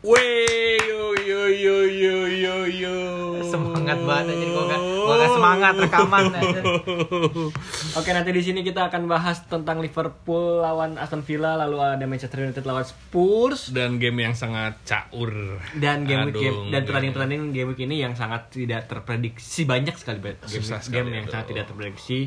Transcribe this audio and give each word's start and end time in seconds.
Wey, 0.00 0.80
yo 0.80 1.12
yo 1.12 1.44
yo 1.46 1.76
yo 1.84 2.16
yo 2.24 2.56
yo. 2.64 2.96
Semangat 3.44 4.00
banget 4.00 4.32
aja 4.32 4.46
gua 4.48 4.64
gak, 4.64 4.80
gua 4.80 5.14
gak 5.14 5.30
semangat 5.30 5.74
rekaman 5.76 6.24
aja. 6.32 6.60
Oke, 8.00 8.10
nanti 8.10 8.30
di 8.32 8.40
sini 8.40 8.60
kita 8.62 8.88
akan 8.88 9.04
bahas 9.04 9.44
tentang 9.44 9.76
Liverpool 9.78 10.64
lawan 10.64 10.96
Aston 10.96 11.20
Villa, 11.20 11.52
lalu 11.54 11.84
ada 11.84 12.06
Manchester 12.08 12.40
United 12.40 12.64
lawan 12.64 12.80
Spurs 12.82 13.68
Dan 13.68 14.00
game 14.00 14.24
yang 14.24 14.32
sangat 14.32 14.80
caur. 14.82 15.60
dan 15.76 16.08
game 16.08 16.32
Aduh, 16.32 16.38
game 16.38 16.58
dan 16.70 16.80
game. 16.80 16.86
pertandingan-pertandingan 16.88 17.48
game 17.52 17.68
week 17.68 17.82
ini 17.84 17.96
yang 18.00 18.16
sangat 18.16 18.48
tidak 18.48 18.88
terprediksi 18.88 19.68
banyak 19.68 19.92
sekali 19.94 20.16
game, 20.18 20.40
Susah 20.42 20.80
game 20.80 21.04
sekali 21.04 21.08
yang 21.12 21.26
itu. 21.28 21.32
sangat 21.36 21.46
tidak 21.46 21.64
terprediksi. 21.68 22.18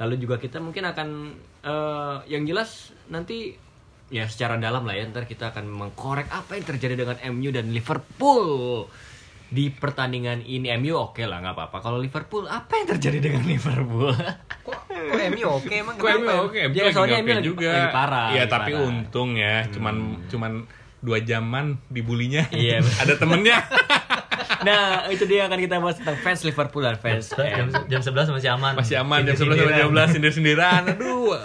Lalu 0.00 0.14
juga 0.16 0.40
kita 0.40 0.56
mungkin 0.56 0.88
akan 0.88 1.08
eh, 1.60 2.16
yang 2.32 2.48
jelas 2.48 2.96
nanti 3.12 3.60
ya 4.10 4.26
secara 4.26 4.54
dalam 4.56 4.82
lah 4.82 4.92
ya 4.92 5.06
ntar 5.06 5.24
kita 5.24 5.48
akan 5.48 5.64
mengkorek 5.64 6.26
apa 6.28 6.52
yang 6.52 6.66
terjadi 6.66 6.94
dengan 6.96 7.16
MU 7.30 7.48
dan 7.48 7.70
Liverpool 7.70 8.46
di 9.48 9.66
pertandingan 9.68 10.42
ini 10.42 10.70
MU 10.76 10.94
oke 11.00 11.22
lah 11.22 11.38
nggak 11.38 11.54
apa-apa 11.56 11.76
kalau 11.80 11.96
Liverpool 11.96 12.44
apa 12.44 12.70
yang 12.76 12.86
terjadi 12.88 13.18
dengan 13.20 13.42
Liverpool 13.44 14.14
Kok, 14.66 14.78
kok 14.86 15.22
MU 15.28 15.46
oke 15.48 15.70
emang 15.72 15.94
Kok 15.94 16.04
kenapa 16.04 16.18
MU 16.20 16.28
ya? 16.28 16.40
oke, 16.40 16.58
MU 16.64 16.74
Ya, 16.76 16.84
soalnya 16.90 17.18
MU 17.18 17.30
lagi- 17.32 17.46
juga. 17.46 17.70
lagi 17.72 17.88
parah, 17.90 18.28
Iya, 18.28 18.40
lagi 18.40 18.52
tapi 18.52 18.62
parah. 18.68 18.78
Hmm. 18.78 18.90
untung 18.92 19.30
ya, 19.34 19.54
cuman 19.68 19.94
cuman 20.26 20.52
dua 21.00 21.18
jaman 21.20 21.66
dibulinya. 21.88 22.44
Iya. 22.50 22.78
Ada 23.02 23.14
temennya. 23.16 23.56
nah 24.66 25.08
itu 25.08 25.24
dia 25.24 25.46
akan 25.48 25.58
kita 25.58 25.80
bahas 25.80 25.96
tentang 25.98 26.18
fans 26.20 26.40
Liverpool 26.44 26.82
dan 26.84 26.96
fans 27.00 27.32
jam, 27.32 27.68
jam 27.88 28.00
11 28.00 28.36
masih 28.36 28.50
aman. 28.54 28.72
Masih 28.76 28.96
aman 29.00 29.24
jam 29.24 29.36
11 29.36 29.56
sampai 29.56 29.78
jam 29.78 29.88
12 29.92 30.14
sindir-sindiran. 30.14 30.82
Aduh. 30.96 31.38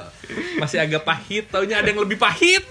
Masih 0.58 0.80
agak 0.82 1.06
pahit, 1.06 1.52
taunya 1.52 1.80
ada 1.80 1.88
yang 1.92 2.02
lebih 2.02 2.18
pahit. 2.18 2.66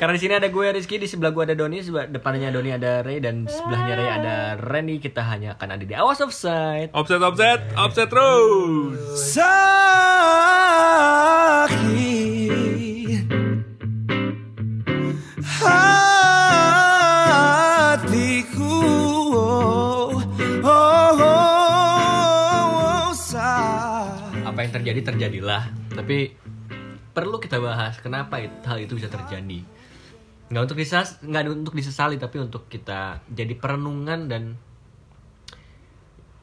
Karena 0.00 0.16
di 0.16 0.20
sini 0.24 0.32
ada 0.32 0.48
gue 0.48 0.64
Rizky, 0.72 0.96
di 0.96 1.04
sebelah 1.04 1.28
gue 1.28 1.44
ada 1.44 1.52
Doni, 1.52 1.84
sebelah 1.84 2.08
depannya 2.08 2.48
Doni 2.48 2.72
ada 2.72 3.04
Ray 3.04 3.20
dan 3.20 3.44
sebelahnya 3.44 4.00
Ray 4.00 4.08
ada 4.08 4.56
Randy. 4.56 4.96
Kita 4.96 5.20
hanya 5.28 5.60
akan 5.60 5.76
ada 5.76 5.84
di 5.84 5.92
awas 5.92 6.24
offside. 6.24 6.88
Offset, 6.96 7.20
offset, 7.20 7.60
offset 7.76 8.08
terus. 8.08 8.96
sakit 9.36 9.60
Apa 24.60 24.68
yang 24.68 24.76
terjadi 24.76 25.00
terjadilah, 25.08 25.72
tapi 25.88 26.36
perlu 27.16 27.40
kita 27.40 27.56
bahas 27.56 27.96
kenapa 27.96 28.36
hal 28.44 28.76
itu 28.76 28.92
bisa 28.92 29.08
terjadi. 29.08 29.64
Nggak 30.52 30.62
untuk 30.68 30.76
disas, 30.76 31.16
nggak 31.24 31.48
untuk 31.48 31.72
disesali, 31.72 32.20
tapi 32.20 32.36
untuk 32.36 32.68
kita 32.68 33.24
jadi 33.24 33.56
perenungan 33.56 34.28
dan 34.28 34.60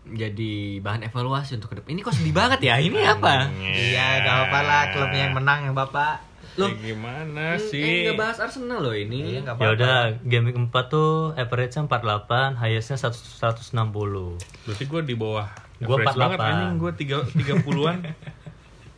jadi 0.10 0.82
bahan 0.82 1.06
evaluasi 1.06 1.62
untuk 1.62 1.70
ke 1.70 1.76
depan. 1.78 1.94
Ini 1.94 2.02
kok 2.02 2.18
sedih 2.18 2.34
banget 2.34 2.66
ya? 2.66 2.82
Ini 2.82 2.98
apa? 3.06 3.54
Iya, 3.54 4.26
gak 4.26 4.34
apa-apa 4.34 4.60
lah 4.66 4.82
klubnya 4.90 5.22
yang 5.30 5.38
menang 5.38 5.70
ya 5.70 5.78
Bapak. 5.78 6.26
Loh, 6.58 6.74
Ya 6.74 6.90
gimana 6.90 7.54
Eh, 7.54 7.62
sih? 7.62 8.02
nggak 8.02 8.18
bahas 8.18 8.42
Arsenal 8.42 8.82
loh 8.82 8.98
ini. 8.98 9.38
Iya, 9.38 9.54
Ya 9.54 9.70
udah, 9.78 10.18
game 10.26 10.50
week 10.50 10.58
4 10.58 10.74
tuh 10.90 11.38
average-nya 11.38 11.86
48, 11.86 12.58
highest-nya 12.58 12.98
100 12.98 13.14
160. 13.38 14.42
Berarti 14.66 14.84
gue 14.90 15.02
di 15.06 15.14
bawah. 15.14 15.67
Gua 15.78 15.96
Average 15.96 16.10
48. 16.10 16.22
banget 16.22 16.40
anjing, 16.42 16.74
gue 16.76 16.92
3 16.92 17.18
30-an. 17.62 17.98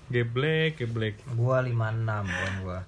Geblek, 0.10 0.72
geblek. 0.76 1.16
Gua 1.36 1.62
56 1.62 1.76
bukan 2.26 2.54
gua. 2.64 2.80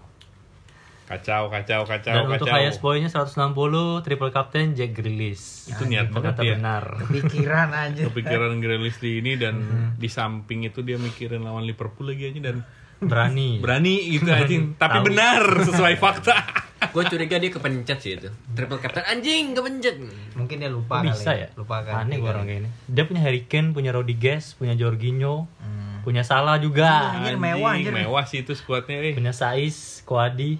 Kacau, 1.05 1.51
kacau, 1.51 1.83
kacau, 1.83 2.13
Dan 2.15 2.23
kacau. 2.23 2.35
untuk 2.39 2.47
highest 2.47 2.79
point-nya 2.79 3.11
160, 3.11 3.51
triple 3.99 4.31
captain 4.31 4.71
Jack 4.71 4.95
Grealish. 4.95 5.67
itu 5.67 5.83
niat 5.83 6.07
banget 6.07 6.39
ya. 6.39 6.55
benar. 6.55 7.03
Pikiran 7.03 7.67
aja. 7.75 8.07
Kepikiran 8.07 8.63
Grealish 8.63 9.03
di 9.03 9.19
ini 9.19 9.35
dan 9.35 9.59
di 10.01 10.07
samping 10.07 10.63
itu 10.63 10.79
dia 10.79 10.95
mikirin 10.95 11.43
lawan 11.43 11.67
Liverpool 11.67 12.15
lagi 12.15 12.31
aja 12.31 12.39
dan 12.39 12.63
Berani. 13.01 13.57
berani 13.57 13.95
gitu 14.09 14.29
anjing. 14.29 14.63
Tapi 14.75 14.97
Tahu. 14.97 15.05
benar 15.05 15.41
sesuai 15.59 15.95
fakta. 15.97 16.37
Gue 16.93 17.03
curiga 17.03 17.37
dia 17.37 17.49
kepencet 17.49 17.97
sih 17.97 18.11
itu. 18.15 18.29
Triple 18.51 18.77
captain 18.77 19.01
anjing 19.03 19.53
kepencet. 19.53 20.01
Mungkin 20.33 20.55
dia 20.57 20.67
lupa 20.67 20.99
kali. 20.99 21.09
bisa 21.09 21.31
ya? 21.31 21.49
Lupa 21.53 21.81
kan. 21.81 22.05
Aneh 22.05 22.17
gua 22.17 22.33
orang 22.35 22.45
kayak 22.45 22.59
ini. 22.59 22.69
Dia 22.85 23.03
punya 23.03 23.21
Harry 23.21 23.41
Kane, 23.43 23.69
punya 23.69 23.89
Rodriguez, 23.89 24.53
punya 24.53 24.73
Jorginho, 24.73 25.45
Hmm. 25.57 26.01
punya 26.01 26.21
Salah 26.21 26.57
juga, 26.57 27.13
Anjir, 27.15 27.37
mewah, 27.37 27.73
anjir. 27.75 27.89
Mewah 27.91 28.25
sih 28.25 28.41
itu 28.41 28.53
skuadnya 28.53 28.97
eh. 28.99 29.13
punya 29.13 29.29
Saiz, 29.31 30.01
Kwadi, 30.01 30.57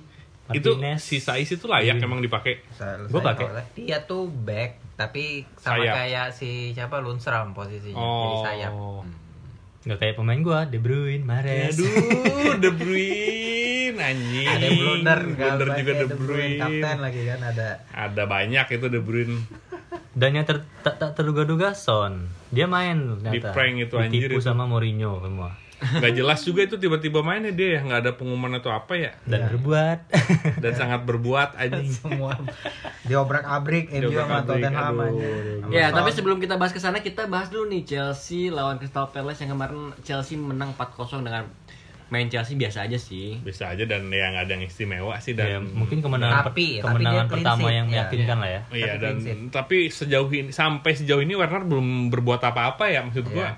Itu 0.52 0.76
Martinez. 0.76 1.02
si 1.02 1.18
Saiz 1.18 1.48
itu 1.48 1.66
layak 1.66 1.98
emang 1.98 2.20
dipakai. 2.20 2.62
Sa- 2.72 3.02
Gua 3.04 3.18
saya 3.20 3.34
pakai. 3.34 3.46
Dia 3.76 4.02
tuh 4.02 4.26
back 4.28 4.78
tapi 4.94 5.50
sama 5.56 5.78
Sayap. 5.80 5.94
kayak 5.96 6.28
si 6.32 6.50
siapa 6.72 6.98
Lundstrom 7.00 7.54
posisinya. 7.54 7.98
Jadi 7.98 8.30
Oh. 8.30 8.42
sayap. 8.44 8.74
Nggak 9.82 9.98
kayak 9.98 10.16
pemain 10.18 10.42
gua, 10.46 10.60
De 10.70 10.78
Bruyne, 10.78 11.26
Mahrez. 11.26 11.74
Aduh, 11.74 12.62
De 12.62 12.70
Bruyne 12.80 13.98
anjing. 13.98 14.46
Ada 14.46 14.68
blunder, 14.78 15.20
Blunder 15.34 15.68
juga 15.74 15.92
De 15.98 16.08
Bruyne. 16.14 16.62
Kapten 16.62 16.98
lagi 17.02 17.22
kan 17.26 17.40
ada. 17.42 17.68
Ada 17.90 18.24
banyak 18.30 18.66
itu 18.78 18.86
De 18.94 19.02
Bruyne. 19.02 19.42
Dan 20.12 20.38
yang 20.38 20.46
ter, 20.46 20.62
tak, 20.86 21.02
tak 21.02 21.18
terduga-duga 21.18 21.74
Son. 21.74 22.30
Dia 22.54 22.70
main 22.70 23.20
ternyata. 23.20 23.34
Di 23.34 23.40
prank 23.42 23.76
itu, 23.80 23.96
anjir 23.98 24.30
Ditipu 24.30 24.40
sama 24.44 24.70
Mourinho 24.70 25.18
semua. 25.24 25.58
Gak 25.82 26.14
jelas 26.14 26.40
juga 26.42 26.62
itu 26.62 26.78
tiba-tiba 26.78 27.20
mainnya 27.20 27.50
dia 27.50 27.76
ya 27.76 27.82
nggak 27.82 28.00
ada 28.00 28.12
pengumuman 28.14 28.54
atau 28.56 28.70
apa 28.70 28.94
ya 28.94 29.12
Dan 29.24 29.50
berbuat. 29.50 30.00
dan 30.64 30.74
sangat 30.74 31.02
berbuat 31.02 31.50
anjing. 31.60 31.90
Semua 31.90 32.38
diobrak-abrik 33.04 33.90
MU 33.90 34.14
sama 34.14 34.46
Diobrak-abrik, 34.46 34.48
Tottenham 34.62 34.96
aja. 34.96 35.30
Sama 35.58 35.72
Ya, 35.72 35.86
tapi 35.90 36.10
sebelum 36.12 36.38
kita 36.38 36.56
bahas 36.56 36.70
ke 36.70 36.78
sana 36.78 37.00
kita 37.00 37.26
bahas 37.26 37.50
dulu 37.50 37.66
nih 37.68 37.82
Chelsea 37.84 38.48
lawan 38.48 38.78
Crystal 38.78 39.10
Palace 39.10 39.42
yang 39.42 39.52
kemarin 39.52 39.96
Chelsea 40.02 40.36
menang 40.36 40.72
4-0 40.74 40.94
dengan 41.22 41.50
main 42.08 42.28
Chelsea 42.28 42.54
biasa 42.54 42.86
aja 42.86 43.00
sih. 43.00 43.40
Bisa 43.40 43.72
aja 43.72 43.82
dan 43.84 44.06
yang 44.06 44.36
ada 44.36 44.52
yang 44.52 44.62
istimewa 44.62 45.16
sih 45.18 45.32
ya, 45.32 45.58
dan 45.58 45.64
mungkin 45.72 46.04
kemenangan 46.04 46.44
per- 46.44 46.52
Tapi- 46.52 46.84
kemenangan 46.84 47.26
pertama 47.26 47.68
yang 47.72 47.88
ya. 47.88 48.06
meyakinkan 48.06 48.38
lah 48.38 48.50
ya. 48.52 48.62
Iya 48.70 48.94
dan 48.98 49.16
tapi 49.48 49.88
sejauh 49.88 50.28
ini 50.28 50.52
sampai 50.52 50.92
sejauh 50.92 51.24
ini 51.24 51.34
Werner 51.34 51.64
belum 51.64 52.12
berbuat 52.12 52.44
apa-apa 52.44 52.86
ya 52.86 53.02
maksud 53.02 53.26
gua. 53.26 53.56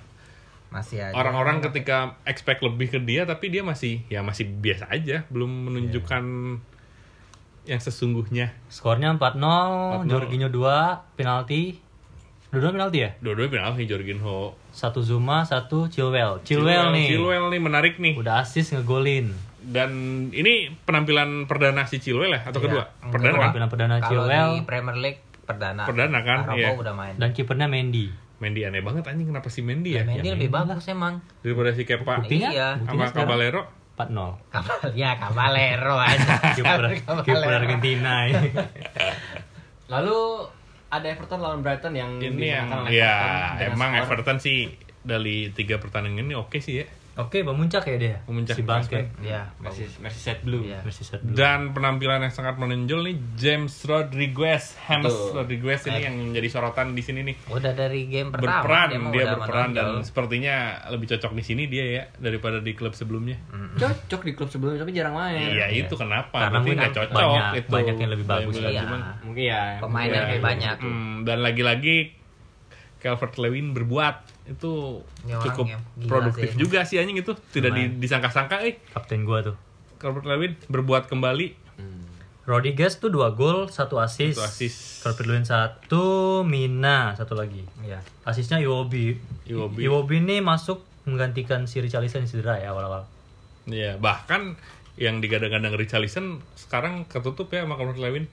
Masih 0.73 1.05
aja. 1.05 1.13
Orang-orang 1.13 1.61
ketika 1.61 2.17
expect 2.25 2.65
lebih 2.65 2.89
ke 2.89 2.97
dia 2.97 3.29
tapi 3.29 3.53
dia 3.53 3.61
masih 3.61 4.01
ya 4.09 4.25
masih 4.25 4.49
biasa 4.49 4.89
aja, 4.89 5.21
belum 5.29 5.69
menunjukkan 5.69 6.23
yang 7.69 7.79
sesungguhnya. 7.79 8.57
Skornya 8.67 9.13
4-0, 9.15 10.09
4-0. 10.09 10.11
Jorginho 10.11 10.49
2, 10.49 11.15
penalti. 11.15 11.79
Dua-dua 12.53 12.69
penalti 12.69 12.97
ya? 13.01 13.09
Dua-duanya 13.17 13.49
penalti 13.49 13.83
Jorginho. 13.89 14.53
Satu 14.69 15.01
Zuma, 15.01 15.41
satu 15.45 15.89
Chilwell. 15.89 16.41
Chilwell, 16.45 16.93
nih. 16.93 17.07
Chilwell 17.09 17.49
nih 17.49 17.61
menarik 17.61 17.97
nih. 17.97 18.13
Udah 18.17 18.45
asis 18.45 18.73
ngegolin. 18.73 19.33
Dan 19.63 19.89
ini 20.35 20.69
penampilan 20.83 21.47
perdana 21.47 21.87
si 21.87 21.97
Chilwell 21.97 22.35
ya 22.35 22.41
atau 22.45 22.59
Iya, 22.61 22.65
kedua? 22.67 22.83
Perdana 23.09 23.33
kan? 23.33 23.37
Penampilan 23.37 23.69
perdana 23.71 23.95
Kalau 23.97 24.09
Chilwell 24.09 24.49
di 24.53 24.61
Premier 24.69 24.97
League 25.01 25.21
perdana. 25.43 25.83
Perdana 25.87 26.19
kan, 26.23 26.39
iya. 26.55 26.71
udah 26.75 26.93
main. 26.95 27.15
dan 27.19 27.29
kipernya 27.35 27.67
Mendy. 27.67 28.22
Mendy 28.43 28.67
aneh 28.67 28.83
banget 28.83 29.07
anjing 29.07 29.31
kenapa 29.31 29.47
si 29.47 29.63
Mendy 29.63 29.95
ya? 29.95 30.03
Mendy 30.03 30.27
Ya, 30.27 30.35
lebih 30.35 30.51
bagus 30.51 30.83
emang. 30.91 31.23
Daripada 31.39 31.71
si 31.71 31.87
Kepa 31.87 32.19
Buktinya? 32.19 32.51
Iya. 32.51 32.69
sama 32.83 33.07
Caballero. 33.15 33.63
4-0. 33.95 34.51
Kabal 34.51 34.79
ya 34.97 35.15
Caballero 35.15 35.95
aja. 35.95 36.35
Kiper 36.57 37.51
Argentina. 37.55 38.27
ya. 38.27 38.41
Lalu 39.93 40.19
ada 40.91 41.07
Everton 41.09 41.39
lawan 41.39 41.59
Brighton 41.63 41.93
yang 41.95 42.19
Ini 42.19 42.47
yang 42.59 42.67
ya 42.91 43.55
Everton 43.57 43.73
emang 43.79 43.89
skor 43.95 44.03
Everton 44.19 44.37
sih 44.43 44.57
dari 45.03 45.49
tiga 45.55 45.79
pertandingan 45.81 46.27
ini 46.27 46.35
oke 46.35 46.59
sih 46.59 46.83
ya. 46.83 46.85
Oke, 47.13 47.39
memuncak 47.39 47.85
ya 47.85 47.95
dia. 47.95 48.17
Memuncak 48.25 48.57
si 48.57 48.65
bangke. 48.65 49.05
Iya. 49.19 49.53
Mercy 49.57 49.85
Merseyside 49.97 50.41
Blue. 50.41 50.65
Iya. 50.65 50.81
Merseyside 50.81 51.21
Blue. 51.21 51.35
Dan 51.35 51.69
penampilan 51.69 52.19
yang 52.19 52.33
sangat 52.33 52.57
menonjol 52.57 53.05
nih 53.05 53.17
James 53.37 53.69
Rodriguez, 53.83 54.73
James. 54.81 55.13
Rodriguez 55.29 55.85
ini 55.85 56.01
yang 56.01 56.15
menjadi 56.17 56.49
sorotan 56.49 56.91
di 56.91 56.99
sini 56.99 57.21
nih. 57.21 57.35
Udah 57.47 57.69
dari 57.71 58.07
game 58.07 58.33
pertama 58.33 58.49
berperan 58.59 58.87
dia 58.89 58.97
udah 58.97 59.37
berperan 59.37 59.69
dan 59.69 59.85
menonjol. 59.91 60.03
sepertinya 60.03 60.55
lebih 60.89 61.07
cocok 61.07 61.31
di 61.31 61.43
sini 61.43 61.63
dia 61.65 61.85
ya 61.85 62.03
daripada 62.17 62.57
di 62.57 62.73
klub 62.73 62.91
sebelumnya. 62.91 63.37
Cocok 63.75 64.21
di 64.23 64.31
klub 64.33 64.49
sebelumnya 64.49 64.81
tapi 64.81 64.91
jarang 64.91 65.13
main. 65.13 65.53
Iya 65.53 65.69
itu 65.69 65.93
kenapa? 65.93 66.33
Karena 66.39 66.49
Berarti 66.49 66.65
mungkin 66.65 66.77
nggak 66.79 66.95
cocok 66.95 67.13
banyak- 67.13 67.53
itu. 67.55 67.69
banyak 67.69 67.95
yang 67.95 68.11
lebih 68.11 68.25
bagus. 68.25 68.53
Iya. 68.55 68.81
cuman- 68.81 69.05
Mungkin 69.23 69.43
ya. 69.45 69.61
Pemainnya 69.77 70.09
Iya. 70.15 70.25
lebih 70.27 70.41
banyak. 70.41 70.75
Hmm, 70.81 71.13
dan 71.21 71.37
lagi-lagi 71.39 71.97
Calvert 72.97 73.37
Lewin 73.37 73.71
berbuat 73.71 74.32
itu 74.43 74.99
Ini 75.23 75.33
orang 75.33 75.45
cukup 75.45 75.65
produktif 76.03 76.49
sih. 76.49 76.59
juga 76.59 76.79
sih 76.83 76.97
anjing 76.97 77.15
itu 77.17 77.31
tidak 77.49 77.71
di- 77.71 77.95
disangka-sangka 77.97 78.59
eh 78.61 78.79
Kapten 78.89 79.23
gua 79.23 79.39
tuh. 79.41 79.55
Calvert 79.95 80.25
Lewin 80.25 80.59
berbuat 80.67 81.07
kembali 81.07 81.63
Rodriguez 82.43 82.99
tuh 82.99 83.07
dua 83.07 83.31
gol, 83.31 83.71
satu 83.71 83.95
asis. 83.97 84.35
Satu 84.35 84.43
assist. 84.43 84.77
Calvert 84.99 85.25
Lewin 85.25 85.47
satu, 85.47 86.03
Mina 86.43 87.15
satu 87.15 87.33
lagi. 87.33 87.63
Iya. 87.79 88.03
Asisnya 88.21 88.59
Iwobi. 88.59 89.15
Iwobi. 89.47 89.79
Iwobi 89.79 90.19
ini 90.19 90.43
masuk 90.43 90.83
menggantikan 91.03 91.63
si 91.63 91.79
Richarlison 91.79 92.27
cedera 92.27 92.59
ya 92.59 92.75
awal-awal. 92.75 93.07
Iya, 93.63 93.95
bahkan 93.95 94.59
yang 94.95 95.23
digadang-gadang 95.23 95.71
Richarlison 95.73 96.43
sekarang 96.53 97.07
ketutup 97.07 97.47
ya 97.47 97.63
sama 97.63 97.79
Calvert 97.79 97.97
Lewin 97.97 98.27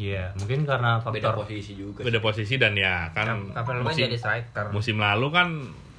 Iya, 0.00 0.32
mungkin 0.40 0.64
karena 0.64 1.04
beda 1.04 1.36
faktor 1.36 1.44
posisi 1.44 1.76
juga 1.76 2.00
beda 2.00 2.20
posisi 2.24 2.56
dan 2.56 2.72
ya 2.72 3.12
kan 3.12 3.52
Kapan 3.52 3.84
musim, 3.84 4.08
jadi 4.08 4.16
striker. 4.16 4.72
musim 4.72 4.96
lalu 4.96 5.28
kan 5.28 5.48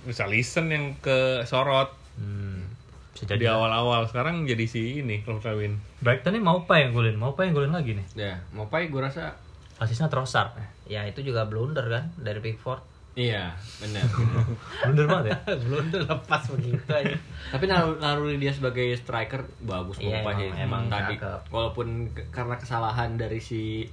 Richarlison 0.10 0.68
yang 0.74 0.98
ke 0.98 1.46
sorot 1.46 1.94
hmm, 2.18 2.74
bisa 3.14 3.38
di 3.38 3.46
jadi. 3.46 3.54
awal-awal 3.54 4.10
sekarang 4.10 4.50
jadi 4.50 4.66
si 4.66 5.06
ini 5.06 5.22
Calvert 5.22 5.54
Lewin 5.54 5.78
Brighton 6.02 6.34
nih 6.36 6.44
mau 6.44 6.66
apa 6.66 6.82
yang 6.82 6.92
golin? 6.92 7.16
Mau 7.16 7.38
apa 7.38 7.46
yang 7.46 7.54
golin 7.54 7.72
lagi 7.72 7.96
nih? 7.96 8.06
ya 8.18 8.42
mau 8.52 8.68
gue 8.68 9.02
rasa 9.02 9.38
Asisnya 9.82 10.08
Trossard. 10.10 10.54
Ya 10.86 11.04
itu 11.08 11.26
juga 11.26 11.50
blunder 11.50 11.86
kan 11.90 12.04
dari 12.20 12.40
Pickford. 12.40 12.93
Iya 13.16 13.54
benar 13.78 14.02
benar. 14.04 14.42
Blunder 14.84 15.06
banget 15.06 15.26
ya. 15.28 15.38
blunder 15.64 16.02
lepas 16.04 16.44
begitu 16.50 16.90
aja. 16.90 17.16
tapi 17.50 17.66
naluri, 17.66 17.98
naluri 18.00 18.36
dia 18.38 18.50
sebagai 18.50 18.90
striker 18.94 19.46
bagus 19.62 19.98
Iya, 19.98 20.20
emang- 20.20 20.36
sih 20.36 20.50
emang 20.56 20.84
tadi 20.88 21.16
cakep. 21.16 21.42
walaupun 21.48 21.88
ke- 22.10 22.26
karena 22.30 22.56
kesalahan 22.56 23.14
dari 23.14 23.38
si 23.38 23.86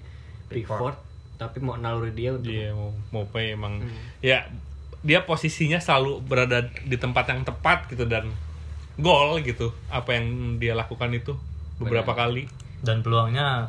Pickford 0.46 0.96
tapi 1.36 1.56
mau 1.58 1.74
naluri 1.74 2.12
dia 2.12 2.32
untuk 2.32 2.48
dia 2.48 2.70
mau 2.70 2.92
mau 3.10 3.24
pay 3.26 3.52
emang 3.52 3.78
Hmm. 3.78 3.92
ya 4.20 4.44
dia 5.00 5.20
posisinya 5.22 5.76
selalu 5.76 6.20
berada 6.22 6.60
di 6.78 6.94
tempat 6.94 7.24
yang 7.26 7.40
tepat 7.42 7.88
gitu 7.88 8.04
dan 8.04 8.28
gol 8.96 9.40
gitu 9.40 9.72
apa 9.88 10.12
yang 10.12 10.26
dia 10.56 10.72
lakukan 10.72 11.08
itu 11.10 11.32
beberapa 11.78 12.12
kali 12.14 12.44
Dan 12.78 13.00
peluangnya 13.00 13.68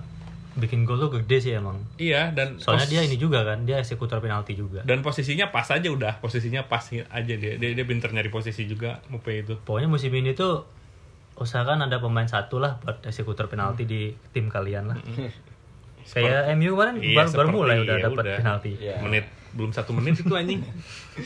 bikin 0.53 0.83
gol 0.83 0.99
tuh 0.99 1.11
gede 1.13 1.37
sih 1.39 1.53
emang. 1.53 1.79
iya 1.95 2.29
dan 2.29 2.55
Soalnya 2.55 2.83
pos- 2.83 2.91
dia 2.91 3.01
ini 3.01 3.15
juga 3.15 3.41
kan, 3.41 3.63
dia 3.63 3.77
eksekutor 3.77 4.19
penalti 4.19 4.51
juga. 4.53 4.83
dan 4.83 4.99
posisinya 4.99 5.47
pas 5.47 5.63
aja 5.65 5.87
udah 5.87 6.17
posisinya 6.17 6.65
pas 6.65 6.83
aja 6.83 7.07
dia 7.31 7.55
dia, 7.55 7.69
dia 7.71 7.85
pinter 7.85 8.09
nyari 8.09 8.27
posisi 8.27 8.65
juga 8.65 8.99
Mope 9.07 9.31
itu 9.37 9.55
Pokoknya 9.57 9.87
musim 9.87 10.11
ini 10.11 10.31
tuh 10.31 10.67
usahakan 11.33 11.81
ada 11.81 11.97
pemain 11.97 12.25
satu 12.25 12.57
lah 12.57 12.77
buat 12.77 12.99
eksekutor 13.01 13.47
penalti 13.47 13.83
di 13.83 14.01
tim 14.29 14.45
kalian 14.45 14.87
lah. 14.87 14.97
Kayak 16.03 16.51
MU 16.53 16.75
kemarin 16.75 16.95
Iya, 16.97 17.15
baru, 17.17 17.29
baru 17.31 17.47
mulai 17.53 17.77
udah 17.79 17.97
dapat 18.01 18.25
penalti. 18.37 18.71
Iya. 18.75 18.99
menit 18.99 19.25
belum 19.51 19.69
satu 19.69 19.91
menit 19.91 20.15
itu 20.17 20.31
anjing. 20.31 20.63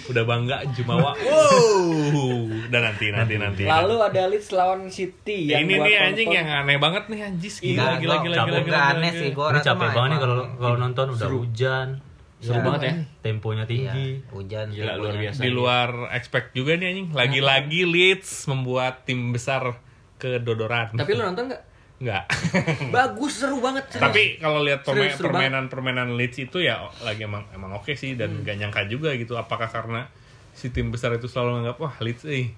Udah 0.08 0.24
bangga 0.24 0.66
Jumawa. 0.72 1.14
Wow. 1.16 2.50
Dan 2.68 2.82
nanti 2.84 3.06
nanti 3.10 3.36
nanti. 3.36 3.64
Lalu 3.64 3.96
ada 4.00 4.22
Leeds 4.26 4.50
lawan 4.50 4.88
City 4.88 5.48
yang 5.48 5.64
ini 5.64 5.78
nih 5.78 5.96
anjing 6.02 6.30
yang 6.30 6.48
aneh 6.48 6.76
banget 6.76 7.06
nih 7.06 7.22
anjis 7.24 7.60
gila 7.60 7.78
Nah, 7.78 7.96
gila 7.96 8.16
gila 8.20 8.36
gila 8.36 8.42
nggak 8.42 8.66
gila, 8.66 8.80
aneh 8.92 9.12
gila. 9.12 9.22
sih 9.22 9.30
rasa 9.32 9.66
capek 9.68 9.90
banget 9.92 10.10
nih 10.10 10.20
kalau 10.20 10.36
kalau 10.56 10.76
nonton 10.76 11.06
udah 11.12 11.30
hujan. 11.30 11.88
Seru 12.36 12.60
banget 12.62 12.82
ya. 12.84 12.94
Temponya 13.22 13.64
Iya, 13.64 13.70
tinggi. 13.72 14.10
hujan 14.30 14.66
Gila, 14.70 14.94
luar 14.96 15.16
biasa. 15.16 15.40
di 15.40 15.50
luar 15.50 15.90
expect 16.12 16.48
juga 16.52 16.76
nih 16.76 16.88
anjing. 16.88 17.08
Lagi-lagi 17.12 17.82
Leeds 17.84 18.30
membuat 18.46 19.04
tim 19.04 19.32
besar 19.32 19.78
kedodoran 20.16 20.96
tapi 20.96 21.12
lu 21.12 21.22
nonton 21.22 21.52
nggak 21.52 21.62
nggak 21.96 22.24
bagus 22.96 23.40
seru 23.40 23.60
banget 23.60 23.88
serius. 23.88 24.04
tapi 24.04 24.24
kalau 24.36 24.60
lihat 24.62 24.84
permainan 24.84 25.72
permainan 25.72 26.14
Leeds 26.14 26.38
itu 26.42 26.60
ya 26.60 26.84
lagi 27.00 27.24
emang 27.24 27.48
emang 27.52 27.72
oke 27.72 27.96
sih 27.96 28.14
dan 28.14 28.44
gak 28.44 28.60
nyangka 28.60 28.84
juga 28.86 29.16
gitu 29.16 29.34
apakah 29.34 29.66
karena 29.66 30.04
si 30.52 30.70
tim 30.70 30.92
besar 30.92 31.12
itu 31.12 31.26
selalu 31.26 31.64
nganggap 31.64 31.78
wah 31.80 31.96
Leeds 32.00 32.28
eh 32.28 32.52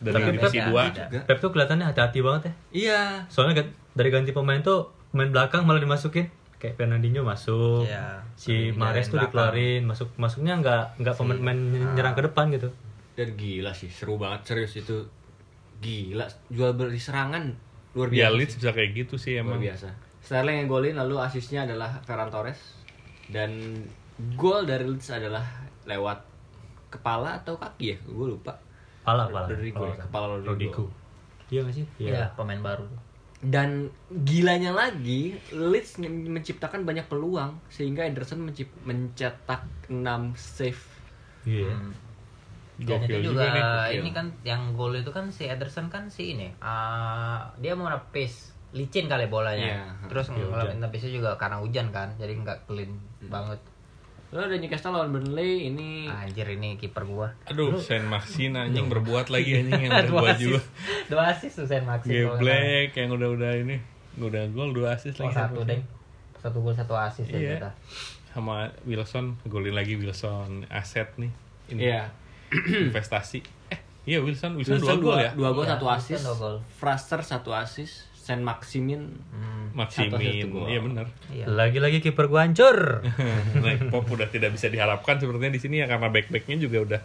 dari 0.00 0.16
Tapi 0.16 0.32
divisi 0.34 0.56
Pep- 0.56 0.66
dua 0.66 0.82
Pep- 0.88 1.22
Pep 1.22 1.38
tuh 1.38 1.50
kelihatannya 1.50 1.86
hati-hati 1.86 2.18
banget 2.18 2.42
ya. 2.42 2.52
iya 2.72 3.00
Soalnya 3.28 3.62
dari 3.92 4.08
ganti 4.08 4.32
pemain 4.32 4.58
tuh 4.58 4.88
pemain 5.10 5.28
belakang 5.28 5.62
malah 5.62 5.76
dimasukin. 5.76 6.24
Kayak 6.56 6.76
Fernandinho 6.76 7.20
masuk. 7.20 7.84
Iya. 7.84 8.24
Si 8.32 8.72
Mares 8.72 9.06
tuh 9.06 9.16
belakang. 9.16 9.52
dikeluarin, 9.52 9.82
masuk 9.84 10.08
masuknya 10.16 10.56
nggak 10.56 10.84
nggak 10.98 11.14
pemain 11.14 11.58
nyerang 11.92 12.12
ke 12.12 12.22
depan 12.24 12.48
gitu. 12.50 12.72
dan 13.12 13.28
gila 13.34 13.70
sih 13.70 13.86
seru 13.86 14.16
banget 14.16 14.40
serius 14.46 14.72
itu 14.74 15.04
gila 15.78 16.24
jual 16.48 16.72
beli 16.72 16.96
serangan 16.96 17.52
luar 17.92 18.06
ya 18.08 18.26
biasa 18.26 18.34
Leeds 18.34 18.50
sih. 18.50 18.58
bisa 18.58 18.70
kayak 18.70 18.90
gitu 18.94 19.14
sih 19.16 19.32
luar 19.32 19.42
emang 19.42 19.58
biasa 19.58 19.88
Sterling 20.20 20.56
yang 20.58 20.68
golin 20.68 20.94
lalu 20.94 21.16
asisnya 21.18 21.64
adalah 21.64 21.98
Ferran 22.00 22.28
Torres 22.28 22.60
dan 23.26 23.50
gol 24.32 24.62
dari 24.62 24.84
Leeds 24.84 25.08
adalah 25.08 25.42
lewat 25.82 26.18
kepala 26.88 27.36
atau 27.36 27.56
kaki 27.56 27.86
ya 27.86 27.98
gue 28.00 28.26
lupa 28.28 28.54
Pala, 29.00 29.26
pala. 29.26 29.48
Rodrigo 29.48 29.80
Pala. 29.80 29.88
ya, 29.88 29.96
kepala 29.98 30.24
Rodrigo. 30.28 30.50
Rodrigo. 30.50 30.84
Iya 31.48 31.60
nggak 31.62 31.74
sih? 31.74 31.86
Iya, 31.98 32.30
pemain 32.32 32.60
baru. 32.60 32.84
dan 33.40 33.88
gilanya 34.20 34.70
lagi 34.70 35.32
Leeds 35.50 35.96
menciptakan 35.96 36.84
banyak 36.84 37.06
peluang 37.06 37.56
sehingga 37.66 38.04
mencip- 38.38 38.76
mencetak 38.82 39.64
6 39.88 39.96
save 40.36 40.84
Iya. 41.42 41.72
Dan 42.80 42.96
Gokil 42.98 43.20
itu 43.20 43.28
juga 43.28 43.44
juga, 43.44 43.54
nih, 43.86 43.98
ini 43.98 44.10
kan 44.10 44.26
yang 44.42 44.72
gol 44.72 44.92
itu 44.92 45.08
kan 45.08 45.28
si 45.28 45.44
Ederson 45.44 45.86
kan 45.86 46.08
si 46.08 46.32
ini. 46.32 46.48
ah, 46.58 47.52
dia 47.56 47.72
mau 47.72 47.86
nepis 47.86 48.50
licin 48.70 49.04
kali 49.04 49.26
bolanya. 49.26 49.60
Iya. 49.60 50.08
Terus 50.08 50.30
ngelakuin 50.30 50.78
nepisnya 50.78 51.12
juga 51.12 51.30
karena 51.34 51.58
hujan 51.58 51.90
kan. 51.90 52.16
Jadi 52.16 52.32
nggak 52.36 52.64
clean 52.64 52.96
banget. 53.22 53.60
lalu 54.30 54.46
ada 54.46 54.56
Newcastle 54.58 54.94
lawan 54.94 55.10
Burnley 55.10 55.66
ini 55.66 56.06
Anjir 56.06 56.46
ini 56.48 56.78
kiper 56.78 57.02
gua. 57.02 57.34
aduh 57.44 57.74
Saint 57.76 58.06
Maxine 58.06 58.54
anjing 58.54 58.86
berbuat 58.86 59.26
lagi 59.26 59.58
anjing 59.58 59.82
yang 59.82 59.92
udah 59.92 60.06
Dua 60.14 60.22
asis. 60.28 60.38
juga 60.40 60.60
Dua 61.10 61.22
asis 61.28 61.50
tuh 61.52 61.66
Sen 61.66 61.82
Maxi. 61.82 62.14
Geblek 62.14 62.94
yang 62.94 63.10
udah-udah 63.10 63.52
ini 63.58 63.82
udah 64.16 64.46
gol 64.48 64.70
dua 64.70 64.94
assist 64.94 65.18
Oh, 65.18 65.26
lagi 65.26 65.34
satu 65.34 65.60
deh. 65.64 65.82
Satu 66.38 66.62
gol 66.62 66.72
satu 66.72 66.94
asis 66.94 67.26
ya 67.26 67.36
Iya. 67.36 67.52
kita. 67.58 67.70
sama 68.30 68.56
Wilson 68.84 69.34
golin 69.44 69.74
lagi 69.74 69.98
Wilson 69.98 70.62
aset 70.70 71.10
nih 71.18 71.34
ini 71.68 71.80
iya 71.84 72.06
investasi 72.86 73.40
eh 73.68 73.78
iya 74.04 74.18
Wilson 74.18 74.54
Wilson, 74.54 74.76
Wilson 74.76 74.96
dua 74.96 75.04
gol 75.06 75.18
ya 75.18 75.30
dua 75.32 75.50
gol 75.50 75.62
Iya, 75.62 75.72
satu 75.72 75.86
asis 75.86 76.18
dua 76.20 76.36
gol. 76.36 76.56
Fraser 76.72 77.20
satu 77.22 77.50
asis 77.52 77.90
Saint 78.12 78.40
Maximin 78.40 79.16
Hmm, 79.30 79.72
Maximin 79.72 80.20
iya 80.66 80.78
benar 80.78 81.06
iya. 81.28 81.44
Lagi-lagi 81.46 81.98
kiper 82.00 82.26
gua 82.26 82.42
hancur. 82.42 83.00
nah, 83.62 83.70
Pop 83.88 84.06
udah 84.06 84.26
tidak 84.26 84.52
bisa 84.52 84.66
diharapkan 84.66 85.16
sepertinya 85.16 85.48
di 85.48 85.58
sini 85.58 85.78
ya 85.78 85.86
karena 85.86 86.06
back 86.06 86.28
backnya 86.28 86.58
juga 86.58 86.78
udah 86.80 87.00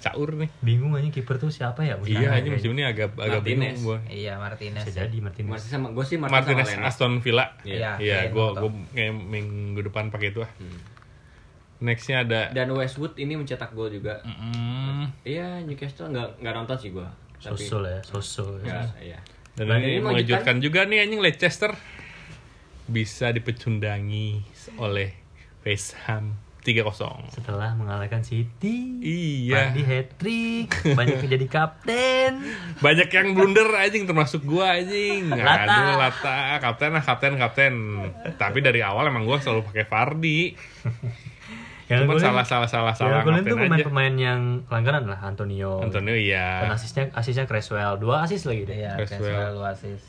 caur 0.00 0.32
nih 0.32 0.48
Bingung 0.58 0.96
aja 0.96 1.04
kiper 1.06 1.36
tuh 1.36 1.48
siapa 1.48 1.80
ya? 1.82 1.92
musim 1.94 2.16
iya 2.16 2.32
ini 2.32 2.36
aja 2.38 2.48
musim 2.50 2.70
ini 2.72 2.82
agak 2.82 3.12
agak 3.14 3.40
Martinez. 3.40 3.44
bingung 3.44 3.76
gua 3.82 3.98
Iya 4.06 4.32
Martinez. 4.36 4.82
Bisa 4.82 4.96
jadi 4.98 5.16
Martinez. 5.18 5.50
masih 5.50 5.68
sama 5.68 5.88
gue 5.90 6.04
sih 6.06 6.16
Martinez, 6.16 6.56
Martinez. 6.66 6.88
Aston 6.88 7.12
Villa 7.18 7.46
Iya. 7.60 7.76
Iya. 7.76 7.90
iya 7.98 8.18
iya, 8.18 8.30
gua 8.30 8.46
gua 8.54 8.70
kayak 8.90 9.12
minggu 9.12 9.80
depan 9.82 10.08
pakai 10.08 10.32
itu 10.32 10.40
ah 10.40 10.50
Hmm. 10.56 10.78
Nextnya 11.80 12.22
ada 12.22 12.40
dan 12.52 12.68
Westwood 12.70 13.16
ini 13.16 13.34
mencetak 13.34 13.72
gol 13.72 13.88
juga 13.88 14.20
mm, 14.22 15.24
iya 15.24 15.60
Newcastle 15.64 16.12
nggak 16.12 16.44
nggak 16.44 16.54
nonton 16.54 16.76
sih 16.76 16.90
gue 16.92 17.08
Sosul 17.40 17.88
ya, 17.88 17.98
sosul. 18.04 18.60
ya, 18.60 18.84
iya 19.00 19.18
dan 19.56 19.72
Dan 19.72 19.80
ini 19.80 19.96
ini 19.96 20.04
mengejutkan 20.04 20.60
juga 20.60 20.84
nih 20.84 21.08
anjing 21.08 21.24
Leicester 21.24 21.72
bisa 22.84 23.32
dipecundangi 23.32 24.44
oleh 24.76 25.16
West 25.64 25.96
Ham 26.04 26.36
3-0 26.60 27.32
Setelah 27.32 27.72
mengalahkan 27.72 28.20
City, 28.20 29.00
Iya. 29.00 29.72
Mandi 29.72 29.82
hat 29.88 30.08
trick, 30.20 30.68
banyak 30.92 31.24
yang 31.24 31.32
jadi 31.40 31.46
kapten. 31.48 32.32
Banyak 32.84 33.08
yang 33.08 33.32
blunder 33.32 33.64
anjing 33.72 34.04
termasuk 34.04 34.44
gua 34.44 34.76
anjing. 34.76 35.32
Lata. 35.32 35.64
Aduh, 35.64 35.96
Lata, 35.96 36.60
kapten 36.60 36.92
lah, 36.92 37.00
kapten, 37.00 37.32
kapten. 37.40 37.74
Tapi 38.36 38.60
dari 38.60 38.84
awal 38.84 39.08
emang 39.08 39.24
gua 39.24 39.40
selalu 39.40 39.72
pakai 39.72 39.88
Fardi. 39.88 40.52
Yang 41.90 42.06
Cuman 42.06 42.22
salah 42.22 42.46
salah 42.46 42.68
salah 42.70 42.94
yang 42.94 42.98
salah 43.02 43.20
golin 43.26 43.42
tuh 43.42 43.58
pemain-pemain 43.58 44.14
yang 44.14 44.40
langganan 44.70 45.10
lah, 45.10 45.18
Antonio. 45.26 45.82
Antonio 45.82 46.14
Dan 46.14 46.22
iya. 46.22 46.70
asisnya 46.70 47.10
asisnya 47.18 47.50
Creswell, 47.50 47.98
dua 47.98 48.22
asis 48.22 48.46
lagi 48.46 48.62
deh. 48.62 48.78
Iya, 48.86 48.94
Creswell. 49.02 49.26
Creswell 49.26 49.52
dua 49.58 49.68
asis. 49.74 50.02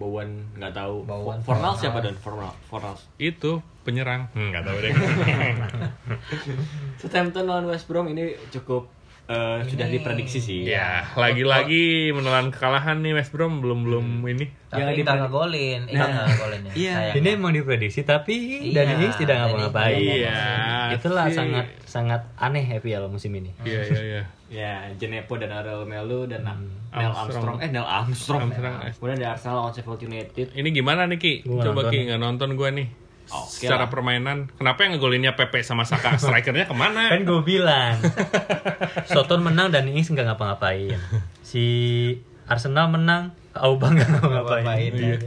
Bowen 0.00 0.48
nggak 0.56 0.72
tahu 0.72 1.04
Bowen, 1.04 1.44
Fornals. 1.44 1.76
siapa 1.76 2.00
dan 2.00 2.16
Fornals 2.16 2.56
Fornals 2.72 3.04
Itu 3.20 3.60
penyerang. 3.84 4.32
Hmm, 4.32 4.52
nggak 4.52 4.64
tahu 4.64 4.76
deh. 4.80 4.92
Southampton 7.00 7.44
lawan 7.48 7.68
West 7.68 7.88
Brom 7.88 8.08
ini 8.12 8.36
cukup 8.52 8.88
eh, 9.30 9.58
sudah 9.62 9.86
diprediksi 9.86 10.38
sih 10.38 10.66
ya, 10.66 11.06
lagi-lagi 11.14 11.84
menelan 12.10 12.50
kekalahan 12.50 12.98
nih 12.98 13.14
West 13.14 13.30
Brom 13.30 13.58
belum 13.58 13.80
belum 13.82 14.06
ini. 14.26 14.50
Tapi 14.66 14.76
Yang 14.76 14.82
nggak 14.82 14.96
diprediksi- 14.96 15.22
ngegolin, 15.22 15.80
Nah, 15.88 16.08
ngegolin 16.26 16.60
ya. 16.60 16.72
iya. 16.74 16.96
Ini 17.12 17.28
emang 17.32 17.52
diprediksi 17.52 18.00
tapi 18.02 18.34
Iya, 18.68 18.82
Ings 18.96 19.14
tidak 19.14 19.36
Danny 19.36 19.46
ngapa-ngapain. 19.48 19.96
Iya. 19.96 20.38
Itulah 20.92 21.24
sih. 21.26 21.36
sangat 21.36 21.66
sangat 21.80 22.20
aneh 22.36 22.66
FPL 22.72 23.06
musim 23.06 23.30
ini. 23.32 23.50
Iya, 23.62 23.80
iya, 23.84 24.02
iya. 24.04 24.22
ya 24.50 24.72
Jenepo 24.92 25.34
dan 25.36 25.50
Ariel 25.52 25.82
Melu 25.84 26.26
dan 26.26 26.42
Neil 26.42 26.58
Armstrong. 27.06 27.14
Armstrong 27.14 27.56
eh 27.60 27.70
Neil 27.70 27.86
Armstrong, 27.86 28.42
Armstrong. 28.44 28.74
kemudian 28.92 29.16
ada 29.16 29.28
Arsenal 29.32 29.54
lawan 29.56 29.70
Sheffield 29.70 30.02
United 30.02 30.46
Ini 30.50 30.68
gimana 30.72 31.06
nih 31.06 31.18
Ki? 31.18 31.34
Gua 31.44 31.62
Coba 31.62 31.80
nonton. 31.80 31.92
Ki 31.92 31.98
nggak 32.04 32.18
nonton 32.20 32.48
gua 32.54 32.68
nih. 32.68 32.88
Oke 33.30 33.66
Secara 33.66 33.86
lah. 33.86 33.90
permainan, 33.90 34.50
kenapa 34.58 34.82
yang 34.82 34.98
ngegolinnya 34.98 35.38
Pepe 35.38 35.62
sama 35.62 35.86
Saka? 35.86 36.18
Strikernya 36.18 36.66
ke 36.66 36.74
mana? 36.74 37.14
Kan 37.14 37.22
gue 37.22 37.40
bilang. 37.46 37.94
Soton 39.14 39.46
menang 39.46 39.70
dan 39.70 39.86
Ings 39.86 40.10
nggak 40.10 40.34
ngapa-ngapain. 40.34 40.98
Si 41.46 41.64
Arsenal 42.50 42.90
menang, 42.90 43.30
Aubang 43.54 43.94
nggak 43.94 44.10
ngapa-ngapain. 44.18 44.66
Ngapa-ngapain, 44.66 44.92
iya. 44.98 45.18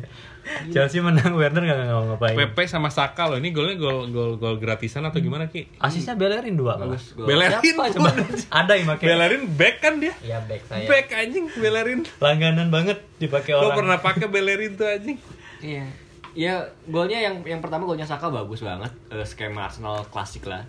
Chelsea 0.75 0.99
menang 0.99 1.39
Werner 1.39 1.63
nggak 1.63 1.77
nggak 1.87 2.03
ngapain 2.15 2.35
Pepe 2.35 2.63
sama 2.67 2.91
Saka 2.91 3.31
loh. 3.31 3.39
Ini 3.39 3.55
golnya 3.55 3.79
gol 3.79 4.11
gol 4.11 4.35
gol 4.35 4.59
gratisan 4.59 5.07
atau 5.07 5.23
gimana 5.23 5.47
Ki? 5.47 5.71
asisnya 5.79 6.19
Bellerin 6.19 6.59
dua 6.59 6.75
malah 6.75 6.99
Bellerin 6.99 7.63
siapa 7.63 7.87
coba 7.95 8.11
ada 8.51 8.73
yang 8.75 8.87
pakai 8.91 9.05
Bellerin 9.07 9.43
back 9.55 9.75
kan 9.79 9.93
dia? 10.03 10.13
Iya 10.19 10.43
back 10.43 10.67
saya. 10.67 10.83
Back 10.83 11.15
anjing 11.15 11.47
Bellerin. 11.47 12.03
langganan 12.19 12.67
banget 12.67 12.99
dipakai 13.23 13.55
Lo 13.55 13.71
orang 13.71 13.77
pernah 13.79 13.97
pakai 14.03 14.27
Bellerin 14.27 14.75
tuh 14.75 14.87
anjing? 14.87 15.17
Iya. 15.63 15.87
Ya 16.33 16.57
golnya 16.89 17.21
yang 17.21 17.45
yang 17.45 17.61
pertama 17.61 17.85
golnya 17.85 18.03
Saka 18.03 18.25
bagus 18.27 18.65
banget, 18.65 18.89
Eh, 19.07 19.21
skema 19.21 19.69
Arsenal 19.69 20.01
klasik 20.09 20.49
lah. 20.49 20.65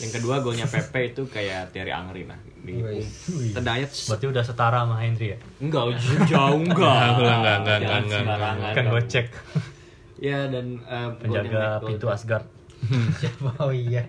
Yang 0.00 0.12
kedua 0.16 0.40
golnya 0.40 0.64
Pepe 0.64 1.12
itu 1.12 1.28
kayak 1.28 1.68
Thierry 1.70 1.92
Henry 1.92 2.24
lah. 2.24 2.40
Di 2.60 2.76
tendangnya 3.52 3.84
berarti 3.88 4.26
udah 4.26 4.40
setara 4.40 4.84
sama 4.84 5.00
Henry 5.00 5.32
ya 5.32 5.38
enggak 5.58 5.96
jauh 6.24 6.60
enggak. 6.60 7.00
Enggak, 7.16 7.16
enggak, 7.16 7.36
enggak, 7.36 7.56
enggak, 7.56 7.78
Jangan 7.80 8.02
enggak, 8.02 8.20
sembarangan. 8.20 8.72
kan 8.72 8.84
gocek 8.88 9.26
Ya 10.16 10.38
dan 10.48 10.66
golnya 10.76 11.16
penjaga 11.16 11.62
pintu 11.80 12.06
Asgard 12.08 12.46
Oh 13.64 13.72
iya. 13.72 14.04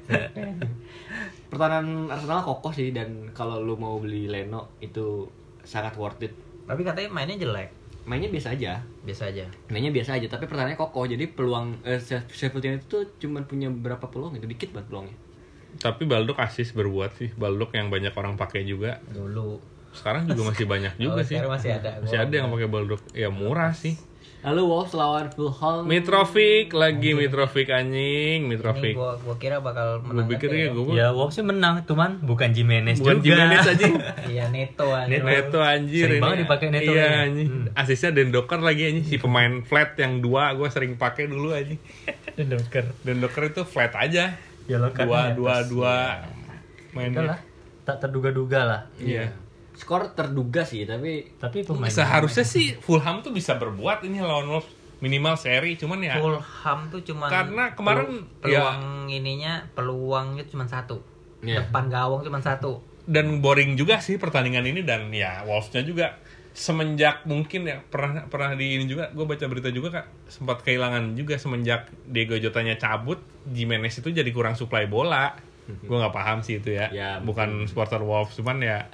Pertahanan 1.48 2.08
Arsenal 2.08 2.44
kokoh 2.44 2.72
sih 2.72 2.92
dan 2.92 3.28
kalau 3.32 3.60
lu 3.60 3.76
mau 3.76 4.00
beli 4.00 4.28
Leno 4.28 4.76
itu 4.80 5.28
sangat 5.64 5.96
worth 5.96 6.24
it. 6.24 6.32
Tapi 6.64 6.80
katanya 6.82 7.12
mainnya 7.12 7.36
jelek. 7.38 7.72
Mainnya 8.12 8.28
biasa 8.28 8.52
aja. 8.52 8.84
Biasa 9.08 9.32
aja. 9.32 9.48
Mainnya 9.72 9.90
biasa 9.90 10.20
aja, 10.20 10.28
tapi 10.28 10.44
pertahanannya 10.44 10.76
kokoh. 10.76 11.08
Jadi 11.08 11.32
peluang 11.32 11.80
eh, 11.82 11.96
Sheffield 12.28 12.60
United 12.62 12.84
itu 12.84 13.00
cuma 13.24 13.40
punya 13.42 13.72
berapa 13.72 14.04
peluang 14.04 14.36
itu 14.36 14.44
dikit 14.44 14.76
banget 14.76 14.92
peluangnya. 14.92 15.16
Tapi 15.80 16.04
Baldok 16.04 16.36
asis 16.38 16.76
berbuat 16.76 17.16
sih. 17.16 17.32
Baldok 17.32 17.72
yang 17.72 17.88
banyak 17.88 18.12
orang 18.12 18.36
pakai 18.36 18.68
juga. 18.68 19.00
Dulu. 19.08 19.64
Sekarang 19.96 20.28
juga 20.28 20.52
masih 20.52 20.68
banyak 20.68 20.94
juga 21.08 21.20
Oh, 21.20 21.24
sih. 21.24 21.40
masih 21.40 21.72
ada. 21.72 22.04
Masih 22.04 22.20
ada 22.20 22.34
yang 22.36 22.52
pakai 22.52 22.68
Baldok. 22.68 23.00
Ya 23.16 23.32
murah 23.32 23.72
sih. 23.72 23.96
Lalu 24.42 24.62
Wolves 24.64 24.90
lawan 24.92 25.30
Fulham. 25.30 25.86
Mitrovic 25.86 26.74
lagi 26.74 27.14
Mitrovic 27.14 27.70
anjing, 27.70 28.40
Ini 28.40 28.50
Mitrovic. 28.50 28.94
gua 28.94 29.14
gua 29.16 29.36
kira 29.38 29.58
bakal 29.58 30.02
menang. 30.02 30.26
pikir 30.28 30.50
tapi 30.50 30.58
ya 30.58 30.70
gue 30.72 30.86
ya 30.92 31.08
Wolves 31.12 31.34
sih 31.34 31.44
menang 31.44 31.86
cuman 31.86 32.18
bukan 32.20 32.50
Jimenez 32.50 32.98
bukan 32.98 33.20
juga 33.20 33.38
Jimenez 33.38 33.66
anjing. 33.68 33.94
Iya 34.34 34.46
Neto 34.48 34.88
anjir. 34.90 35.22
Neto 35.22 35.60
anjir 35.60 36.04
Sering 36.04 36.14
ini. 36.16 36.24
banget 36.24 36.38
dipakai 36.42 36.68
Neto 36.68 36.92
Iya 36.92 37.06
ini. 37.06 37.22
anjing. 37.22 37.50
Asisnya 37.72 38.10
Dendoker 38.12 38.60
lagi 38.60 38.82
anjing 38.84 39.06
si 39.06 39.16
pemain 39.16 39.54
flat 39.62 39.94
yang 39.96 40.20
dua 40.20 40.54
gue 40.54 40.68
sering 40.68 40.98
pakai 40.98 41.26
dulu 41.26 41.54
anjing. 41.54 41.78
Dendoker 42.34 42.86
Dendoker 43.00 43.44
itu 43.48 43.62
flat 43.64 43.94
aja. 43.94 44.34
ya 44.64 44.78
lo 44.78 44.90
kan 44.90 45.06
Dua 45.06 45.20
ya, 45.20 45.34
dua 45.34 45.54
terus. 45.56 45.70
dua 45.70 45.96
Udah 46.90 46.98
mainnya. 46.98 47.22
lah 47.28 47.40
tak 47.84 47.98
terduga-duga 48.00 48.60
lah 48.64 48.82
Iya. 48.98 49.30
Skor 49.74 50.12
terduga 50.12 50.62
sih, 50.62 50.84
tapi 50.84 51.32
tapi 51.36 51.64
pemain 51.64 51.88
Seharusnya 51.88 52.44
sih 52.44 52.76
Fulham 52.76 53.20
tuh 53.20 53.32
bisa 53.32 53.56
berbuat 53.56 54.04
ini 54.04 54.20
lawan 54.20 54.48
Wolves 54.48 54.70
minimal 54.98 55.34
seri 55.34 55.74
cuman 55.74 55.98
ya 56.00 56.16
Fulham 56.16 56.80
tuh 56.88 57.02
cuman 57.02 57.26
Karena 57.26 57.64
kemarin 57.72 58.06
pelu- 58.06 58.22
ya- 58.46 58.62
peluang 58.62 58.82
ininya 59.08 59.54
peluangnya 59.72 60.44
cuma 60.46 60.64
satu. 60.64 61.02
Iya. 61.42 61.66
Depan 61.66 61.88
gawang 61.88 62.22
cuma 62.22 62.38
satu. 62.40 62.84
dan 63.02 63.42
boring 63.42 63.74
juga 63.74 63.98
sih 63.98 64.16
pertandingan 64.16 64.62
ini 64.64 64.86
dan 64.86 65.10
ya 65.10 65.42
Wolves-nya 65.42 65.82
juga 65.82 66.22
semenjak 66.52 67.26
mungkin 67.26 67.64
ya 67.64 67.82
pernah 67.82 68.28
pernah 68.28 68.54
di 68.54 68.76
ini 68.76 68.86
juga 68.86 69.10
gue 69.10 69.26
baca 69.26 69.42
berita 69.48 69.72
juga 69.72 69.90
kak 69.92 70.06
sempat 70.28 70.62
kehilangan 70.62 71.16
juga 71.16 71.34
semenjak 71.36 71.90
Diego 72.06 72.36
Jotanya 72.36 72.76
cabut 72.76 73.18
Jimenez 73.44 73.96
itu 73.96 74.12
jadi 74.12 74.30
kurang 74.30 74.54
suplai 74.54 74.86
bola 74.86 75.34
gue 75.90 75.98
nggak 75.98 76.16
paham 76.16 76.40
sih 76.42 76.58
itu 76.58 76.74
ya, 76.74 76.88
Ya, 76.90 77.10
bukan 77.20 77.68
supporter 77.68 78.02
Wolves 78.02 78.34
cuman 78.40 78.58
ya 78.60 78.88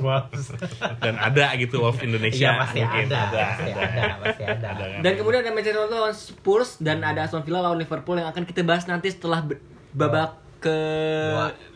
Wolves. 0.00 0.50
dan 1.04 1.14
ada 1.20 1.54
gitu 1.56 1.80
Wolves 1.82 2.00
Indonesia 2.00 2.50
Iya 2.50 2.60
pasti 2.60 2.78
mungkin 2.82 3.06
ada, 3.12 3.20
pasti 3.28 3.70
ada. 3.70 3.82
ada, 3.84 4.14
pasti 4.24 4.42
ada. 4.44 4.66
Ada 4.72 4.84
kan? 4.84 5.00
dan 5.04 5.12
kemudian 5.14 5.40
ada 5.44 5.52
Manchester 5.52 5.80
United 5.80 5.94
lawan 5.94 6.14
Spurs 6.16 6.70
dan 6.80 6.98
ada 7.04 7.20
Aston 7.24 7.42
Villa 7.44 7.60
lawan 7.60 7.78
Liverpool 7.78 8.16
yang 8.16 8.28
akan 8.30 8.42
kita 8.48 8.64
bahas 8.64 8.84
nanti 8.88 9.12
setelah 9.12 9.44
babak 9.90 10.39
ke 10.60 10.78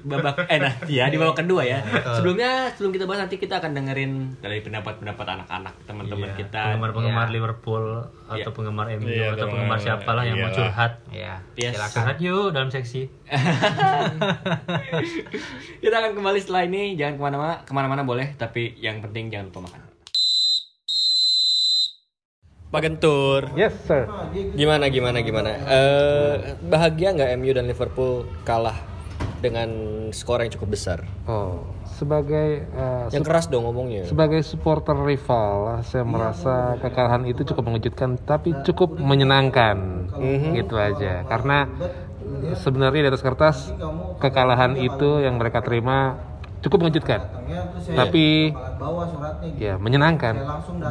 babak 0.03 0.45
eh 0.45 0.61
nanti 0.61 0.93
ya 0.95 1.09
di 1.09 1.17
babak 1.17 1.41
kedua 1.41 1.65
ya. 1.65 1.81
Sebelumnya 2.13 2.69
sebelum 2.71 2.93
kita 2.93 3.05
bahas 3.05 3.25
nanti 3.25 3.37
kita 3.37 3.57
akan 3.57 3.73
dengerin 3.73 4.13
dari 4.39 4.61
pendapat-pendapat 4.61 5.25
anak-anak 5.27 5.75
teman-teman 5.83 6.29
Iya, 6.29 6.37
kita. 6.37 6.63
penggemar-penggemar 6.71 7.27
Iya. 7.27 7.35
Liverpool 7.35 7.85
atau 8.25 8.37
Iya. 8.39 8.53
penggemar 8.53 8.87
MU 8.93 9.09
Iya, 9.09 9.33
atau 9.33 9.47
penggemar 9.47 9.79
siapa 9.79 10.11
lah 10.11 10.23
yang 10.23 10.37
mau 10.37 10.47
Iyalah. 10.47 10.57
curhat 10.61 10.93
Iya, 11.09 11.35
Yes. 11.55 11.73
silakan. 11.75 11.97
curhat 11.99 12.19
yuk 12.21 12.47
dalam 12.51 12.69
seksi 12.69 13.03
Kita 15.81 15.95
akan 15.95 16.13
kembali 16.15 16.39
setelah 16.39 16.63
ini. 16.65 16.95
Jangan 16.95 17.15
ke 17.15 17.23
mana-mana, 17.23 17.55
ke 17.63 17.73
mana-mana 17.73 18.03
boleh, 18.03 18.33
tapi 18.35 18.77
yang 18.79 19.01
penting 19.01 19.29
jangan 19.29 19.49
lupa 19.49 19.61
makan. 19.65 19.81
Pak 22.75 22.83
Gentur, 22.83 23.55
Yes, 23.55 23.71
sir. 23.87 24.11
gimana 24.59 24.91
gimana 24.91 25.23
gimana? 25.23 25.51
Eh, 25.63 26.59
bahagia 26.67 27.15
nggak 27.15 27.31
MU 27.39 27.55
dan 27.55 27.71
Liverpool 27.71 28.27
kalah 28.43 28.75
dengan 29.39 29.71
skor 30.11 30.43
yang 30.43 30.51
cukup 30.51 30.75
besar? 30.75 31.07
Oh, 31.31 31.63
sebagai 31.87 32.67
eh, 32.67 33.05
Yang 33.15 33.31
keras 33.31 33.47
dong 33.47 33.71
ngomongnya. 33.71 34.11
sebagai 34.11 34.43
supporter 34.43 34.99
rival, 34.99 35.87
saya 35.87 36.03
merasa 36.03 36.75
kekalahan 36.83 37.23
itu 37.31 37.47
cukup 37.47 37.71
mengejutkan, 37.71 38.19
tapi 38.19 38.51
cukup 38.67 38.99
menyenangkan. 38.99 40.11
Gitu 40.51 40.75
aja. 40.75 41.23
Karena 41.31 41.71
sebenarnya 42.59 43.07
di 43.07 43.11
atas 43.15 43.23
kertas 43.23 43.71
kekalahan 44.19 44.75
itu 44.75 45.23
yang 45.23 45.39
mereka 45.39 45.63
terima 45.63 46.19
cukup 46.65 46.89
mengejutkan. 46.89 47.21
Tapi 47.93 48.57
ya 49.61 49.77
menyenangkan 49.77 50.35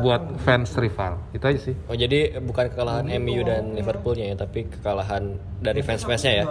buat 0.05 0.37
fans 0.45 0.77
rival. 0.77 1.17
Itu 1.33 1.43
aja 1.49 1.59
sih. 1.59 1.75
Oh 1.89 1.97
jadi 1.97 2.37
bukan 2.37 2.69
kekalahan 2.69 3.09
MU 3.17 3.41
dan 3.41 3.73
Liverpoolnya 3.73 4.29
ya, 4.31 4.35
tapi 4.37 4.69
kekalahan 4.69 5.41
dari 5.57 5.81
fans-fansnya 5.81 6.33
ya? 6.43 6.45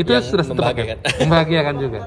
Itu 0.00 0.16
Yang 0.16 0.32
sudah 0.32 0.44
satu 0.46 0.62
paket. 0.64 0.98
Membahagiakan 1.20 1.74
juga. 1.76 2.00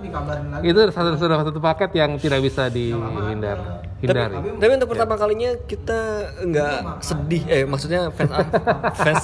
Itu 0.66 0.80
satu 0.90 1.10
sudah 1.22 1.38
satu 1.46 1.62
paket 1.62 1.90
yang 1.94 2.18
tidak 2.18 2.42
bisa 2.42 2.74
dihindar 2.74 3.83
hindari. 4.04 4.36
Tapi 4.60 4.72
untuk 4.76 4.90
pertama 4.92 5.16
kalinya 5.16 5.50
kita 5.64 6.00
nggak 6.44 6.78
sedih, 7.00 7.44
eh 7.48 7.64
maksudnya 7.64 8.12
fans 8.12 8.32
fans 9.00 9.24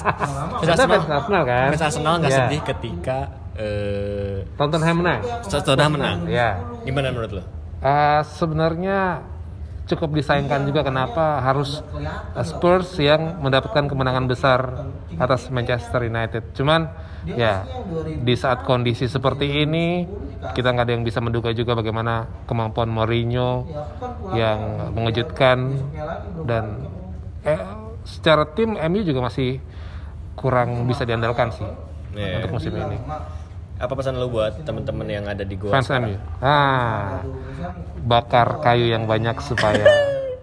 Arsenal, 0.66 0.88
fans 0.88 1.12
Arsenal 1.12 1.42
kan? 1.44 1.68
fans 1.70 1.84
Arsenal 1.84 2.14
nggak 2.18 2.32
Ya. 2.32 2.38
sedih 2.40 2.60
ketika 2.64 3.18
eh 3.54 4.36
Tottenham 4.56 4.96
menang. 4.98 5.20
Tottenham 5.44 5.92
menang. 5.94 6.18
Ya. 6.26 6.56
Gimana 6.82 7.12
menurut 7.12 7.32
lo? 7.36 7.42
Eh, 7.80 8.20
sebenarnya 8.34 9.24
cukup 9.84 10.14
disayangkan 10.14 10.64
juga 10.64 10.80
kenapa 10.80 11.40
harus 11.40 11.84
eh, 12.32 12.44
Spurs 12.44 12.96
yang 12.96 13.36
mendapatkan 13.38 13.84
kemenangan 13.84 14.24
besar 14.24 14.60
atas 15.14 15.48
Manchester 15.48 16.00
United. 16.02 16.56
Cuman 16.56 16.88
ya 17.26 17.68
di 18.20 18.34
saat 18.34 18.64
kondisi 18.64 19.04
seperti 19.04 19.64
ini 19.64 20.08
kita 20.56 20.72
nggak 20.72 20.86
ada 20.88 20.92
yang 20.96 21.04
bisa 21.04 21.20
menduga 21.20 21.52
juga 21.52 21.76
bagaimana 21.76 22.44
kemampuan 22.48 22.88
Mourinho 22.88 23.68
yang 24.32 24.90
mengejutkan 24.96 25.76
dan 26.48 26.88
eh, 27.44 27.60
secara 28.08 28.48
tim 28.56 28.76
MU 28.76 29.00
juga 29.04 29.28
masih 29.28 29.60
kurang 30.36 30.88
bisa 30.88 31.04
diandalkan 31.04 31.52
sih 31.52 31.68
Iya. 32.14 32.42
untuk 32.42 32.58
musim 32.58 32.72
ini. 32.74 32.98
Apa 33.80 33.96
pesan 33.96 34.20
lo 34.20 34.28
buat 34.28 34.60
teman-teman 34.60 35.06
yang 35.08 35.24
ada 35.24 35.40
di 35.46 35.56
gua? 35.56 35.72
Fans 35.72 35.88
MU. 35.94 36.18
Ah, 36.42 37.24
bakar 38.04 38.60
kayu 38.60 38.92
yang 38.92 39.08
banyak 39.08 39.40
supaya 39.40 39.86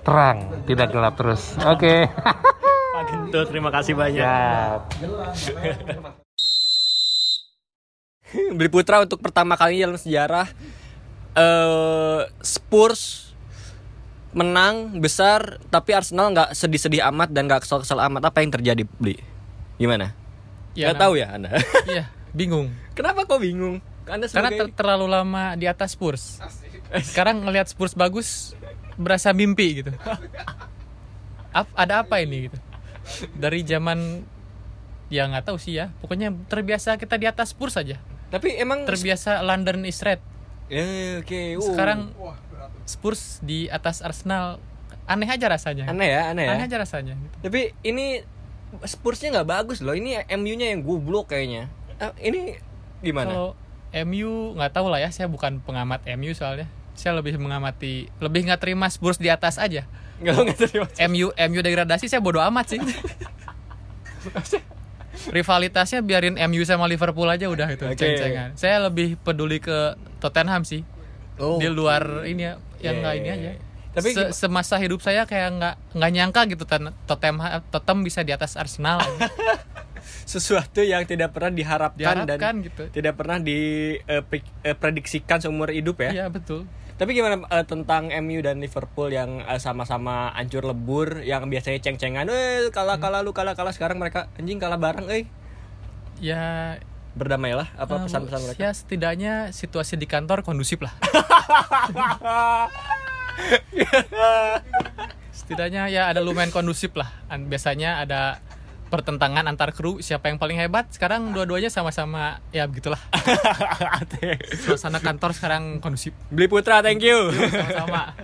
terang, 0.01 0.63
tidak 0.65 0.89
gelap 0.89 1.13
terus. 1.19 1.53
Oke. 1.67 2.07
Pak 2.97 3.03
Gento, 3.13 3.39
terima 3.45 3.69
kasih 3.69 3.93
banyak. 3.93 4.79
Siap. 5.35 6.25
Beli 8.57 8.67
Putra 8.67 8.99
untuk 8.99 9.19
pertama 9.19 9.55
kalinya 9.55 9.87
dalam 9.87 9.99
sejarah 9.99 10.47
eh 11.33 12.21
Spurs 12.39 13.31
menang 14.31 14.97
besar 14.97 15.57
tapi 15.67 15.93
Arsenal 15.93 16.29
nggak 16.29 16.49
sedih-sedih 16.51 17.01
amat 17.09 17.29
dan 17.29 17.47
nggak 17.47 17.63
kesel-kesel 17.63 17.97
amat 18.03 18.27
apa 18.27 18.41
yang 18.41 18.51
terjadi 18.51 18.83
beli 18.97 19.17
gimana 19.75 20.13
Ya, 20.73 20.93
nggak 20.93 21.01
tahu 21.01 21.13
ya 21.15 21.33
anda 21.33 21.49
Iya, 21.89 22.05
bingung. 22.31 22.69
kenapa 22.93 23.25
kok 23.25 23.41
bingung 23.41 23.81
anda 24.05 24.29
Karena 24.29 24.49
ter- 24.51 24.73
terlalu 24.73 25.05
lama 25.05 25.51
di 25.53 25.67
atas 25.67 25.91
Spurs. 25.91 26.39
Sekarang 27.03 27.43
ngelihat 27.43 27.67
Spurs 27.67 27.91
bagus, 27.91 28.55
berasa 28.95 29.35
mimpi 29.35 29.83
gitu. 29.83 29.91
Ap- 31.51 31.75
ada 31.75 32.07
apa 32.07 32.23
ini 32.23 32.47
gitu? 32.47 32.57
Dari 33.35 33.67
zaman 33.67 34.23
ya 35.09 35.27
nggak 35.27 35.51
tahu 35.51 35.59
sih 35.59 35.75
ya. 35.75 35.91
Pokoknya 35.99 36.31
terbiasa 36.47 36.95
kita 36.95 37.19
di 37.19 37.27
atas 37.27 37.51
Spurs 37.51 37.75
saja. 37.75 37.99
Tapi 38.27 38.55
emang 38.55 38.83
Terbiasa 38.83 39.39
London 39.41 39.83
is 39.83 39.99
red. 40.01 40.19
Eh, 40.67 41.23
oke 41.23 41.39
uh. 41.55 41.63
Sekarang 41.63 41.99
Spurs 42.83 43.39
di 43.39 43.67
atas 43.67 43.99
Arsenal 43.99 44.59
aneh 45.05 45.27
aja 45.27 45.47
rasanya. 45.47 45.87
aneh 45.87 46.11
ya 46.11 46.21
aneh 46.31 46.43
ya 46.43 46.51
Aneh 46.53 46.65
aja 46.67 46.77
rasanya. 46.77 47.15
tapi 47.39 47.71
ini 47.81 48.23
Spursnya 48.83 49.31
nggak 49.31 49.47
bagus 49.47 49.79
loh 49.79 49.95
ini 49.95 50.19
MU-nya 50.27 50.75
yang 50.75 50.83
goblok 50.83 51.31
kayaknya 51.31 51.71
Eh, 51.97 52.11
ini 52.27 52.59
gimana 52.99 53.31
Kalau 53.31 53.49
MU 54.03 54.51
nggak 54.53 54.71
tahu 54.75 54.91
lah 54.91 54.99
ya, 54.99 55.09
saya 55.09 55.25
bukan 55.25 55.63
pengamat 55.63 56.03
MU 56.13 56.35
soalnya. 56.35 56.67
Saya 56.93 57.15
lebih 57.15 57.39
mengamati, 57.39 58.11
lebih 58.19 58.43
nggak 58.45 58.59
terima 58.59 58.91
Spurs 58.91 59.15
di 59.15 59.31
atas 59.31 59.55
aja. 59.55 59.87
Nggak 60.19 60.59
terima. 60.59 60.85
MU 61.07 61.31
MU 61.31 61.59
degradasi 61.63 62.05
saya 62.05 62.19
bodo 62.19 62.43
amat 62.43 62.75
sih. 62.75 62.79
Rivalitasnya 65.27 65.99
biarin 65.99 66.35
MU 66.47 66.61
sama 66.61 66.85
Liverpool 66.85 67.25
aja 67.25 67.45
udah 67.45 67.67
itu 67.67 67.83
Oke. 67.83 67.95
ceng-cengan. 67.95 68.53
Saya 68.53 68.83
lebih 68.83 69.15
peduli 69.17 69.57
ke 69.57 69.95
Tottenham 70.17 70.61
sih. 70.61 70.81
Oh. 71.37 71.57
Di 71.57 71.67
luar 71.67 72.23
ini 72.23 72.43
ya, 72.43 72.53
yang 72.79 72.95
Iya, 72.97 73.01
nggak 73.01 73.13
iya, 73.13 73.19
ini 73.19 73.27
iya. 73.27 73.35
aja. 73.35 73.51
Tapi 73.93 74.09
Se- 74.13 74.31
semasa 74.37 74.77
hidup 74.77 74.99
saya 74.99 75.25
kayak 75.25 75.47
nggak 75.53 75.73
nggak 75.93 76.09
nyangka 76.11 76.41
gitu 76.47 76.63
Ten- 76.63 76.93
Tottenham 77.05 77.37
Tottenham 77.67 77.99
bisa 78.01 78.21
di 78.21 78.29
atas 78.29 78.53
Arsenal. 78.53 79.01
sesuatu 80.23 80.79
yang 80.79 81.03
tidak 81.03 81.31
pernah 81.31 81.51
diharapkan, 81.51 81.99
Diharapkan 81.99 82.39
dan 82.39 82.53
gitu. 82.63 82.83
tidak 82.91 83.13
pernah 83.15 83.37
diprediksikan 83.39 85.37
seumur 85.39 85.69
hidup 85.69 85.99
ya. 85.99 86.09
Iya 86.13 86.25
betul. 86.27 86.63
Tapi 86.97 87.13
gimana 87.13 87.45
eh, 87.53 87.65
tentang 87.69 88.09
MU 88.25 88.41
dan 88.41 88.57
Liverpool 88.57 89.13
yang 89.13 89.45
eh, 89.45 89.61
sama-sama 89.61 90.33
hancur 90.33 90.65
lebur, 90.65 91.21
yang 91.21 91.45
biasanya 91.45 91.77
ceng-cengan, 91.77 92.25
eh 92.25 92.73
kalah 92.73 92.97
kalah 92.97 93.21
lu 93.21 93.37
kalah 93.37 93.53
kalah 93.53 93.69
sekarang 93.69 94.01
mereka 94.01 94.33
anjing 94.41 94.57
kalah 94.57 94.81
bareng, 94.81 95.05
eh 95.13 95.29
Ya 96.17 96.75
berdamailah 97.13 97.69
apa 97.77 98.01
eh, 98.01 98.09
pesan-pesan 98.09 98.39
mereka? 98.49 98.57
Ya 98.57 98.69
setidaknya 98.73 99.33
situasi 99.53 99.93
di 100.01 100.09
kantor 100.09 100.41
kondusif 100.41 100.81
lah. 100.81 100.93
setidaknya 105.37 105.85
ya 105.93 106.09
ada 106.09 106.25
lumayan 106.25 106.49
kondusif 106.49 106.97
lah. 106.97 107.13
An- 107.29 107.45
Biasanya 107.45 108.01
ada 108.01 108.41
pertentangan 108.87 109.43
antar 109.47 109.75
kru 109.75 109.99
siapa 109.99 110.31
yang 110.31 110.39
paling 110.39 110.57
hebat. 110.57 110.87
Sekarang 110.91 111.35
dua-duanya 111.35 111.67
sama-sama 111.67 112.39
ya 112.55 112.65
begitulah. 112.65 112.99
Suasana 114.63 115.03
kantor 115.03 115.35
sekarang 115.35 115.83
kondusif. 115.83 116.15
Beli 116.31 116.47
Putra, 116.47 116.79
thank 116.79 117.03
you. 117.03 117.31
Sama-sama. 117.31 118.11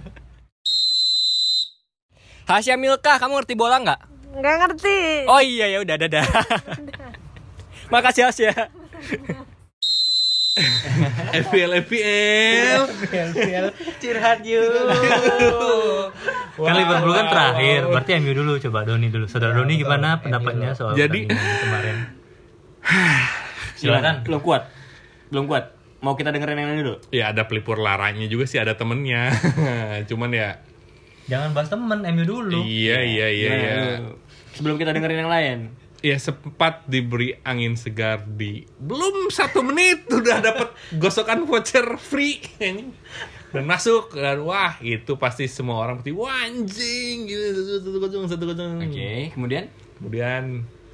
Hasya 2.50 2.76
Milka, 2.76 3.16
kamu 3.24 3.40
ngerti 3.40 3.56
bola 3.56 3.80
nggak? 3.80 4.00
Nggak 4.36 4.56
ngerti. 4.60 5.00
Oh 5.32 5.40
iya 5.40 5.72
ya 5.72 5.80
udah 5.80 5.96
dadah. 5.96 6.28
Makasih 7.94 8.28
Hasya. 8.28 8.52
FPL 11.44 11.72
FPL 11.82 12.82
Curhat 13.98 14.40
yuk. 14.44 14.70
Kan 16.56 16.74
Liverpool 16.76 17.12
kan 17.12 17.26
terakhir, 17.28 17.80
berarti 17.88 18.12
MU 18.20 18.32
dulu 18.34 18.52
coba 18.60 18.86
Doni 18.86 19.10
dulu. 19.10 19.26
Saudara 19.26 19.54
Doni 19.54 19.76
gimana 19.76 20.18
pendapatnya 20.18 20.74
soal 20.74 20.94
Jadi- 20.94 21.26
pertandingan 21.26 21.58
kemarin? 21.60 21.96
Silakan. 23.80 24.16
Belum 24.24 24.40
kuat. 24.40 24.70
Belum 25.28 25.46
kuat. 25.46 25.74
Mau 26.00 26.14
kita 26.14 26.30
dengerin 26.30 26.60
yang 26.60 26.72
ini 26.74 26.84
dulu? 26.84 26.98
ya 27.10 27.32
ada 27.32 27.48
pelipur 27.48 27.80
laranya 27.80 28.28
juga 28.28 28.44
sih 28.44 28.60
ada 28.60 28.76
temennya 28.76 29.32
cuman 30.12 30.30
ya 30.30 30.60
Jangan 31.24 31.56
bahas 31.56 31.72
temen 31.72 32.04
MU 32.04 32.24
dulu. 32.28 32.60
iya 32.60 33.00
iya 33.00 33.28
iya 33.32 33.48
Gimana 33.48 33.64
iya? 33.64 33.96
Sebelum 34.52 34.76
kita 34.76 34.92
dengerin 34.92 35.24
yang 35.24 35.32
lain. 35.32 35.60
Ya 36.04 36.20
sempat 36.20 36.84
diberi 36.84 37.40
angin 37.42 37.74
segar 37.74 38.28
di 38.28 38.68
belum 38.76 39.32
satu 39.32 39.64
menit 39.64 40.04
udah 40.12 40.44
dapat 40.44 40.68
gosokan 40.94 41.48
voucher 41.48 41.96
free 41.96 42.44
anjing. 42.60 42.92
dan 43.50 43.64
masuk 43.64 44.12
dan 44.12 44.44
wah 44.44 44.76
itu 44.78 45.16
pasti 45.16 45.48
semua 45.48 45.80
orang 45.80 45.96
pasti 45.96 46.12
wah 46.12 46.44
anjing 46.44 47.24
gitu 47.24 47.80
satu 47.80 47.88
kosong 47.98 48.28
satu 48.28 48.44
kosong 48.46 48.84
Oke, 48.84 49.32
kemudian 49.32 49.72
kemudian 49.96 50.44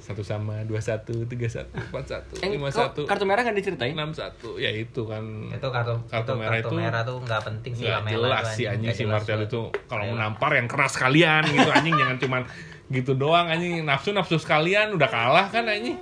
satu 0.00 0.22
sama 0.22 0.62
dua 0.62 0.78
satu 0.78 1.22
tiga 1.24 1.46
satu 1.46 1.70
empat 1.72 2.04
satu 2.04 2.32
Eh, 2.40 2.50
lima 2.50 2.70
satu 2.70 3.02
kartu 3.02 3.24
merah 3.24 3.42
kan 3.42 3.50
diceritain? 3.52 3.94
enam 3.94 4.10
satu 4.10 4.58
ya 4.58 4.70
itu 4.70 5.06
kan 5.06 5.22
Itu 5.50 5.68
kartu 5.68 6.02
Kartu 6.06 6.30
itu 6.30 6.38
merah 6.38 6.50
kartu 6.52 6.66
itu 6.66 6.76
merah 6.76 7.02
tuh 7.02 7.18
nggak 7.20 7.40
penting 7.44 7.72
sih 7.74 7.84
nggak 7.84 8.02
jelas 8.08 8.44
sih 8.54 8.64
anjing 8.66 8.90
nggak 9.06 9.22
si 9.22 9.26
tuh. 9.28 9.42
itu 9.42 9.60
kalau 9.86 10.02
mau 10.06 10.16
nampar 10.20 10.54
yang 10.54 10.66
keras 10.66 10.94
sekalian 10.94 11.42
gitu 11.46 11.70
anjing 11.70 11.94
jangan 11.94 12.16
cuman 12.18 12.42
gitu 12.90 13.14
doang 13.14 13.46
anjing. 13.46 13.86
Nafsu 13.86 14.10
nafsu 14.10 14.36
sekalian 14.36 14.92
udah 14.92 15.08
kalah 15.08 15.46
kan 15.48 15.64
anjing. 15.70 15.96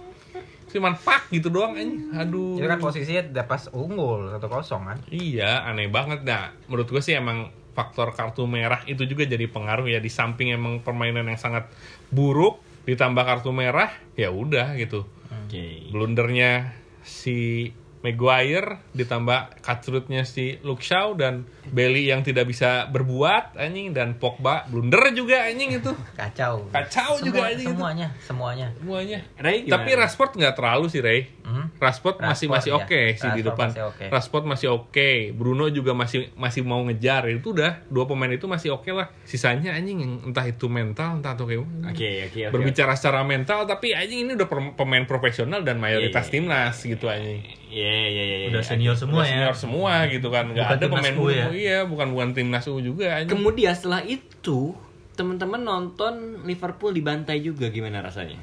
Cuman 0.69 0.97
pak 0.97 1.29
gitu 1.31 1.53
doang 1.53 1.77
anjing. 1.77 2.11
Aduh. 2.17 2.57
Itu 2.57 2.67
kan 2.67 2.81
posisinya 2.81 3.29
udah 3.31 3.47
pas 3.47 3.63
unggul 3.71 4.33
satu 4.33 4.49
kosong 4.49 4.83
kan. 4.89 4.99
iya 5.13 5.63
aneh 5.69 5.87
banget. 5.87 6.25
Dah 6.25 6.51
menurut 6.67 6.89
gue 6.89 7.03
sih 7.05 7.15
emang 7.15 7.53
faktor 7.77 8.11
kartu 8.11 8.43
merah 8.51 8.83
itu 8.89 9.05
juga 9.05 9.29
jadi 9.29 9.47
pengaruh 9.47 9.87
ya. 9.87 10.01
Di 10.01 10.11
samping 10.11 10.51
emang 10.57 10.81
permainan 10.81 11.29
yang 11.29 11.39
sangat 11.39 11.69
buruk 12.11 12.65
ditambah 12.89 13.23
kartu 13.23 13.53
merah 13.53 13.93
ya 14.17 14.33
udah 14.33 14.73
gitu. 14.81 15.05
Oke. 15.29 15.93
blundernya 15.93 16.73
si 17.05 17.69
Maguire 18.01 18.79
ditambah 18.93 19.59
cutthroatnya 19.59 20.23
si 20.23 20.57
Luke 20.61 20.81
Shaw 20.81 21.13
dan 21.13 21.43
Bailey 21.69 22.07
yang 22.07 22.23
tidak 22.23 22.47
bisa 22.47 22.87
berbuat 22.87 23.55
anjing 23.55 23.91
dan 23.91 24.15
Pogba 24.15 24.65
blunder 24.65 25.13
juga 25.13 25.45
anjing 25.45 25.77
itu 25.77 25.93
Kacau. 26.15 26.65
Kacau 26.69 27.19
juga 27.19 27.39
Semua- 27.39 27.51
anjing 27.51 27.67
itu. 27.67 27.75
semuanya, 27.75 28.09
semuanya. 28.21 28.69
semuanya 28.75 29.19
Ray 29.37 29.57
gimana? 29.63 29.73
tapi 29.75 29.91
Rashford 29.95 30.33
nggak 30.35 30.55
terlalu 30.55 30.87
sih 30.87 31.01
Ray 31.01 31.21
Hmm? 31.43 31.73
Rashford 31.75 32.21
masih 32.21 32.45
Rashford, 32.45 32.53
masih 32.53 32.71
ya. 32.71 32.77
oke 32.77 33.01
sih 33.11 33.29
di 33.31 33.41
Rashford 33.41 33.47
depan 33.49 33.69
masih 33.69 33.85
oke. 33.85 34.05
Rashford 34.07 34.45
masih 34.47 34.69
oke 34.71 35.09
Bruno 35.33 35.65
juga 35.69 35.93
masih 35.93 36.19
masih 36.35 36.61
mau 36.63 36.81
ngejar 36.83 37.25
itu 37.27 37.51
udah 37.51 37.89
dua 37.89 38.05
pemain 38.05 38.29
itu 38.29 38.45
masih 38.45 38.69
oke 38.71 38.89
lah 38.91 39.09
sisanya 39.25 39.73
anjing 39.73 39.97
yang 39.99 40.13
entah 40.23 40.45
itu 40.45 40.69
mental 40.69 41.17
entah 41.17 41.33
atau 41.33 41.45
kayak 41.45 41.65
gimana. 41.65 41.89
Oke, 41.89 42.11
oke, 42.23 42.41
oke. 42.43 42.53
berbicara 42.53 42.93
secara 42.93 43.21
mental 43.23 43.65
tapi 43.65 43.91
anjing 43.91 44.23
ini 44.23 44.33
udah 44.35 44.45
pemain 44.73 45.05
profesional 45.05 45.61
dan 45.63 45.77
mayoritas 45.79 46.21
Iya, 46.23 46.29
iya. 46.29 46.35
timnas 46.37 46.77
gitu 46.81 47.05
anjing 47.09 47.41
Iya, 47.69 47.93
iya, 48.09 48.23
iya. 48.25 48.37
iya. 48.45 48.49
Udah 48.49 48.65
senior 48.65 48.97
semua 48.97 49.21
Udah 49.21 49.29
ya. 49.29 49.33
senior 49.37 49.57
semua 49.57 49.93
gitu 50.09 50.29
kan 50.33 50.45
nggak 50.49 50.67
Bukan 50.67 50.79
ada 50.81 50.87
pemain 50.89 51.17
U 51.21 51.27
ya? 51.29 51.47
Iya 51.53 51.79
bukan 51.85 52.09
bukan 52.17 52.29
timnas 52.33 52.65
U 52.67 52.81
juga 52.81 53.21
anjing 53.21 53.37
Kemudian 53.37 53.73
setelah 53.77 54.03
itu 54.03 54.73
teman-teman 55.15 55.61
nonton 55.61 56.43
Liverpool 56.47 56.95
dibantai 56.95 57.43
juga 57.43 57.69
gimana 57.69 58.01
rasanya? 58.01 58.39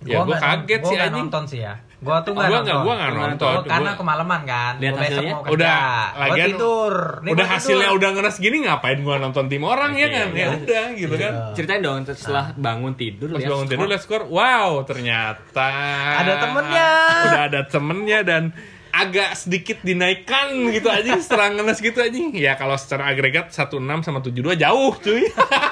ya 0.00 0.24
gue 0.24 0.32
kaget 0.32 0.80
sih 0.80 0.96
gua 0.96 1.06
anjing 1.12 1.28
nonton 1.28 1.44
sih 1.44 1.60
ya. 1.60 1.74
Gua 2.00 2.16
tuh 2.18 2.32
Oh, 2.32 2.34
nggak 2.34 2.48
gua 2.48 2.56
nonton. 2.56 2.64
nggak- 2.66 2.80
gua 2.80 2.94
nggak 2.96 3.10
Gua 3.10 3.20
nonton. 3.22 3.52
Karena 3.62 3.76
Gua- 3.86 3.98
kemalaman 4.00 4.40
kan. 4.42 4.72
Lihat 4.76 4.92
Gua 4.92 5.02
hasilnya? 5.04 5.30
mau 5.30 5.42
kerja. 5.42 5.52
udah 5.52 5.76
Gua 5.76 6.20
lagian 6.24 6.48
tidur. 6.48 6.94
Nih, 7.20 7.30
udah 7.30 7.44
gua 7.44 7.52
hasilnya 7.52 7.80
tidur. 7.84 7.98
udah 7.98 8.08
ngeres 8.10 8.36
gini 8.38 8.56
ngapain 8.60 8.98
gua 9.00 9.16
nonton 9.16 9.44
tim 9.46 9.62
orang 9.62 9.92
ya 9.92 10.06
Oke, 10.06 10.10
kan 10.10 10.26
ya 10.26 10.34
iya. 10.34 10.48
udah 10.50 10.84
gitu 10.96 11.14
kan 11.14 11.32
Ceritain 11.52 11.80
dong 11.80 11.96
setelah 12.06 12.44
bangun 12.54 12.92
tidur 12.94 13.28
Pas 13.28 13.40
bangun 13.42 13.66
tidur 13.66 13.78
skor. 13.78 13.90
lihat 13.90 14.02
skor, 14.02 14.22
wow 14.26 14.70
ternyata 14.82 15.68
Ada 16.18 16.32
temennya. 16.40 16.90
Udah 17.22 17.42
ada 17.46 17.60
temennya 17.64 18.18
dan 18.22 18.42
agak 18.90 19.38
sedikit 19.38 19.78
dinaikkan 19.80 20.50
gitu 20.68 20.88
aja 20.88 21.14
ngenes 21.52 21.78
gitu 21.78 22.00
aja. 22.00 22.10
Ya 22.32 22.56
kalau 22.56 22.74
secara 22.74 23.06
agregat 23.06 23.54
16 23.78 24.02
sama 24.02 24.18
72 24.18 24.56
jauh 24.56 24.96
cuy. 24.96 25.30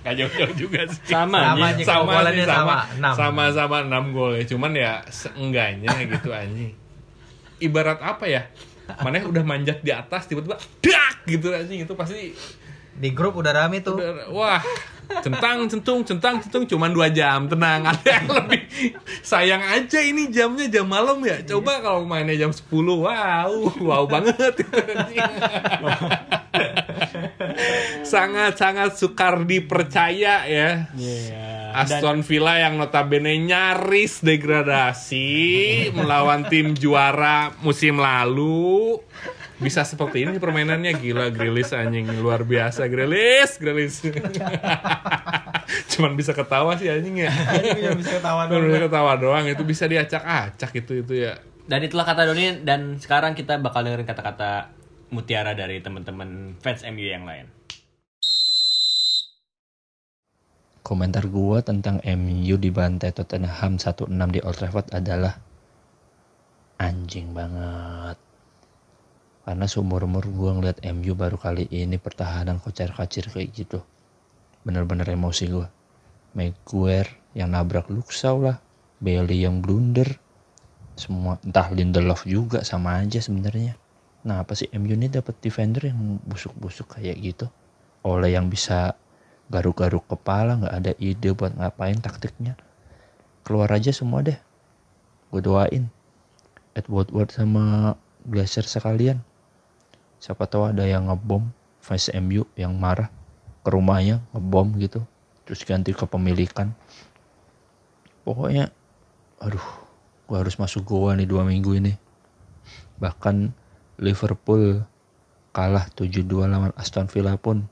Gak 0.00 0.14
jauh-jauh 0.16 0.54
juga 0.56 0.80
sih. 0.88 1.12
Sama, 1.12 1.52
Sama 1.52 1.66
aja. 1.70 1.76
aja. 1.76 1.84
sama 1.84 2.12
sih, 2.32 2.44
sama 2.44 2.56
sama, 2.56 2.76
enam. 2.96 3.12
sama 3.12 3.42
sama 3.52 3.76
6 3.84 4.16
gol 4.16 4.32
ya. 4.40 4.44
Cuman 4.48 4.72
ya 4.72 4.92
seenggaknya 5.12 5.92
gitu 6.08 6.28
anjing. 6.32 6.72
Ibarat 7.60 8.00
apa 8.00 8.24
ya? 8.24 8.48
Mana 9.04 9.22
udah 9.22 9.44
manjat 9.44 9.84
di 9.84 9.92
atas 9.92 10.26
tiba-tiba 10.26 10.56
dak 10.82 11.16
gitu 11.28 11.52
anjing 11.52 11.84
itu 11.84 11.94
pasti 11.94 12.32
Di 13.00 13.16
grup 13.16 13.40
udah 13.40 13.52
rame 13.56 13.80
tuh. 13.80 13.96
Udah, 13.96 14.28
wah 14.28 14.60
centang 15.18 15.66
centung 15.66 16.06
centang 16.06 16.38
centung 16.38 16.64
cuman 16.68 16.94
dua 16.94 17.08
jam 17.10 17.50
tenang. 17.50 17.82
Ada 17.90 18.22
yang 18.22 18.28
lebih 18.30 18.62
sayang 19.24 19.62
aja 19.64 19.98
ini 20.04 20.30
jamnya 20.30 20.70
jam 20.70 20.86
malam 20.86 21.18
ya. 21.26 21.42
Coba 21.42 21.82
kalau 21.82 22.06
mainnya 22.06 22.36
jam 22.38 22.52
10 22.54 22.70
wow 22.70 23.50
wow 23.82 24.02
banget. 24.06 24.62
Sangat 28.06 28.54
sangat 28.60 28.94
sukar 29.00 29.42
dipercaya 29.42 30.46
ya. 30.46 30.70
Iya. 30.94 31.50
Aston 31.70 32.26
Villa 32.26 32.58
yang 32.58 32.78
notabene 32.78 33.38
nyaris 33.38 34.26
degradasi 34.26 35.30
melawan 35.94 36.46
tim 36.50 36.74
juara 36.74 37.54
musim 37.62 38.02
lalu 38.02 38.98
bisa 39.60 39.84
seperti 39.84 40.24
ini 40.24 40.40
permainannya. 40.40 40.96
Gila 40.96 41.28
Grilis 41.30 41.70
anjing. 41.76 42.08
Luar 42.18 42.42
biasa 42.42 42.88
Grilis 42.88 43.60
Grilis. 43.60 44.00
Cuman 45.94 46.16
bisa 46.16 46.32
ketawa 46.32 46.74
sih 46.80 46.88
anjing 46.88 47.28
ya. 47.28 47.30
Bisa 47.94 48.18
ketawa 48.18 48.48
bisa 48.48 48.80
ketawa 48.88 49.12
doang. 49.20 49.44
Itu 49.46 49.62
bisa 49.62 49.84
diacak-acak 49.86 50.70
itu 50.80 51.04
itu 51.04 51.14
ya. 51.28 51.38
Dan 51.70 51.86
itulah 51.86 52.02
kata 52.02 52.26
Doni 52.26 52.66
dan 52.66 52.98
sekarang 52.98 53.38
kita 53.38 53.62
bakal 53.62 53.86
dengerin 53.86 54.08
kata-kata 54.08 54.74
mutiara 55.14 55.54
dari 55.54 55.78
teman-teman 55.78 56.58
fans 56.58 56.82
MU 56.82 57.06
yang 57.06 57.22
lain. 57.22 57.46
Komentar 60.82 61.30
gua 61.30 61.62
tentang 61.62 62.02
MU 62.02 62.58
dibantai 62.58 63.14
Tottenham 63.14 63.78
1-6 63.78 64.10
di 64.34 64.40
Old 64.42 64.58
Trafford 64.58 64.90
adalah 64.90 65.38
anjing 66.82 67.30
banget. 67.30 68.29
Karena 69.50 69.66
seumur-umur 69.66 70.30
gua 70.30 70.54
ngeliat 70.54 70.78
MU 70.94 71.18
baru 71.18 71.34
kali 71.34 71.66
ini 71.74 71.98
pertahanan 71.98 72.62
kocar-kacir 72.62 73.34
kayak 73.34 73.50
gitu. 73.50 73.82
Bener-bener 74.62 75.10
emosi 75.10 75.50
gua. 75.50 75.66
Maguire 76.38 77.34
yang 77.34 77.50
nabrak 77.50 77.90
Luxau 77.90 78.46
lah, 78.46 78.62
Bailey 79.02 79.42
yang 79.42 79.58
blunder, 79.58 80.06
semua 80.94 81.42
entah 81.42 81.66
Lindelof 81.74 82.22
juga 82.30 82.62
sama 82.62 83.02
aja 83.02 83.18
sebenarnya. 83.18 83.74
Nah 84.22 84.46
apa 84.46 84.54
sih 84.54 84.70
MU 84.70 84.94
ini 84.94 85.10
dapat 85.10 85.42
defender 85.42 85.90
yang 85.90 86.22
busuk-busuk 86.22 86.94
kayak 86.94 87.18
gitu? 87.18 87.50
Oleh 88.06 88.38
yang 88.38 88.46
bisa 88.46 88.94
garuk-garuk 89.50 90.06
kepala 90.06 90.62
nggak 90.62 90.74
ada 90.78 90.92
ide 91.02 91.34
buat 91.34 91.58
ngapain 91.58 91.98
taktiknya 91.98 92.54
keluar 93.42 93.66
aja 93.74 93.90
semua 93.90 94.22
deh 94.22 94.38
gue 95.34 95.42
doain 95.42 95.90
Edward 96.78 97.10
Ward 97.10 97.34
sama 97.34 97.98
Glacier 98.22 98.62
sekalian 98.62 99.18
siapa 100.20 100.46
tahu 100.46 100.70
ada 100.70 100.84
yang 100.86 101.08
ngebom 101.08 101.48
fans 101.80 102.12
MU 102.20 102.44
yang 102.54 102.76
marah 102.76 103.08
ke 103.64 103.68
rumahnya 103.72 104.20
ngebom 104.36 104.76
gitu 104.78 105.00
terus 105.48 105.64
ganti 105.64 105.90
kepemilikan 105.96 106.70
pokoknya 108.22 108.70
aduh 109.40 109.80
gue 110.30 110.38
harus 110.38 110.54
masuk 110.62 110.86
goa 110.86 111.18
nih 111.18 111.26
dua 111.26 111.42
minggu 111.42 111.74
ini. 111.74 111.98
Bahkan 113.02 113.50
Liverpool 113.98 114.86
kalah 115.50 115.90
7-2 115.98 116.46
lawan 116.46 116.70
Aston 116.78 117.10
Villa 117.10 117.34
pun 117.34 117.66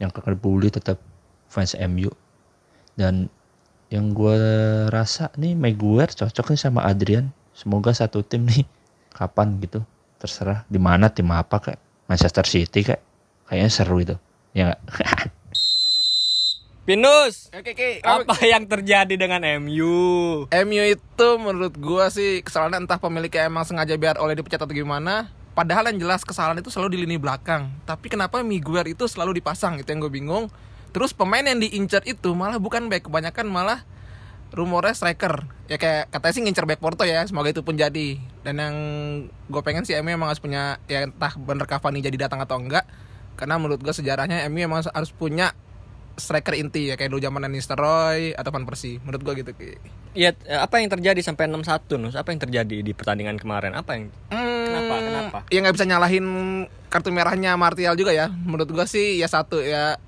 yang 0.00 0.08
kebuli 0.08 0.72
tetap 0.72 0.96
fans 1.52 1.76
MU 1.76 2.08
dan 2.96 3.28
yang 3.92 4.16
gue 4.16 4.40
rasa 4.88 5.28
nih 5.36 5.52
Maguire 5.52 6.16
cocok 6.16 6.56
nih 6.56 6.60
sama 6.64 6.88
Adrian. 6.88 7.28
Semoga 7.52 7.92
satu 7.92 8.24
tim 8.24 8.48
nih 8.48 8.64
kapan 9.12 9.60
gitu 9.60 9.84
terserah 10.22 10.62
di 10.70 10.78
mana 10.78 11.10
tim 11.10 11.26
apa 11.34 11.58
kayak 11.58 11.80
Manchester 12.06 12.46
City 12.46 12.86
kayak 12.86 13.02
kayaknya 13.50 13.70
seru 13.74 13.98
itu 13.98 14.14
ya 14.54 14.70
nggak 14.70 14.80
Pinus, 16.82 17.46
Oke, 17.54 17.78
oke. 17.78 17.90
apa 18.02 18.42
yang 18.42 18.66
terjadi 18.66 19.14
dengan 19.14 19.38
MU? 19.62 19.94
MU 20.50 20.82
itu 20.82 21.28
menurut 21.38 21.78
gua 21.78 22.10
sih 22.10 22.42
kesalahan 22.42 22.82
entah 22.82 22.98
pemiliknya 22.98 23.46
emang 23.46 23.62
sengaja 23.62 23.94
biar 23.94 24.18
oleh 24.18 24.34
dipecat 24.34 24.66
atau 24.66 24.74
gimana. 24.74 25.30
Padahal 25.54 25.94
yang 25.94 26.02
jelas 26.02 26.26
kesalahan 26.26 26.58
itu 26.58 26.74
selalu 26.74 26.98
di 26.98 27.06
lini 27.06 27.22
belakang. 27.22 27.70
Tapi 27.86 28.10
kenapa 28.10 28.42
Miguel 28.42 28.98
itu 28.98 29.06
selalu 29.06 29.38
dipasang? 29.38 29.78
Itu 29.78 29.94
yang 29.94 30.02
gue 30.02 30.10
bingung. 30.10 30.50
Terus 30.90 31.14
pemain 31.14 31.46
yang 31.46 31.62
diincar 31.62 32.02
itu 32.02 32.34
malah 32.34 32.58
bukan 32.58 32.90
back, 32.90 33.06
kebanyakan 33.06 33.46
malah 33.46 33.86
rumornya 34.52 34.92
striker. 34.92 35.48
Ya 35.66 35.80
kayak 35.80 36.12
katanya 36.12 36.32
sih 36.36 36.42
ngincer 36.44 36.68
back 36.68 36.80
Porto 36.80 37.02
ya, 37.08 37.24
semoga 37.24 37.48
itu 37.50 37.64
pun 37.64 37.74
jadi. 37.74 38.20
Dan 38.44 38.54
yang 38.60 38.76
gue 39.48 39.62
pengen 39.64 39.88
sih 39.88 39.96
MU 40.04 40.12
emang 40.12 40.28
harus 40.28 40.40
punya 40.44 40.76
ya 40.86 41.08
entah 41.08 41.32
bener 41.40 41.64
Cavani 41.64 42.04
jadi 42.04 42.28
datang 42.28 42.44
atau 42.44 42.60
enggak. 42.60 42.84
Karena 43.34 43.56
menurut 43.56 43.80
gue 43.80 43.94
sejarahnya 43.96 44.44
MU 44.52 44.60
emang 44.60 44.84
harus 44.84 45.10
punya 45.16 45.56
striker 46.12 46.52
inti 46.52 46.92
ya 46.92 47.00
kayak 47.00 47.08
dulu 47.08 47.24
zaman 47.24 47.48
Nistelrooy 47.48 48.36
atau 48.36 48.52
Van 48.52 48.68
Persie. 48.68 49.00
Menurut 49.00 49.22
gue 49.24 49.34
gitu. 49.40 49.50
Ki. 49.56 49.80
Ya, 50.12 50.36
apa 50.60 50.84
yang 50.84 50.92
terjadi 50.92 51.24
sampai 51.24 51.48
6-1 51.48 51.96
Nus? 51.96 52.14
Apa 52.20 52.36
yang 52.36 52.40
terjadi 52.44 52.84
di 52.84 52.92
pertandingan 52.92 53.40
kemarin? 53.40 53.72
Apa 53.72 53.96
yang 53.96 54.12
Kenapa? 54.72 54.94
Kenapa? 55.04 55.38
Ya 55.52 55.58
nggak 55.60 55.74
bisa 55.76 55.86
nyalahin 55.88 56.26
kartu 56.88 57.08
merahnya 57.12 57.56
Martial 57.56 57.96
juga 57.96 58.12
ya. 58.12 58.28
Menurut 58.32 58.68
gua 58.72 58.88
sih 58.88 59.20
ya 59.20 59.28
satu 59.28 59.60
ya 59.60 60.00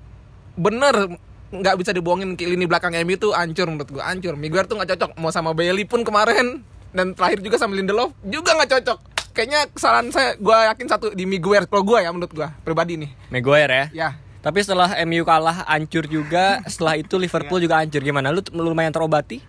bener 0.55 1.19
nggak 1.61 1.75
bisa 1.79 1.91
dibohongin 1.95 2.35
ke 2.35 2.43
lini 2.43 2.67
belakang 2.67 2.95
MU 3.03 3.15
itu 3.15 3.29
hancur 3.31 3.67
menurut 3.71 3.89
gua 3.91 4.11
hancur. 4.11 4.35
Miguel 4.35 4.67
tuh 4.67 4.75
nggak 4.79 4.95
cocok 4.95 5.11
mau 5.19 5.31
sama 5.31 5.55
Bailey 5.55 5.87
pun 5.87 6.03
kemarin 6.03 6.63
dan 6.95 7.15
terakhir 7.15 7.43
juga 7.43 7.59
sama 7.59 7.75
Lindelof 7.75 8.11
juga 8.23 8.55
nggak 8.55 8.71
cocok. 8.79 8.99
Kayaknya 9.35 9.61
kesalahan 9.71 10.07
saya 10.11 10.29
gua 10.39 10.71
yakin 10.71 10.87
satu 10.87 11.05
di 11.11 11.27
Miguel 11.27 11.67
kalau 11.67 11.83
gua 11.83 11.99
ya 12.03 12.11
menurut 12.11 12.31
gua 12.31 12.51
pribadi 12.63 12.99
nih. 12.99 13.11
Maguire 13.31 13.71
ya? 13.71 13.85
Ya. 13.91 14.09
Tapi 14.45 14.61
setelah 14.61 14.93
MU 15.09 15.25
kalah 15.25 15.65
hancur 15.65 16.05
juga, 16.05 16.61
setelah 16.69 17.01
itu 17.01 17.17
Liverpool 17.17 17.57
juga 17.57 17.81
hancur. 17.81 17.97
Gimana? 17.97 18.29
Lu 18.29 18.45
lumayan 18.53 18.93
terobati? 18.93 19.41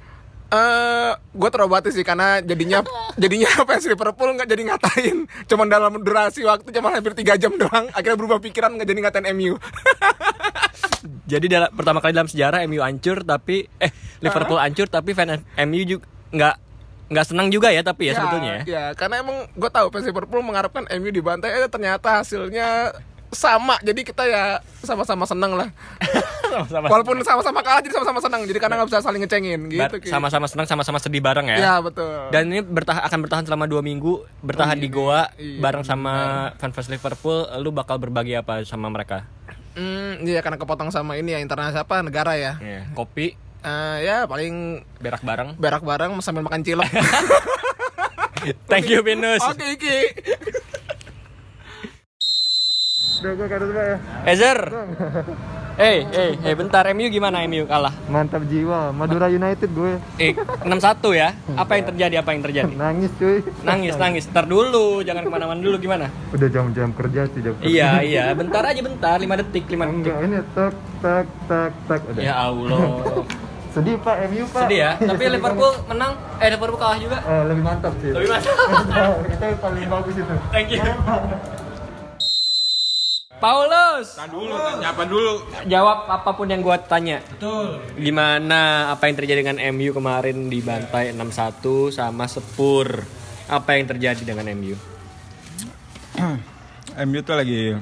Eh, 0.46 1.12
gue 1.34 1.50
terobati 1.50 1.90
sih 1.90 2.06
karena 2.06 2.38
jadinya 2.38 2.78
jadinya 3.22 3.50
fans 3.66 3.82
Liverpool 3.90 4.30
nggak 4.38 4.46
jadi 4.46 4.62
ngatain, 4.62 5.16
cuman 5.50 5.66
dalam 5.66 5.98
durasi 5.98 6.46
waktu 6.46 6.70
cuma 6.70 6.94
hampir 6.94 7.18
tiga 7.18 7.34
jam 7.34 7.50
doang, 7.58 7.90
akhirnya 7.90 8.14
berubah 8.14 8.38
pikiran 8.38 8.78
nggak 8.78 8.86
jadi 8.86 9.00
ngatain 9.02 9.26
MU. 9.34 9.54
Jadi 11.26 11.50
dalam, 11.50 11.70
pertama 11.74 11.98
kali 11.98 12.14
dalam 12.14 12.30
sejarah 12.30 12.62
MU 12.70 12.78
hancur 12.82 13.26
tapi 13.26 13.66
eh 13.82 13.90
Liverpool 14.22 14.58
hancur 14.62 14.86
tapi 14.86 15.10
fan 15.10 15.42
MU 15.66 15.82
juga 15.82 16.06
nggak 16.30 16.54
nggak 17.10 17.26
senang 17.26 17.50
juga 17.50 17.70
ya 17.70 17.82
tapi 17.82 18.10
ya, 18.10 18.14
sebetulnya 18.14 18.50
ya. 18.50 18.62
Ya, 18.66 18.84
karena 18.94 19.22
emang 19.22 19.50
gue 19.50 19.70
tahu 19.70 19.90
fans 19.90 20.06
Liverpool 20.06 20.42
mengharapkan 20.46 20.86
MU 20.98 21.10
dibantai, 21.10 21.50
eh 21.50 21.70
ternyata 21.70 22.22
hasilnya 22.22 22.94
sama. 23.28 23.74
Jadi 23.80 24.00
kita 24.02 24.22
ya 24.24 24.44
sama-sama 24.80 25.24
seneng 25.24 25.54
lah. 25.54 25.68
Sama-sama. 26.46 26.86
Walaupun 26.88 27.20
sama-sama 27.20 27.60
kalah 27.60 27.82
jadi 27.82 27.92
sama-sama 27.92 28.20
seneng. 28.22 28.42
Jadi 28.46 28.56
karena 28.56 28.74
nggak 28.78 28.88
bisa 28.88 29.02
saling 29.02 29.20
ngecengin 29.20 29.60
gitu. 29.68 29.96
Sama-sama 30.08 30.46
senang 30.46 30.64
sama-sama 30.64 30.96
sedih 30.96 31.20
bareng 31.20 31.44
ya. 31.48 31.58
Ya 31.58 31.74
betul. 31.78 32.30
Dan 32.30 32.48
ini 32.48 32.62
bertahan 32.62 33.02
akan 33.02 33.18
bertahan 33.20 33.44
selama 33.44 33.66
dua 33.66 33.82
minggu 33.82 34.24
bertahan 34.40 34.78
Oh, 34.78 34.80
di 34.80 34.88
iya. 34.88 34.94
Goa 34.94 35.22
Iya, 35.36 35.58
bareng 35.60 35.84
sama 35.84 36.12
fans 36.56 36.88
Liverpool. 36.88 37.44
Lu 37.60 37.70
bakal 37.70 37.98
berbagi 37.98 38.32
apa 38.32 38.62
sama 38.62 38.88
mereka? 38.88 39.26
Hmm, 39.76 40.24
iya 40.24 40.40
karena 40.40 40.56
kepotong 40.56 40.88
sama 40.88 41.20
ini 41.20 41.36
ya 41.36 41.42
internasional 41.42 41.84
apa 41.84 42.00
negara 42.00 42.32
ya. 42.38 42.56
Iya, 42.56 42.88
Kopi, 42.94 43.36
Eh, 43.60 43.96
ya 44.00 44.24
paling 44.24 44.80
berak 44.96 45.20
bareng. 45.20 45.58
berak 45.58 45.82
bareng 45.82 46.14
sambil 46.22 46.40
makan 46.40 46.62
cilok. 46.62 46.86
Thank 48.70 48.86
you 48.86 49.02
Pinus. 49.02 49.42
Oke 49.42 49.74
Iki. 49.74 49.98
Udah 53.22 53.32
gue 53.32 53.46
kado 53.48 53.64
dulu 53.70 53.80
ya. 53.80 53.96
Ezer. 54.28 54.58
Eh, 55.76 56.08
eh, 56.08 56.32
eh, 56.40 56.54
bentar 56.56 56.88
MU 56.96 57.04
gimana 57.12 57.44
MU 57.44 57.68
kalah? 57.68 57.92
Mantap 58.08 58.48
jiwa, 58.48 58.96
Madura 58.96 59.28
United 59.28 59.68
gue. 59.76 60.00
Eh, 60.16 60.32
6-1 60.64 60.72
ya. 61.12 61.36
Apa 61.60 61.76
yang 61.76 61.84
terjadi? 61.92 62.14
Apa 62.16 62.32
yang 62.32 62.40
terjadi? 62.48 62.72
Nangis 62.80 63.12
cuy. 63.20 63.44
Nangis, 63.60 63.92
nangis. 64.00 64.24
Ntar 64.32 64.48
dulu, 64.48 65.04
jangan 65.04 65.28
ke 65.28 65.30
mana-mana 65.36 65.60
dulu 65.60 65.76
gimana? 65.76 66.08
Udah 66.32 66.48
jam-jam 66.48 66.96
kerja 66.96 67.28
sih 67.28 67.44
jam 67.44 67.52
kerja. 67.60 67.68
Iya, 67.68 67.90
iya. 68.08 68.24
Bentar 68.32 68.64
aja, 68.64 68.80
bentar. 68.80 69.20
5 69.20 69.28
detik, 69.36 69.68
5 69.68 69.84
detik. 69.84 70.16
Enggak, 70.16 70.18
ini 70.24 70.36
tak 70.56 70.72
tak 71.04 71.26
tak 71.44 71.70
tak 71.84 72.00
udah. 72.08 72.22
Ya 72.24 72.34
Allah. 72.40 72.80
Sedih 73.76 74.00
Pak, 74.00 74.16
MU 74.32 74.44
Pak. 74.48 74.60
Sedih 74.64 74.78
ya. 74.80 74.90
Tapi 74.96 75.12
Sedih 75.12 75.28
Liverpool 75.36 75.72
menang. 75.92 76.12
Eh, 76.40 76.48
Liverpool 76.56 76.80
kalah 76.80 76.96
juga. 76.96 77.20
banget. 77.20 77.36
Eh, 77.36 77.42
lebih 77.52 77.62
mantap 77.68 77.92
sih. 78.00 78.10
Lebih 78.16 78.28
mantap. 78.32 78.56
Itu 79.28 79.46
paling 79.60 79.88
bagus 79.92 80.14
itu. 80.16 80.34
Thank 80.48 80.72
you. 80.72 80.80
Paulus, 83.36 84.16
Nah 84.16 84.26
dulu, 84.26 84.56
nyapa 84.80 85.02
dulu. 85.04 85.32
jawab 85.68 86.08
apa 86.08 86.30
pun 86.32 86.48
yang 86.48 86.64
gua 86.64 86.80
tanya. 86.80 87.20
Betul. 87.20 87.84
Gimana 87.94 88.88
apa 88.88 89.06
yang 89.06 89.16
terjadi 89.16 89.44
dengan 89.44 89.60
MU 89.70 89.92
kemarin 89.92 90.48
dibantai 90.48 91.12
6-1 91.12 91.60
sama 91.92 92.24
Sepur? 92.24 93.04
Apa 93.46 93.76
yang 93.76 93.86
terjadi 93.86 94.22
dengan 94.24 94.48
MU? 94.56 94.72
MU 97.04 97.20
tuh 97.20 97.36
lagi 97.36 97.76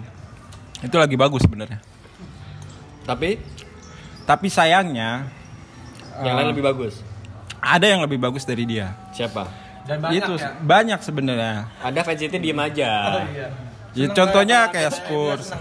itu 0.83 0.97
lagi 0.99 1.15
bagus 1.15 1.41
sebenarnya. 1.41 1.79
Tapi 3.07 3.39
Tapi 4.25 4.47
sayangnya 4.49 5.29
yang 6.19 6.35
eh, 6.35 6.39
lain 6.41 6.49
lebih 6.51 6.65
bagus. 6.65 6.99
ada 7.61 7.87
yang 7.87 8.03
lebih 8.03 8.19
bagus 8.19 8.43
dari 8.43 8.67
dia. 8.67 8.91
Siapa? 9.15 9.63
itu 10.11 10.33
banyak 10.65 10.97
sebenarnya. 10.99 11.69
Ada 11.79 12.01
fans 12.03 12.17
City 12.17 12.41
diem 12.41 12.57
aja. 12.57 13.21
Ya, 13.95 14.11
contohnya 14.11 14.59
kayak 14.75 14.91
Spurs. 14.91 15.55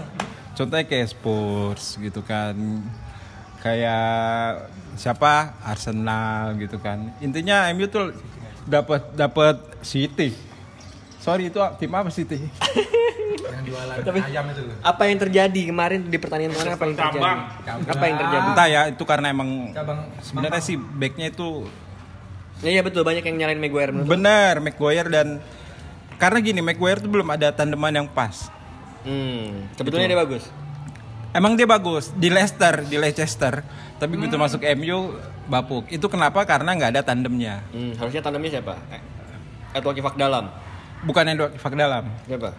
Contohnya 0.54 0.86
kayak 0.86 1.08
Spurs 1.10 1.98
gitu 1.98 2.20
kan. 2.26 2.54
Kayak 3.62 4.68
siapa? 4.98 5.54
Arsenal 5.62 6.58
gitu 6.58 6.82
kan. 6.82 7.14
Intinya 7.22 7.70
MU 7.72 7.86
tuh 7.86 8.10
dapat 8.66 9.14
dapat 9.14 9.56
City. 9.80 10.34
Sorry 11.22 11.48
itu 11.48 11.58
tim 11.80 11.94
apa 11.94 12.10
City? 12.12 12.36
Tapi 14.04 14.20
apa 14.84 15.02
yang 15.08 15.18
terjadi 15.24 15.60
kemarin 15.72 16.04
di 16.04 16.18
pertandingan 16.20 16.52
kemarin 16.52 16.72
apa 16.76 16.84
yang 16.84 16.96
terjadi? 17.00 17.20
Apa 17.88 18.04
yang 18.04 18.16
terjadi? 18.20 18.44
Entah 18.52 18.66
ya 18.68 18.80
itu 18.92 19.04
karena 19.08 19.26
emang 19.32 19.72
sebenarnya 20.20 20.60
sih 20.60 20.76
backnya 20.76 21.32
itu 21.32 21.64
Ya, 22.62 22.80
iya 22.80 22.82
betul 22.86 23.02
banyak 23.02 23.26
yang 23.26 23.36
nyalain 23.36 23.58
Maguire 23.58 23.90
menurut 23.90 24.08
benar 24.08 24.62
Maguire 24.62 25.10
dan 25.10 25.42
karena 26.16 26.38
gini 26.38 26.60
Maguire 26.60 26.98
tuh 26.98 27.08
belum 27.08 27.28
ada 27.30 27.50
tandeman 27.50 27.92
yang 27.92 28.08
pas. 28.08 28.48
Hmm, 29.02 29.68
sebetulnya 29.74 30.06
Gitu. 30.06 30.14
dia 30.14 30.20
bagus. 30.20 30.44
Emang 31.30 31.58
dia 31.58 31.66
bagus 31.66 32.14
di 32.14 32.30
Leicester, 32.30 32.86
di 32.86 32.94
Leicester, 32.94 33.66
tapi 33.98 34.14
begitu 34.14 34.38
masuk 34.38 34.62
MU 34.78 35.18
bapuk. 35.44 35.90
Itu 35.90 36.06
kenapa? 36.06 36.46
Karena 36.46 36.72
nggak 36.72 36.90
ada 36.94 37.02
tandemnya. 37.02 37.58
Hmm, 37.68 37.90
harusnya 37.98 38.22
tandemnya 38.22 38.54
siapa? 38.54 38.78
Eh, 38.88 39.02
Edward 39.74 39.98
Kifak 39.98 40.14
Dalam. 40.14 40.46
Bukan 41.02 41.24
Edward 41.26 41.52
Fak 41.58 41.74
dalam. 41.74 42.08
Siapa? 42.24 42.54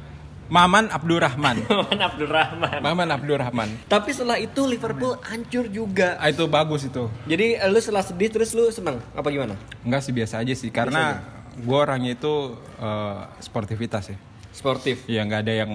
Maman 0.45 0.93
Abdurrahman. 0.93 1.65
Maman 1.71 1.97
Abdurrahman. 1.97 2.77
Maman 2.77 3.07
Abdurrahman. 3.09 3.69
Tapi 3.89 4.13
setelah 4.13 4.37
itu 4.37 4.61
Liverpool 4.69 5.17
hancur 5.25 5.65
juga. 5.65 6.21
Ah, 6.21 6.29
itu 6.29 6.45
bagus 6.45 6.85
itu. 6.85 7.09
Jadi 7.25 7.57
eh, 7.57 7.65
lu 7.65 7.81
setelah 7.81 8.05
sedih 8.05 8.29
terus 8.29 8.53
lu 8.53 8.69
seneng 8.69 9.01
apa 9.17 9.25
gimana? 9.33 9.57
Enggak 9.81 10.05
sih 10.05 10.13
biasa 10.13 10.45
aja 10.45 10.53
sih 10.53 10.69
karena 10.69 11.25
gue 11.59 11.77
orangnya 11.77 12.15
itu 12.15 12.55
eh, 12.79 13.19
sportivitas 13.39 14.11
ya. 14.11 14.17
Sportif. 14.51 15.07
Iya 15.07 15.23
nggak 15.27 15.41
ada 15.45 15.53
yang 15.65 15.71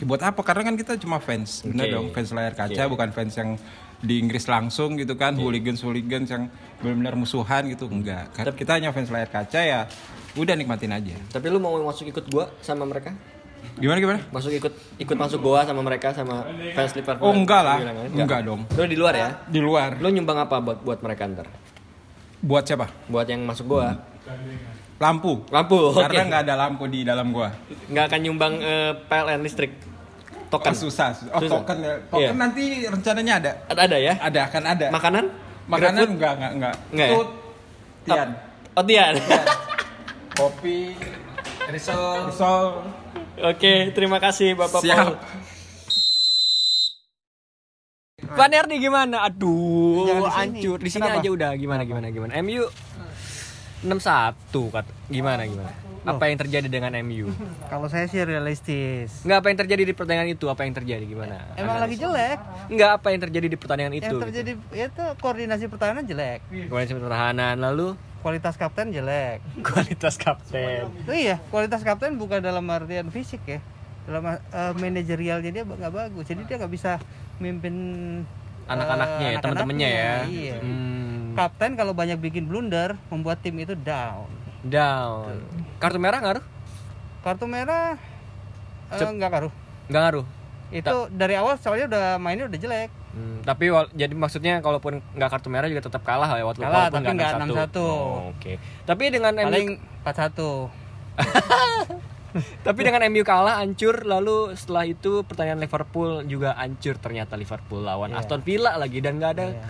Ya, 0.00 0.08
buat 0.08 0.22
apa? 0.24 0.40
Karena 0.40 0.64
kan 0.64 0.80
kita 0.80 0.96
cuma 0.96 1.20
fans, 1.20 1.60
bener 1.60 1.92
Oke. 1.92 1.92
dong, 1.92 2.06
fans 2.16 2.32
layar 2.32 2.56
kaca, 2.56 2.88
Oke. 2.88 2.92
bukan 2.96 3.12
fans 3.12 3.36
yang 3.36 3.60
di 4.00 4.16
Inggris 4.16 4.48
langsung 4.48 4.96
gitu 4.96 5.12
kan, 5.12 5.36
hooligans 5.36 5.84
hooligans 5.84 6.32
yang 6.32 6.48
benar-benar 6.80 7.20
musuhan 7.20 7.68
gitu, 7.68 7.84
enggak. 7.84 8.32
Karena 8.32 8.56
kita 8.56 8.80
hanya 8.80 8.96
fans 8.96 9.12
layar 9.12 9.28
kaca 9.28 9.60
ya, 9.60 9.84
udah 10.40 10.56
nikmatin 10.56 10.96
aja. 10.96 11.20
Tapi 11.28 11.52
lu 11.52 11.60
mau 11.60 11.76
masuk 11.84 12.08
ikut 12.08 12.32
gua 12.32 12.48
sama 12.64 12.88
mereka? 12.88 13.12
Gimana 13.76 14.00
gimana? 14.00 14.20
Masuk 14.32 14.56
ikut 14.56 14.72
ikut 14.96 15.16
masuk 15.20 15.44
goa 15.44 15.68
sama 15.68 15.84
mereka 15.84 16.16
sama 16.16 16.48
fans 16.48 16.96
Liverpool. 16.96 17.28
Oh, 17.28 17.36
enggak 17.36 17.60
lah. 17.60 17.76
Bilang, 17.84 17.96
kan? 18.00 18.08
Enggak 18.24 18.40
dong. 18.48 18.60
Lu 18.72 18.88
di 18.88 18.96
luar 18.96 19.14
ya? 19.20 19.28
Di 19.52 19.60
luar. 19.60 20.00
Lu 20.00 20.08
nyumbang 20.08 20.48
apa 20.48 20.64
buat 20.64 20.80
buat 20.80 21.04
mereka 21.04 21.28
ntar? 21.28 21.44
Buat 22.40 22.64
siapa? 22.64 22.88
Buat 23.04 23.28
yang 23.28 23.44
masuk 23.44 23.68
goa. 23.68 24.00
Lampu. 25.00 25.32
Lampu. 25.48 25.96
Karena 25.96 26.22
nggak 26.28 26.42
ada 26.44 26.54
lampu 26.60 26.84
di 26.84 27.00
dalam 27.02 27.32
gua. 27.32 27.48
nggak 27.88 28.04
akan 28.04 28.20
nyumbang 28.20 28.54
eh, 28.60 28.92
PLN 29.08 29.40
listrik. 29.40 29.72
Token. 30.52 30.74
Oh, 30.74 30.76
susah. 30.76 31.14
Oh, 31.30 31.40
Susah. 31.40 31.62
token 31.62 31.78
ya. 31.80 31.94
Token 32.10 32.20
Iya. 32.20 32.30
nanti 32.34 32.62
rencananya 32.84 33.34
ada. 33.38 33.52
Ada, 33.70 33.80
ada 33.86 33.96
ya? 33.96 34.14
Ada, 34.18 34.40
akan 34.50 34.62
ada. 34.66 34.86
Makanan? 34.90 35.24
Makanan 35.70 35.94
GrabFood? 35.94 36.10
enggak, 36.10 36.32
enggak, 36.36 36.52
enggak. 36.52 36.74
Enggak 36.90 37.06
ya? 37.06 37.16
Tian. 38.04 38.28
Oh, 38.74 38.84
Tian. 38.84 39.14
Kopi, 40.34 40.78
risol. 41.70 42.18
Risol. 42.28 42.66
Oke, 43.40 43.94
terima 43.94 44.18
kasih 44.18 44.52
Bapak 44.52 44.82
Siap. 44.82 44.96
Paul. 44.98 45.14
Pak 48.20 48.48
Nerdi 48.48 48.76
gimana? 48.78 49.24
Aduh, 49.24 50.04
sini. 50.04 50.28
hancur. 50.28 50.78
Di 50.78 50.90
sini 50.92 51.02
Kenapa? 51.02 51.22
aja 51.22 51.28
udah 51.30 51.50
gimana 51.56 51.82
gimana 51.82 52.06
gimana. 52.10 52.32
MU 52.42 52.68
6-1 53.80 54.74
kat. 54.74 54.86
Gimana 55.08 55.42
gimana? 55.48 55.72
Apa 56.00 56.32
yang 56.32 56.40
terjadi 56.40 56.68
dengan 56.68 56.96
MU? 57.04 57.28
Kalau 57.68 57.88
saya 57.92 58.08
sih 58.08 58.24
realistis. 58.24 59.20
Enggak 59.24 59.44
apa 59.44 59.46
yang 59.52 59.58
terjadi 59.60 59.82
di 59.84 59.92
pertandingan 59.92 60.28
itu? 60.32 60.46
Apa 60.48 60.64
yang 60.64 60.72
terjadi 60.72 61.04
gimana? 61.04 61.44
Emang 61.60 61.76
lagi 61.76 61.96
jelek. 62.00 62.38
Enggak 62.72 62.90
apa 62.96 63.06
yang 63.12 63.20
terjadi 63.20 63.46
di 63.52 63.56
pertandingan 63.60 63.94
itu? 63.96 64.08
Yang 64.08 64.24
terjadi 64.28 64.52
itu 64.72 65.04
koordinasi 65.20 65.64
pertahanan 65.68 66.04
jelek. 66.08 66.40
Koordinasi 66.72 66.94
pertahanan 66.96 67.56
lalu 67.60 67.96
Kualitas 68.20 68.60
kapten 68.60 68.92
jelek. 68.92 69.40
kualitas 69.66 70.20
kapten. 70.20 70.92
Oh 71.08 71.16
iya, 71.16 71.40
kualitas 71.48 71.80
kapten 71.80 72.20
bukan 72.20 72.44
dalam 72.44 72.68
artian 72.68 73.08
fisik 73.08 73.40
ya. 73.48 73.64
Dalam 74.04 74.24
uh, 74.28 74.72
manajerialnya 74.76 75.48
dia 75.48 75.64
nggak 75.64 75.92
bagus. 75.92 76.28
Jadi 76.28 76.44
dia 76.44 76.60
nggak 76.60 76.72
bisa 76.72 77.00
mimpin 77.40 77.74
Anak-anaknya 78.70 79.26
eh, 79.26 79.34
ya, 79.34 79.38
teman-temannya 79.42 79.88
ya. 79.88 80.14
Iya. 80.30 80.56
Hmm, 80.62 81.09
Kapten 81.32 81.74
kalau 81.74 81.92
banyak 81.92 82.16
bikin 82.16 82.44
blunder 82.44 82.94
membuat 83.08 83.40
tim 83.40 83.56
itu 83.56 83.74
down. 83.74 84.28
down. 84.60 85.40
Kartu 85.78 85.96
merah 85.96 86.18
ngaruh? 86.18 86.44
Kartu 87.20 87.44
merah 87.44 87.96
eh, 88.88 88.96
Cep- 88.96 89.12
nggak 89.12 89.30
ngaruh. 89.30 89.52
Nggak 89.86 90.02
ngaruh. 90.02 90.26
Itu 90.70 90.96
dari 91.10 91.34
awal 91.34 91.56
soalnya 91.56 91.86
udah 91.88 92.04
mainnya 92.16 92.46
udah 92.46 92.56
jelek. 92.56 92.90
Hmm, 93.10 93.42
tapi 93.42 93.66
jadi 93.90 94.14
maksudnya 94.14 94.60
kalaupun 94.60 95.02
nggak 95.12 95.30
kartu 95.30 95.50
merah 95.50 95.66
juga 95.66 95.82
tetap 95.82 96.06
kalah 96.06 96.30
ya 96.30 96.46
waktu 96.46 96.62
Kalah, 96.62 96.86
tapi 96.88 97.10
nggak 97.10 97.42
6-1. 97.42 97.74
6-1. 97.74 97.82
Oh, 97.82 98.30
Oke. 98.30 98.52
Tapi 98.86 99.02
dengan 99.10 99.34
Paling 99.34 99.66
MU 99.66 100.06
4-1. 100.06 100.70
tapi 102.62 102.80
dengan 102.80 103.02
MU 103.10 103.26
kalah 103.26 103.58
hancur 103.58 104.06
lalu 104.06 104.54
setelah 104.54 104.86
itu 104.86 105.26
pertandingan 105.26 105.58
Liverpool 105.58 106.22
juga 106.24 106.54
hancur 106.54 106.94
ternyata 106.96 107.34
Liverpool 107.34 107.82
lawan 107.82 108.14
Iya. 108.14 108.22
Aston 108.22 108.40
Villa 108.40 108.78
lagi 108.78 109.02
dan 109.02 109.18
nggak 109.18 109.32
ada 109.34 109.46
Iya. 109.50 109.66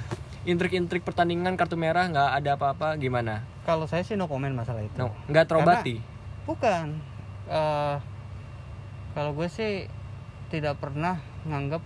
Intrik-intrik 0.49 1.05
pertandingan 1.05 1.57
kartu 1.57 1.77
merah 1.77 2.09
nggak 2.09 2.31
ada 2.41 2.51
apa-apa 2.57 2.97
gimana? 2.97 3.45
Kalau 3.69 3.85
saya 3.85 4.01
sih 4.01 4.17
no 4.17 4.25
comment 4.25 4.53
masalah 4.57 4.81
itu. 4.81 4.97
No, 4.97 5.13
nggak 5.29 5.45
terobati. 5.45 6.01
Bukan. 6.49 6.97
Eh, 7.51 7.97
kalau 9.13 9.31
gue 9.37 9.49
sih 9.51 9.91
tidak 10.49 10.81
pernah 10.81 11.21
nganggap 11.45 11.83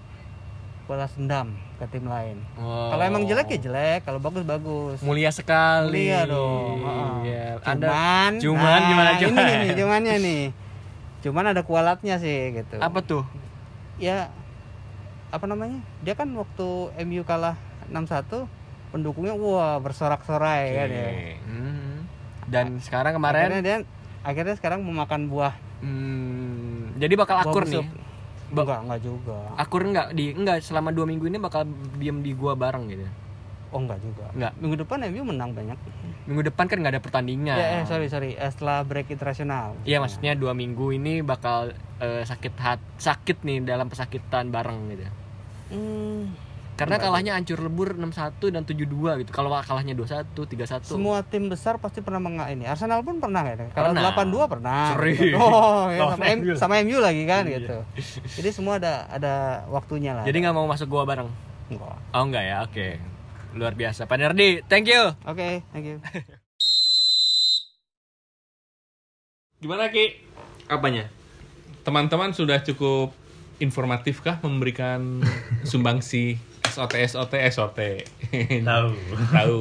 balas 0.85 1.17
dendam 1.17 1.57
ke 1.81 1.85
tim 1.89 2.05
lain. 2.05 2.45
Wow. 2.61 2.95
Kalau 2.95 3.03
emang 3.09 3.23
jelek 3.25 3.49
ya 3.57 3.59
jelek, 3.69 4.01
kalau 4.05 4.21
bagus 4.21 4.45
bagus. 4.45 4.99
Mulia 5.01 5.33
sekali. 5.33 6.13
Mulia 6.13 6.21
dong. 6.29 6.79
heeh. 6.85 7.13
Iya. 7.25 7.47
Cuman, 7.65 7.73
Anda, 7.73 8.43
cuman 8.45 8.69
nah, 8.69 8.89
gimana 8.89 9.11
Ini 9.11 9.21
cuman? 9.25 9.45
nih, 9.49 9.75
cumannya 9.81 10.15
nih. 10.21 10.43
Cuman 11.25 11.45
ada 11.57 11.63
kualatnya 11.65 12.21
sih 12.21 12.53
gitu. 12.53 12.77
Apa 12.79 13.01
tuh? 13.01 13.25
Ya 13.97 14.29
apa 15.33 15.49
namanya? 15.51 15.81
Dia 16.05 16.15
kan 16.15 16.31
waktu 16.37 16.95
MU 17.09 17.25
kalah 17.25 17.57
6-1 17.91 18.49
pendukungnya 18.91 19.35
wah 19.35 19.83
bersorak-sorai 19.83 20.65
kan 20.71 20.89
ya. 20.89 21.09
Hmm. 21.45 22.07
Dan 22.47 22.79
sekarang 22.79 23.17
kemarin 23.17 23.51
Akhirnya 23.51 23.63
dia 23.63 23.77
akhirnya 24.23 24.55
sekarang 24.57 24.81
memakan 24.85 25.29
buah 25.29 25.55
Hmm, 25.85 26.97
jadi 26.97 27.13
bakal 27.13 27.45
buah 27.45 27.53
akur 27.53 27.65
busuk. 27.69 27.85
nih. 27.85 28.03
Enggak, 28.55 28.81
enggak 28.87 29.01
juga. 29.03 29.39
Akur 29.59 29.83
enggak 29.85 30.07
di 30.15 30.33
enggak 30.33 30.63
selama 30.65 30.95
dua 30.95 31.05
minggu 31.05 31.29
ini 31.29 31.37
bakal 31.37 31.69
diem 31.99 32.25
di 32.25 32.33
gua 32.33 32.57
bareng 32.57 32.89
gitu. 32.89 33.05
Oh 33.69 33.83
enggak 33.83 34.01
juga. 34.01 34.31
Enggak. 34.33 34.53
Minggu 34.63 34.77
depan 34.81 34.99
MU 35.11 35.23
menang 35.27 35.51
banyak. 35.53 35.77
Minggu 36.25 36.43
depan 36.47 36.65
kan 36.71 36.79
nggak 36.81 36.95
ada 36.95 37.03
pertandingan. 37.03 37.59
Ya, 37.59 37.83
eh, 37.83 37.85
sorry 37.85 38.09
sorry. 38.09 38.33
Eh, 38.33 38.49
setelah 38.49 38.81
break 38.81 39.13
internasional. 39.13 39.77
Iya 39.85 40.01
maksudnya 40.01 40.33
dua 40.33 40.57
minggu 40.57 40.95
ini 40.95 41.21
bakal 41.21 41.75
eh, 42.01 42.23
sakit 42.25 42.55
hat 42.63 42.81
sakit 42.97 43.45
nih 43.45 43.61
dalam 43.67 43.91
pesakitan 43.93 44.49
bareng 44.49 44.89
gitu. 44.89 45.05
Hmm, 45.75 46.33
Karena 46.75 46.99
kalahnya 46.99 47.39
hancur 47.39 47.63
lebur 47.63 47.95
6-1 47.95 48.51
dan 48.51 48.67
7-2 48.67 49.23
gitu. 49.23 49.31
Kalau 49.31 49.47
kalahnya 49.55 49.95
2-1, 49.95 50.27
3-1. 50.35 50.83
semua 50.83 51.23
tim 51.23 51.47
besar 51.47 51.79
pasti 51.79 52.03
pernah 52.03 52.19
menga 52.19 52.51
ini. 52.51 52.67
Arsenal 52.67 52.99
pun 53.01 53.23
pernah 53.23 53.47
kan? 53.47 53.71
Kalau 53.71 53.95
Pernah. 53.95 54.11
82 54.11 54.51
pernah. 54.51 54.83
Serius. 54.93 55.39
Oh, 55.39 55.87
ya, 55.95 56.03
sama, 56.11 56.25
M, 56.27 56.39
MU. 56.41 56.55
sama 56.59 56.75
MU 56.83 56.99
lagi 56.99 57.23
kan 57.25 57.47
Iya. 57.47 57.59
gitu. 57.59 57.79
Jadi 58.35 58.49
semua 58.51 58.77
ada 58.77 59.07
ada 59.07 59.35
waktunya 59.69 60.13
lah. 60.13 60.27
Jadi 60.27 60.35
nggak 60.41 60.51
mau 60.53 60.67
masuk 60.67 60.91
gua 60.91 61.07
bareng. 61.07 61.31
enggak. 61.65 61.95
Oh 62.11 62.23
enggak 62.23 62.43
ya, 62.43 62.57
oke. 62.63 62.89
Luar 63.55 63.73
biasa. 63.73 64.05
Pak 64.05 64.19
Nerdi, 64.19 64.67
thank 64.67 64.85
you. 64.85 65.15
Oke, 65.23 65.63
thank 65.71 65.87
you. 65.87 66.03
Gimana 69.61 69.89
Ki? 69.89 70.21
Apanya? 70.67 71.09
Teman-teman 71.83 72.33
sudah 72.33 72.61
cukup 72.61 73.13
informatifkah 73.57 74.43
memberikan 74.43 75.23
sumbangsi 75.63 76.37
SOT 76.75 76.95
SOT 77.07 77.35
SOT? 77.49 77.79
Tahu. 78.69 78.89
Tahu. 79.31 79.57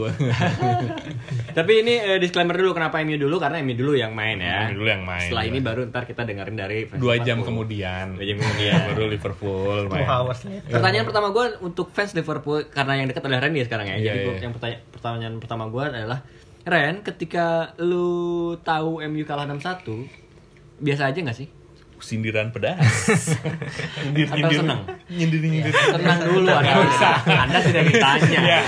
Tapi 1.58 1.74
ini 1.80 1.94
eh, 1.96 2.18
disclaimer 2.18 2.54
dulu 2.54 2.74
kenapa 2.74 2.98
MU 3.00 3.16
dulu 3.16 3.38
karena 3.38 3.62
MU 3.62 3.74
dulu 3.74 3.94
yang 3.94 4.12
main 4.12 4.38
ya. 4.38 4.68
MU 4.68 4.82
dulu 4.82 4.90
yang 4.90 5.04
main. 5.04 5.22
Setelah 5.24 5.46
ini 5.46 5.60
baru 5.60 5.86
ntar 5.88 6.04
kita 6.04 6.24
dengerin 6.24 6.56
dari 6.56 6.84
fans 6.84 6.98
Dua 6.98 7.16
jam 7.16 7.38
Liverpool. 7.38 7.46
kemudian. 7.64 8.06
Dua 8.14 8.26
jam 8.26 8.38
kemudian. 8.38 8.78
baru 8.90 9.04
Liverpool 9.08 9.78
Two 9.86 9.94
main. 9.94 10.08
hours 10.08 10.40
later. 10.44 10.72
Pertanyaan 10.72 11.06
pertama 11.06 11.28
gue 11.30 11.46
untuk 11.62 11.88
fans 11.90 12.12
Liverpool 12.12 12.60
karena 12.68 12.94
yang 12.96 13.08
dekat 13.08 13.22
adalah 13.22 13.42
Ren 13.42 13.54
ya 13.54 13.64
sekarang 13.64 13.86
ya. 13.88 13.96
Iya, 13.96 14.04
Jadi 14.04 14.20
gua- 14.20 14.34
iya. 14.34 14.42
yang 14.42 14.54
pertanya- 14.54 14.82
pertanyaan 14.90 15.36
pertama 15.38 15.64
gue 15.68 15.84
adalah 15.86 16.20
Ren, 16.64 16.96
ketika 17.02 17.46
lu 17.78 18.10
tahu 18.58 19.04
MU 19.04 19.24
kalah 19.24 19.44
6-1, 19.46 19.84
biasa 20.80 21.12
aja 21.12 21.20
nggak 21.20 21.36
sih? 21.36 21.52
Sindiran 22.04 22.52
pedas. 22.52 22.76
nyindir, 24.04 24.28
Atau 24.28 24.52
senang? 24.54 24.82
Nyindir 25.08 25.40
nyindir. 25.42 25.72
Tenang 25.72 26.20
dulu 26.22 26.52
Anda. 26.52 26.84
Anda 27.24 27.60
tidak 27.64 27.84
ditanya. 27.88 28.40
Iya. 28.44 28.60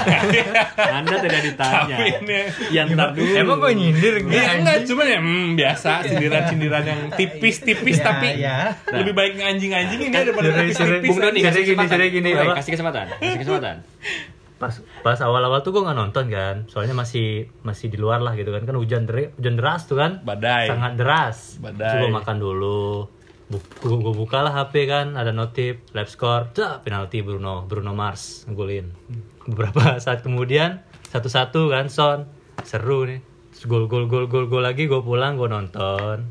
Anda 0.95 1.15
tidak 1.19 1.41
ditanya. 1.43 1.95
Tapi 1.99 2.05
ini 2.23 2.39
Ya 2.71 2.81
ntar 2.87 3.11
dulu. 3.11 3.31
Emang 3.35 3.57
gue 3.59 3.71
nyindir 3.75 4.13
Ya, 4.15 4.23
enggak? 4.23 4.55
enggak, 4.57 4.77
cuman 4.87 5.05
ya 5.05 5.19
hmm, 5.19 5.47
biasa 5.53 5.91
sindiran-sindiran 6.05 6.83
yang 6.83 6.99
tipis-tipis 7.11 7.97
Ya, 7.97 8.03
tapi 8.03 8.27
ya. 8.39 8.57
lebih 8.89 9.11
baik 9.11 9.35
anjing-anjing 9.37 9.99
ini 10.01 10.15
daripada 10.15 10.49
Dari- 10.49 10.71
tipis-tipis. 10.71 11.09
Bung 11.11 11.19
Doni 11.19 11.39
kasih 11.39 11.61
gini, 11.61 11.75
kesempatan. 11.75 11.91
jadi 11.91 12.05
gini, 12.09 12.29
kasih 12.31 12.71
kesempatan. 12.71 13.05
Kasih 13.19 13.39
kesempatan. 13.43 13.75
pas 14.55 14.71
pas 15.03 15.19
awal-awal 15.19 15.59
tuh 15.59 15.75
gue 15.75 15.83
nggak 15.83 15.99
nonton 15.99 16.31
kan 16.31 16.63
soalnya 16.65 16.95
masih 16.95 17.51
masih 17.59 17.91
di 17.91 17.99
luar 17.99 18.23
lah 18.23 18.39
gitu 18.39 18.55
kan 18.55 18.63
kan 18.63 18.71
hujan 18.73 19.03
deras 19.03 19.35
hujan 19.35 19.59
deras 19.59 19.83
tuh 19.83 19.99
kan 19.99 20.23
Badai. 20.23 20.71
sangat 20.71 20.95
deras 20.95 21.59
Badai. 21.59 21.99
gue 21.99 22.07
makan 22.07 22.37
dulu 22.39 23.03
gue 23.45 23.61
gue 24.01 24.13
buka 24.17 24.41
lah 24.41 24.53
HP 24.57 24.89
kan 24.89 25.13
ada 25.13 25.29
notif 25.29 25.77
live 25.93 26.09
score 26.09 26.49
dah 26.49 26.81
penalti 26.81 27.21
Bruno 27.21 27.61
Bruno 27.69 27.93
Mars 27.93 28.45
ngegolin. 28.49 28.89
Beberapa 29.45 29.95
saat 30.03 30.25
kemudian 30.25 30.81
satu-satu 31.13 31.69
kan 31.69 31.85
Son. 31.87 32.25
Seru 32.65 33.05
nih. 33.05 33.21
Terus 33.53 33.69
gol 33.69 33.85
gol 33.85 34.09
gol 34.09 34.25
gol 34.25 34.49
gol 34.49 34.65
lagi 34.65 34.89
gue 34.89 34.97
pulang 34.99 35.37
gue 35.37 35.45
nonton. 35.45 36.25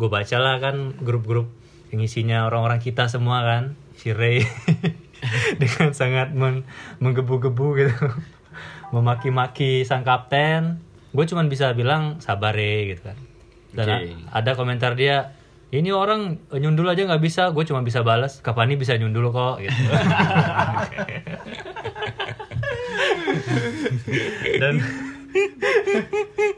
Gue 0.00 0.08
baca 0.08 0.36
lah 0.40 0.56
kan 0.58 0.96
grup-grup 0.96 1.52
yang 1.92 2.00
isinya 2.00 2.48
orang-orang 2.48 2.80
kita 2.80 3.10
semua 3.12 3.44
kan 3.44 3.76
si 3.92 4.16
Ray. 4.16 4.40
Dengan 5.60 5.92
sangat 5.92 6.32
men- 6.32 6.64
menggebu-gebu 7.04 7.66
gitu. 7.76 7.92
Memaki-maki 8.96 9.84
sang 9.84 10.02
kapten. 10.02 10.80
Gue 11.12 11.28
cuman 11.28 11.52
bisa 11.52 11.76
bilang 11.76 12.16
sabar 12.24 12.56
Ray 12.56 12.96
gitu 12.96 13.12
kan. 13.12 13.18
Dan 13.76 13.86
Oke. 13.86 13.94
a- 14.32 14.40
ada 14.40 14.56
komentar 14.56 14.96
dia 14.96 15.36
ini 15.70 15.94
orang 15.94 16.50
nyundul 16.50 16.90
aja 16.90 17.06
nggak 17.06 17.22
bisa 17.22 17.54
gue 17.54 17.62
cuma 17.62 17.86
bisa 17.86 18.02
balas 18.02 18.42
Cavani 18.42 18.74
bisa 18.74 18.98
nyundul 18.98 19.30
kok 19.30 19.62
gitu 19.62 19.74
dan 24.62 24.82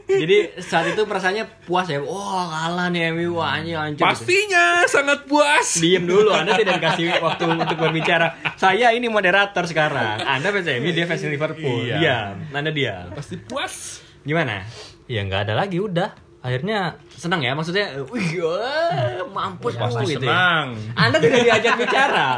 Jadi 0.09 0.57
saat 0.65 0.89
itu 0.89 1.05
perasaannya 1.05 1.45
puas 1.69 1.85
ya. 1.85 2.01
Wah, 2.01 2.49
kalah 2.49 2.89
nih 2.89 3.13
MU 3.13 3.37
wah 3.37 3.53
anjing 3.53 3.77
hancur. 3.77 4.01
gitu. 4.01 4.09
Pastinya 4.09 4.81
sangat 4.89 5.29
puas. 5.29 5.77
Diem 5.77 6.09
dulu, 6.09 6.33
Anda 6.33 6.57
tidak 6.57 6.81
dikasih 6.81 7.21
waktu 7.21 7.53
untuk 7.53 7.77
berbicara. 7.77 8.33
Saya 8.57 8.89
ini 8.97 9.13
moderator 9.13 9.69
sekarang. 9.69 10.25
Anda 10.25 10.49
fans 10.49 10.65
MU, 10.81 10.89
dia 10.89 11.05
fans 11.05 11.21
Liverpool. 11.21 11.85
Iya. 11.85 12.01
Diam, 12.01 12.35
Anda 12.49 12.73
diam. 12.73 13.13
Pasti 13.13 13.37
puas. 13.37 14.01
Gimana? 14.25 14.65
ya 15.03 15.19
nggak 15.23 15.41
ada 15.49 15.53
lagi 15.59 15.83
udah 15.83 16.15
akhirnya 16.43 16.99
senang 17.07 17.39
ya 17.39 17.55
maksudnya 17.55 18.03
wih 18.11 18.43
wah, 18.43 19.23
mampus 19.31 19.79
Pasti 19.79 19.95
pasti 19.95 20.13
gitu 20.19 20.27
ya. 20.27 20.35
senang. 20.35 20.67
Anda 20.93 21.17
tidak 21.17 21.39
diajak 21.47 21.73
bicara. 21.79 22.29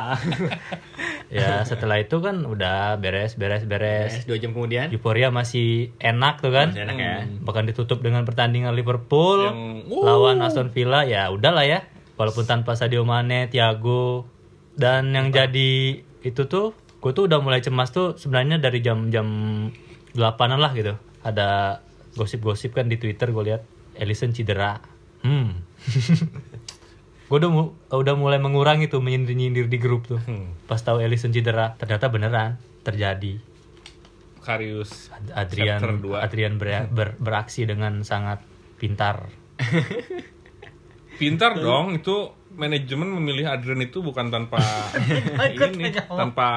ya 1.34 1.66
setelah 1.66 1.98
itu 1.98 2.22
kan 2.22 2.38
udah 2.46 3.02
beres 3.02 3.34
beres 3.34 3.66
beres 3.66 4.24
Dua 4.24 4.38
jam 4.38 4.54
kemudian. 4.54 4.94
euforia 4.94 5.34
masih 5.34 5.90
enak 5.98 6.38
tuh 6.38 6.54
kan 6.54 6.70
Masih 6.70 6.86
enak 6.86 6.98
ya. 7.02 7.16
bahkan 7.42 7.66
ditutup 7.66 8.00
dengan 8.00 8.24
pertandingan 8.24 8.78
Liverpool 8.78 9.42
Yang, 9.42 9.60
uh. 9.90 10.04
lawan 10.06 10.38
Aston 10.46 10.70
Villa 10.70 11.02
ya 11.04 11.34
udahlah 11.34 11.66
ya 11.66 11.82
walaupun 12.16 12.46
tanpa 12.46 12.78
Sadio 12.78 13.04
Mane 13.04 13.50
Thiago 13.50 14.30
dan 14.78 15.12
yang 15.12 15.34
jadi 15.34 16.00
itu 16.22 16.42
tuh 16.46 16.78
gue 17.02 17.12
tuh 17.12 17.26
udah 17.26 17.42
mulai 17.42 17.60
cemas 17.60 17.90
tuh 17.90 18.14
sebenarnya 18.16 18.62
dari 18.62 18.80
jam-jam 18.80 19.26
8an 20.14 20.58
lah 20.58 20.72
gitu 20.74 20.94
ada 21.22 21.82
gosip-gosip 22.14 22.72
kan 22.72 22.88
di 22.88 22.96
Twitter 22.96 23.30
gue 23.30 23.44
lihat 23.44 23.62
Ellison 23.96 24.32
cedera. 24.32 24.80
Hmm. 25.22 25.66
Gue 27.26 27.38
udah 27.38 27.50
mu- 27.50 27.74
udah 27.88 28.14
mulai 28.14 28.38
mengurangi 28.38 28.86
tuh 28.86 29.00
menyindir-nyindir 29.00 29.66
di 29.66 29.78
grup 29.78 30.06
tuh. 30.06 30.22
Pas 30.64 30.78
tahu 30.78 31.00
Ellison 31.00 31.30
cedera 31.30 31.74
ternyata 31.74 32.08
beneran 32.08 32.56
terjadi. 32.82 33.42
Karius 34.40 35.10
Adrian 35.32 35.82
chapter 35.82 35.98
dua. 35.98 36.22
Adrian 36.22 36.56
ber- 36.56 36.86
ber- 36.96 37.18
beraksi 37.18 37.64
dengan 37.64 38.02
sangat 38.02 38.46
pintar. 38.78 39.26
Pintar 41.16 41.56
dong 41.56 41.96
itu 41.96 42.28
manajemen 42.52 43.08
memilih 43.10 43.48
Adrian 43.48 43.80
itu 43.82 44.00
bukan 44.00 44.28
tanpa 44.28 44.60
ini 45.48 45.88
tanpa 45.96 46.48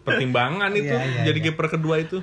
pertimbangan 0.00 0.70
itu 0.72 0.94
jadi 1.20 1.38
kiper 1.40 1.66
kedua 1.68 1.98
itu. 1.98 2.22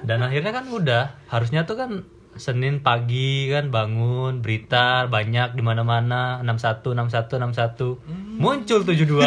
dan 0.00 0.18
akhirnya 0.20 0.50
kan 0.52 0.66
udah 0.68 1.02
harusnya 1.26 1.62
tuh 1.62 1.74
kan 1.76 1.90
Senin 2.34 2.80
pagi 2.80 3.46
kan 3.46 3.68
bangun 3.68 4.40
berita 4.40 5.04
banyak 5.06 5.52
di 5.52 5.60
mana-mana 5.60 6.40
61 6.40 6.96
61 6.96 7.28
61 7.52 8.00
muncul 8.36 8.80
72 8.82 9.20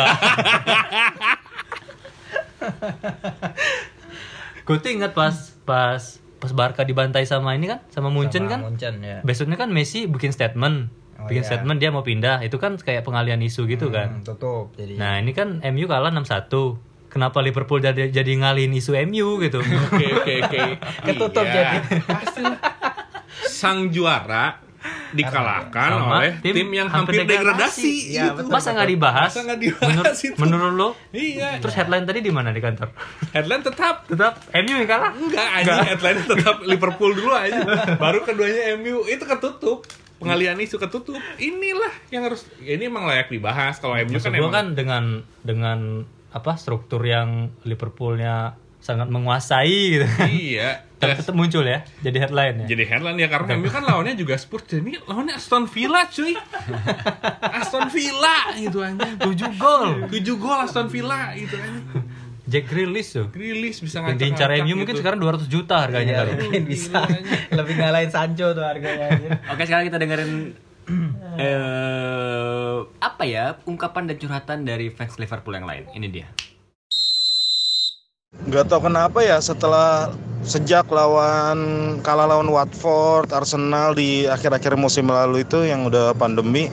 gue 4.66 4.76
tuh 4.76 4.90
ingat 4.90 5.14
pas 5.14 5.36
pas 5.62 6.02
pas 6.36 6.52
Barca 6.52 6.82
dibantai 6.82 7.24
sama 7.24 7.54
ini 7.54 7.68
kan 7.68 7.80
sama 7.88 8.10
Munchen 8.10 8.46
kan 8.46 8.62
Munchen 8.64 8.98
ya. 9.00 9.22
besoknya 9.22 9.56
kan 9.56 9.70
Messi 9.70 10.06
bikin 10.06 10.32
statement 10.32 10.90
Oh, 11.16 11.32
bikin 11.32 11.42
iya. 11.42 11.50
statement 11.50 11.80
dia 11.80 11.90
mau 11.90 12.04
pindah 12.04 12.44
itu 12.44 12.60
kan 12.60 12.76
kayak 12.76 13.02
pengalian 13.02 13.40
isu 13.40 13.64
gitu 13.68 13.88
kan 13.88 14.20
Hmm, 14.20 14.28
tutup 14.28 14.76
jadi. 14.76 15.00
nah 15.00 15.16
ini 15.16 15.32
kan 15.32 15.64
MU 15.64 15.88
kalah 15.88 16.12
6-1 16.12 16.52
kenapa 17.08 17.40
Liverpool 17.40 17.80
jadi 17.80 18.12
jadi 18.12 18.32
ngalihin 18.36 18.76
isu 18.76 18.92
MU 19.06 19.40
gitu 19.40 19.64
Oke 19.88 20.06
oke 20.12 20.34
oke. 20.44 20.60
Ketutup 21.04 21.46
Iya. 21.46 21.56
jadi. 21.56 21.78
Pastilah. 22.04 22.60
Sang 23.44 23.90
juara 23.90 24.64
dikalahkan 25.12 25.90
Sama 25.98 26.22
oleh 26.22 26.38
tim, 26.46 26.54
tim 26.54 26.70
yang 26.70 26.86
hampir 26.86 27.18
hampir 27.18 27.26
degradasi. 27.26 27.82
degradasi. 27.82 27.94
Iya, 28.14 28.24
gitu. 28.30 28.34
betul, 28.38 28.52
masa 28.54 28.70
nggak 28.70 28.90
dibahas 28.92 29.30
Masa 29.34 29.42
nggak 29.42 29.60
dibahas 29.60 29.90
menurut, 29.90 30.16
itu? 30.22 30.36
menurut 30.38 30.74
lo 30.74 30.90
Iya. 31.10 31.50
terus 31.58 31.74
headline 31.74 32.06
tadi 32.06 32.20
di 32.22 32.30
mana 32.30 32.50
di 32.52 32.62
kantor 32.62 32.90
Headline 33.34 33.64
tetap 33.64 33.96
tetap 34.06 34.34
MU 34.54 34.74
yang 34.76 34.86
kalah 34.86 35.12
Enggak, 35.12 35.48
anjing 35.58 35.88
headline 35.90 36.20
tetap 36.22 36.56
Liverpool 36.62 37.12
dulu 37.12 37.34
aja. 37.34 37.60
Baru 38.04 38.22
keduanya 38.22 38.78
MU 38.78 39.06
itu 39.06 39.24
ketutup. 39.24 39.90
Pengalian 40.16 40.56
isu 40.58 40.78
ketutup. 40.78 41.20
Inilah 41.36 41.92
yang 42.08 42.24
harus 42.24 42.46
ini 42.62 42.86
emang 42.86 43.04
layak 43.04 43.28
dibahas 43.28 43.82
kalau 43.82 43.98
MU 43.98 44.16
Maksud 44.16 44.30
kan 44.30 44.38
emang 44.38 44.54
kan 44.54 44.68
dengan 44.74 45.04
dengan 45.42 45.80
apa 46.30 46.56
struktur 46.56 47.02
yang 47.02 47.50
Liverpoolnya 47.64 48.54
sangat 48.80 49.10
menguasai 49.10 49.98
gitu 49.98 50.06
iya. 50.30 50.86
Tetap 51.14 51.36
muncul 51.38 51.62
ya 51.62 51.86
jadi 52.02 52.18
headline 52.26 52.56
ya 52.64 52.66
Jadi 52.74 52.84
headline 52.90 53.18
ya 53.22 53.28
karena 53.30 53.50
MU 53.62 53.70
kan 53.70 53.84
lawannya 53.86 54.18
juga 54.18 54.34
Spurs. 54.42 54.66
Jadi 54.66 54.98
lawannya 55.06 55.38
Aston 55.38 55.70
Villa 55.70 56.10
cuy. 56.10 56.34
Aston 57.62 57.88
Villa 57.94 58.38
gitu 58.58 58.82
anjing. 58.82 59.14
7 59.22 59.62
gol 59.62 60.10
7 60.10 60.42
gol 60.42 60.58
Aston 60.66 60.88
Villa 60.90 61.38
gitu 61.38 61.56
anjing. 61.62 61.86
Jack 62.46 62.70
Grealish 62.70 63.10
tuh 63.18 63.26
Rilis 63.34 63.82
bisa 63.82 64.06
yang 64.06 64.22
diincar 64.22 64.54
MU 64.62 64.78
mungkin 64.78 64.94
gitu. 64.94 65.02
sekarang 65.02 65.18
200 65.18 65.50
juta 65.50 65.82
harganya 65.82 66.14
Iya, 66.14 66.20
kali 66.22 66.32
mungkin 66.46 66.64
bisa. 66.70 67.02
Lebih 67.50 67.74
ngalahin 67.82 68.12
Sancho 68.14 68.54
tuh 68.54 68.62
harganya. 68.62 69.18
Oke 69.50 69.66
sekarang 69.66 69.90
kita 69.90 69.98
dengerin 69.98 70.54
eh 71.42 72.78
apa 73.02 73.24
ya 73.26 73.58
ungkapan 73.66 74.06
dan 74.06 74.22
curhatan 74.22 74.62
dari 74.62 74.94
fans 74.94 75.18
Liverpool 75.18 75.58
yang 75.58 75.66
lain. 75.66 75.90
Ini 75.98 76.08
dia. 76.14 76.28
Gak 78.46 78.70
tau 78.70 78.78
kenapa 78.78 79.26
ya 79.26 79.42
setelah 79.42 80.14
sejak 80.46 80.86
lawan 80.94 81.58
kalah 82.06 82.30
lawan 82.30 82.46
Watford, 82.46 83.34
Arsenal 83.34 83.98
di 83.98 84.30
akhir-akhir 84.30 84.78
musim 84.78 85.10
lalu 85.10 85.42
itu 85.42 85.66
yang 85.66 85.90
udah 85.90 86.14
pandemi 86.14 86.70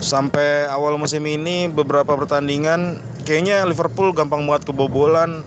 sampai 0.00 0.64
awal 0.72 0.96
musim 0.96 1.28
ini 1.28 1.68
beberapa 1.68 2.16
pertandingan 2.16 3.04
kayaknya 3.28 3.68
Liverpool 3.68 4.16
gampang 4.16 4.48
banget 4.48 4.72
kebobolan. 4.72 5.44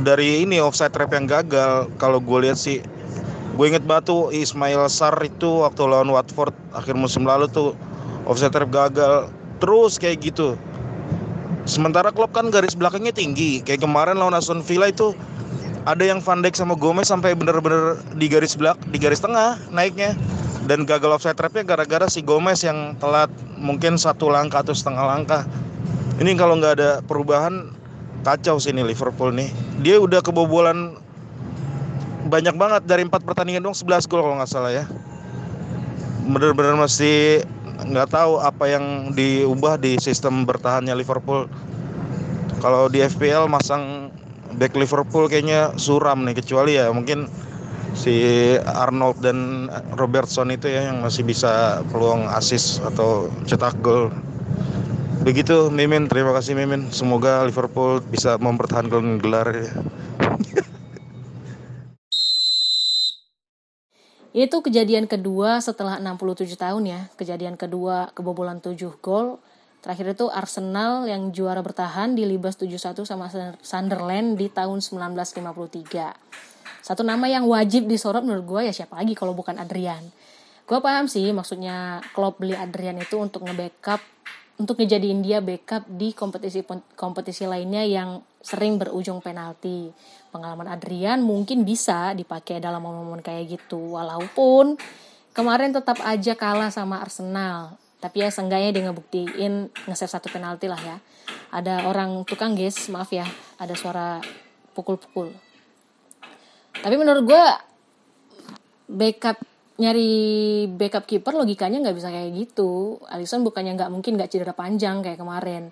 Dari 0.00 0.48
ini 0.48 0.64
offside 0.64 0.96
trap 0.96 1.12
yang 1.12 1.28
gagal 1.28 1.92
kalau 2.00 2.24
gue 2.24 2.48
lihat 2.48 2.56
sih 2.56 2.80
gue 3.52 3.66
inget 3.68 3.84
batu 3.84 4.32
Ismail 4.32 4.88
Sar 4.88 5.12
itu 5.20 5.60
waktu 5.60 5.84
lawan 5.84 6.08
Watford 6.08 6.56
akhir 6.72 6.96
musim 6.96 7.28
lalu 7.28 7.52
tuh 7.52 7.76
offside 8.24 8.56
trap 8.56 8.72
gagal 8.72 9.28
terus 9.60 10.00
kayak 10.00 10.24
gitu 10.24 10.56
Sementara 11.64 12.12
Klopp 12.12 12.36
kan 12.36 12.52
garis 12.52 12.76
belakangnya 12.76 13.16
tinggi. 13.16 13.64
Kayak 13.64 13.88
kemarin 13.88 14.20
lawan 14.20 14.36
Aston 14.36 14.60
Villa 14.60 14.92
itu 14.92 15.16
ada 15.88 16.04
yang 16.04 16.20
Van 16.20 16.44
Dijk 16.44 16.56
sama 16.56 16.76
Gomez 16.76 17.08
sampai 17.08 17.32
bener-bener 17.32 18.00
di 18.16 18.28
garis 18.28 18.56
belak, 18.56 18.76
di 18.88 19.00
garis 19.00 19.20
tengah 19.20 19.56
naiknya. 19.72 20.12
Dan 20.64 20.88
gagal 20.88 21.20
offside 21.20 21.36
trapnya 21.36 21.60
gara-gara 21.64 22.08
si 22.08 22.24
Gomez 22.24 22.64
yang 22.64 22.96
telat 22.96 23.28
mungkin 23.60 24.00
satu 24.00 24.32
langkah 24.32 24.64
atau 24.64 24.72
setengah 24.72 25.04
langkah. 25.04 25.44
Ini 26.20 26.32
kalau 26.40 26.56
nggak 26.56 26.72
ada 26.80 26.90
perubahan 27.04 27.68
kacau 28.24 28.56
sih 28.56 28.72
ini 28.72 28.80
Liverpool 28.80 29.32
nih. 29.36 29.52
Dia 29.84 30.00
udah 30.00 30.24
kebobolan 30.24 30.96
banyak 32.24 32.56
banget 32.56 32.82
dari 32.88 33.04
empat 33.04 33.20
pertandingan 33.28 33.60
dong 33.60 33.76
11 33.76 34.08
gol 34.08 34.24
kalau 34.24 34.36
nggak 34.40 34.48
salah 34.48 34.72
ya. 34.72 34.84
Bener-bener 36.24 36.80
mesti 36.80 37.44
nggak 37.82 38.08
tahu 38.14 38.38
apa 38.38 38.64
yang 38.70 39.10
diubah 39.12 39.80
di 39.80 39.98
sistem 39.98 40.46
bertahannya 40.46 40.94
Liverpool. 40.94 41.50
Kalau 42.62 42.88
di 42.88 43.02
FPL 43.02 43.50
masang 43.50 44.14
back 44.54 44.78
Liverpool 44.78 45.26
kayaknya 45.26 45.74
suram 45.74 46.22
nih 46.22 46.38
kecuali 46.38 46.78
ya 46.78 46.88
mungkin 46.94 47.26
si 47.94 48.14
Arnold 48.62 49.22
dan 49.22 49.70
Robertson 49.94 50.50
itu 50.50 50.70
ya 50.70 50.90
yang 50.90 51.02
masih 51.02 51.22
bisa 51.26 51.82
peluang 51.90 52.26
assist 52.30 52.82
atau 52.82 53.30
cetak 53.46 53.78
gol. 53.82 54.10
Begitu 55.24 55.72
Mimin, 55.72 56.04
terima 56.04 56.36
kasih 56.36 56.52
Mimin. 56.52 56.92
Semoga 56.92 57.48
Liverpool 57.48 58.04
bisa 58.12 58.36
mempertahankan 58.36 59.22
gelar 59.24 59.48
ya. 59.56 59.72
Itu 64.34 64.66
kejadian 64.66 65.06
kedua 65.06 65.62
setelah 65.62 66.02
67 66.02 66.58
tahun 66.58 66.82
ya. 66.90 67.00
Kejadian 67.14 67.54
kedua 67.54 68.10
kebobolan 68.18 68.58
7 68.58 68.74
gol. 68.98 69.38
Terakhir 69.78 70.18
itu 70.18 70.26
Arsenal 70.26 71.06
yang 71.06 71.30
juara 71.30 71.62
bertahan 71.62 72.18
di 72.18 72.26
Libas 72.26 72.58
7-1 72.58 73.06
sama 73.06 73.30
Sunderland 73.62 74.34
di 74.34 74.50
tahun 74.50 74.82
1953. 74.82 76.82
Satu 76.82 77.06
nama 77.06 77.30
yang 77.30 77.46
wajib 77.46 77.86
disorot 77.86 78.26
menurut 78.26 78.42
gue 78.42 78.60
ya 78.66 78.74
siapa 78.74 78.98
lagi 78.98 79.14
kalau 79.14 79.38
bukan 79.38 79.54
Adrian. 79.54 80.02
Gue 80.66 80.82
paham 80.82 81.06
sih 81.06 81.30
maksudnya 81.30 82.02
Klopp 82.10 82.42
beli 82.42 82.58
Adrian 82.58 82.98
itu 82.98 83.14
untuk 83.14 83.46
nge-backup 83.46 84.02
untuk 84.54 84.78
ngejadiin 84.78 85.20
dia 85.22 85.42
backup 85.42 85.82
di 85.90 86.14
kompetisi 86.14 86.62
kompetisi 86.94 87.46
lainnya 87.46 87.82
yang 87.86 88.22
sering 88.38 88.78
berujung 88.78 89.18
penalti. 89.18 89.90
Pengalaman 90.34 90.66
Adrian 90.66 91.22
mungkin 91.22 91.62
bisa 91.62 92.10
dipakai 92.10 92.58
dalam 92.58 92.82
momen-momen 92.82 93.22
kayak 93.22 93.54
gitu. 93.54 93.94
Walaupun 93.94 94.74
kemarin 95.30 95.70
tetap 95.70 96.02
aja 96.02 96.34
kalah 96.34 96.74
sama 96.74 96.98
Arsenal. 96.98 97.78
Tapi 98.02 98.26
ya 98.26 98.34
seenggaknya 98.34 98.74
dia 98.74 98.82
ngebuktiin 98.90 99.70
nge-save 99.86 100.10
satu 100.10 100.34
penalti 100.34 100.66
lah 100.66 100.82
ya. 100.82 100.98
Ada 101.54 101.86
orang 101.86 102.26
tukang 102.26 102.58
guys, 102.58 102.90
maaf 102.90 103.14
ya, 103.14 103.22
ada 103.62 103.78
suara 103.78 104.18
pukul-pukul. 104.74 105.30
Tapi 106.82 106.94
menurut 106.98 107.22
gue 107.30 107.44
backup 108.90 109.38
nyari 109.78 110.10
backup 110.70 111.06
kiper 111.06 111.34
logikanya 111.34 111.78
nggak 111.78 111.96
bisa 111.96 112.10
kayak 112.10 112.34
gitu. 112.34 112.98
Alisson 113.06 113.46
bukannya 113.46 113.78
nggak 113.78 113.90
mungkin 113.94 114.18
nggak 114.18 114.34
cedera 114.34 114.50
panjang 114.50 114.98
kayak 114.98 115.22
kemarin. 115.22 115.70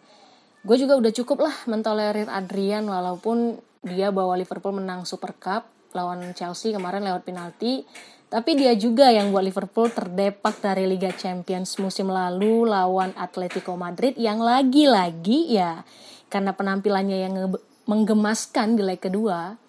Gue 0.63 0.79
juga 0.79 0.95
udah 0.95 1.11
cukup 1.11 1.43
lah 1.43 1.55
mentolerir 1.67 2.31
Adrian 2.31 2.87
walaupun 2.87 3.59
dia 3.83 4.15
bawa 4.15 4.39
Liverpool 4.39 4.79
menang 4.79 5.03
Super 5.03 5.35
Cup 5.35 5.67
lawan 5.93 6.33
Chelsea 6.33 6.73
kemarin 6.73 7.05
lewat 7.05 7.27
penalti. 7.27 7.85
Tapi 8.33 8.57
dia 8.57 8.73
juga 8.73 9.13
yang 9.13 9.29
buat 9.29 9.45
Liverpool 9.45 9.93
terdepak 9.93 10.65
dari 10.65 10.89
Liga 10.89 11.13
Champions 11.13 11.77
musim 11.77 12.09
lalu 12.09 12.65
lawan 12.65 13.13
Atletico 13.13 13.77
Madrid 13.77 14.17
yang 14.17 14.41
lagi-lagi 14.41 15.53
ya 15.53 15.85
karena 16.33 16.57
penampilannya 16.57 17.19
yang 17.29 17.35
mengemaskan 17.85 18.81
di 18.81 18.83
leg 18.89 19.05
kedua 19.05 19.61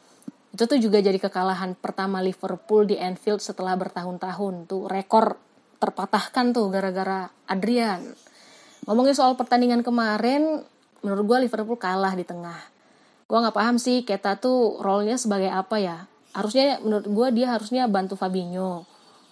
Itu 0.53 0.70
tuh 0.70 0.78
juga 0.78 1.01
jadi 1.01 1.18
kekalahan 1.18 1.74
pertama 1.74 2.22
Liverpool 2.22 2.86
di 2.86 2.93
Anfield 3.01 3.41
setelah 3.41 3.74
bertahun-tahun. 3.74 4.70
Tuh 4.70 4.86
rekor 4.86 5.41
terpatahkan 5.82 6.53
tuh 6.53 6.70
gara-gara 6.70 7.26
Adrian. 7.49 8.05
Ngomongin 8.86 9.18
soal 9.18 9.34
pertandingan 9.34 9.82
kemarin, 9.82 10.61
menurut 11.01 11.26
gue 11.26 11.38
Liverpool 11.49 11.82
kalah 11.82 12.14
di 12.14 12.22
tengah. 12.22 12.72
Gue 13.28 13.38
nggak 13.39 13.55
paham 13.55 13.80
sih 13.80 14.03
Keta 14.03 14.38
tuh 14.38 14.80
role-nya 14.84 15.15
sebagai 15.17 15.49
apa 15.49 15.80
ya. 15.80 16.07
Harusnya 16.34 16.82
menurut 16.82 17.07
gue 17.07 17.28
dia 17.41 17.53
harusnya 17.53 17.86
bantu 17.86 18.17
Fabinho 18.17 18.86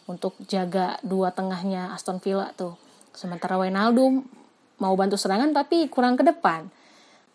untuk 0.06 0.36
jaga 0.46 0.98
dua 1.02 1.32
tengahnya 1.32 1.94
Aston 1.96 2.22
Villa 2.22 2.54
tuh. 2.54 2.78
Sementara 3.12 3.60
Wijnaldum 3.60 4.24
mau 4.82 4.94
bantu 4.98 5.16
serangan 5.20 5.52
tapi 5.54 5.88
kurang 5.92 6.18
ke 6.18 6.24
depan. 6.26 6.68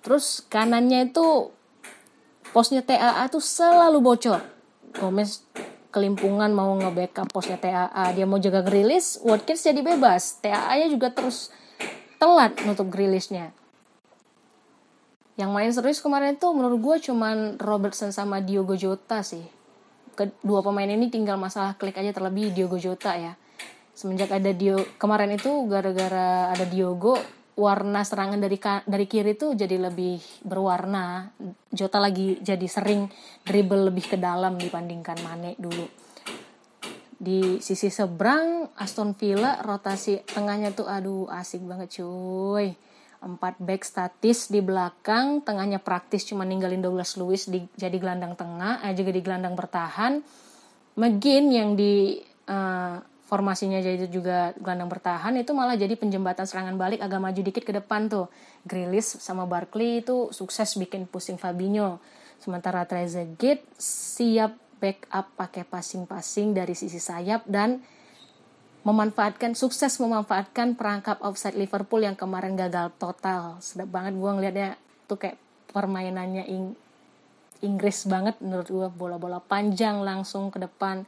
Terus 0.03 0.43
kanannya 0.47 1.11
itu 1.11 1.51
posnya 2.55 2.83
TAA 2.83 3.27
tuh 3.31 3.43
selalu 3.43 3.99
bocor. 4.03 4.41
Gomez 4.97 5.43
kelimpungan 5.91 6.53
mau 6.53 6.73
nge-backup 6.77 7.33
posnya 7.33 7.57
TAA. 7.57 8.15
Dia 8.15 8.27
mau 8.29 8.37
jaga 8.37 8.61
Grilis, 8.63 9.19
Watkins 9.25 9.65
jadi 9.65 9.81
bebas. 9.83 10.39
TAA-nya 10.45 10.93
juga 10.93 11.09
terus 11.13 11.51
telat 12.21 12.55
nutup 12.65 12.89
Grilisnya. 12.93 13.53
Yang 15.37 15.51
main 15.53 15.71
serius 15.73 16.01
kemarin 16.01 16.41
tuh 16.41 16.57
menurut 16.57 16.81
gue 16.81 16.97
cuman 17.13 17.61
Robertson 17.61 18.09
sama 18.09 18.41
Diogo 18.41 18.73
Jota 18.73 19.21
sih. 19.21 19.45
Kedua 20.17 20.65
pemain 20.65 20.89
ini 20.89 21.13
tinggal 21.13 21.37
masalah 21.37 21.77
klik 21.77 22.01
aja 22.01 22.17
terlebih 22.17 22.57
Diogo 22.57 22.81
Jota 22.81 23.13
ya. 23.21 23.37
Semenjak 23.93 24.33
ada 24.33 24.53
Dio 24.53 24.81
kemarin 24.97 25.37
itu 25.37 25.53
gara-gara 25.69 26.53
ada 26.53 26.65
Diogo 26.65 27.21
warna 27.57 28.05
serangan 28.05 28.37
dari 28.37 28.61
dari 28.85 29.05
kiri 29.09 29.37
tuh 29.37 29.57
jadi 29.57 29.77
lebih 29.77 30.21
berwarna. 30.45 31.33
Jota 31.73 32.01
lagi 32.01 32.41
jadi 32.41 32.65
sering 32.69 33.09
dribble 33.45 33.93
lebih 33.93 34.13
ke 34.13 34.17
dalam 34.21 34.57
dibandingkan 34.57 35.21
Mane 35.21 35.57
dulu. 35.61 35.85
Di 37.17 37.65
sisi 37.65 37.89
seberang 37.89 38.77
Aston 38.77 39.17
Villa 39.17 39.65
rotasi 39.65 40.21
tengahnya 40.29 40.77
tuh 40.77 40.89
aduh 40.89 41.29
asik 41.33 41.65
banget 41.65 42.01
cuy. 42.01 42.77
Empat 43.27 43.59
back 43.59 43.83
statis 43.83 44.47
di 44.47 44.63
belakang, 44.63 45.43
tengahnya 45.43 45.83
praktis 45.83 46.23
cuma 46.23 46.47
ninggalin 46.47 46.79
Douglas 46.79 47.19
Lewis 47.19 47.51
di, 47.51 47.67
jadi 47.75 47.99
gelandang 47.99 48.39
tengah, 48.39 48.87
eh 48.87 48.95
juga 48.95 49.11
di 49.11 49.19
gelandang 49.19 49.59
bertahan. 49.59 50.23
McGinn 50.95 51.51
yang 51.51 51.75
di 51.75 52.23
eh, 52.23 52.97
formasinya 53.27 53.83
jadi 53.83 54.07
juga 54.07 54.55
gelandang 54.63 54.87
bertahan 54.87 55.35
itu 55.35 55.51
malah 55.51 55.75
jadi 55.75 55.99
penjembatan 55.99 56.47
serangan 56.47 56.79
balik 56.79 57.03
agak 57.03 57.19
maju 57.19 57.41
dikit 57.43 57.67
ke 57.67 57.75
depan 57.75 58.07
tuh. 58.07 58.31
Grealish 58.63 59.19
sama 59.19 59.43
Barkley 59.51 60.07
itu 60.07 60.31
sukses 60.31 60.79
bikin 60.79 61.11
pusing 61.11 61.35
Fabinho. 61.35 61.99
Sementara 62.39 62.87
Trezeguet 62.87 63.67
siap 63.77 64.55
backup 64.79 65.35
pakai 65.35 65.67
passing-passing 65.67 66.55
dari 66.55 66.79
sisi 66.79 67.03
sayap 67.03 67.49
dan 67.51 67.83
memanfaatkan 68.87 69.59
sukses 69.59 69.99
memanfaatkan 69.99 70.79
perangkap 70.79 71.19
offside 71.19 71.59
Liverpool 71.59 72.07
yang 72.07 72.15
kemarin 72.15 72.55
gagal 72.55 72.95
total. 73.03 73.59
Sedap 73.59 73.91
banget 73.91 74.15
gue 74.15 74.31
ngeliatnya. 74.31 74.71
Tuh 75.11 75.19
kayak 75.19 75.35
permainannya 75.75 76.47
Ing- 76.47 76.79
Inggris 77.67 78.07
banget 78.07 78.39
menurut 78.39 78.71
gue 78.71 78.89
bola-bola 78.95 79.43
panjang 79.43 80.07
langsung 80.07 80.55
ke 80.55 80.63
depan. 80.63 81.03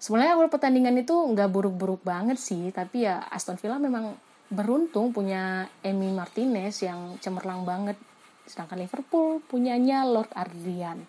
Sebenarnya 0.00 0.32
awal 0.34 0.48
pertandingan 0.48 0.96
itu 0.96 1.12
nggak 1.12 1.52
buruk-buruk 1.52 2.00
banget 2.02 2.40
sih 2.40 2.72
tapi 2.72 3.04
ya 3.06 3.22
Aston 3.28 3.60
Villa 3.60 3.76
memang 3.76 4.16
beruntung 4.48 5.12
punya 5.12 5.68
Emi 5.84 6.08
Martinez 6.08 6.80
yang 6.80 7.20
cemerlang 7.20 7.68
banget. 7.68 8.00
Sedangkan 8.48 8.80
Liverpool 8.80 9.44
punyanya 9.44 10.08
Lord 10.08 10.32
Adrian 10.32 11.04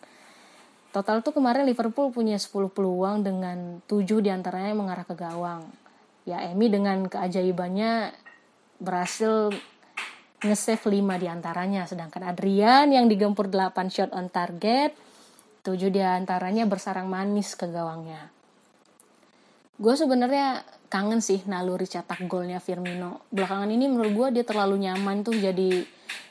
total 0.94 1.26
tuh 1.26 1.34
kemarin 1.34 1.66
Liverpool 1.66 2.14
punya 2.14 2.38
10 2.38 2.70
peluang 2.70 3.26
dengan 3.26 3.82
7 3.90 4.22
di 4.22 4.30
antaranya 4.30 4.78
mengarah 4.78 5.04
ke 5.04 5.18
gawang 5.18 5.66
ya 6.24 6.40
Emi 6.46 6.70
dengan 6.70 7.10
keajaibannya 7.10 8.14
berhasil 8.78 9.52
nge-save 10.46 10.86
5 10.86 11.24
di 11.24 11.28
antaranya 11.28 11.90
sedangkan 11.90 12.30
Adrian 12.30 12.94
yang 12.94 13.10
digempur 13.10 13.50
8 13.50 13.74
shot 13.90 14.14
on 14.14 14.30
target 14.30 14.94
7 15.66 15.74
di 15.90 16.00
antaranya 16.00 16.70
bersarang 16.70 17.10
manis 17.10 17.58
ke 17.58 17.66
gawangnya 17.66 18.30
gue 19.82 19.94
sebenarnya 19.98 20.62
kangen 20.94 21.26
sih 21.26 21.42
naluri 21.50 21.90
cetak 21.90 22.30
golnya 22.30 22.62
Firmino. 22.62 23.26
Belakangan 23.34 23.66
ini 23.74 23.90
menurut 23.90 24.14
gue 24.14 24.28
dia 24.38 24.46
terlalu 24.46 24.86
nyaman 24.86 25.26
tuh 25.26 25.34
jadi 25.34 25.82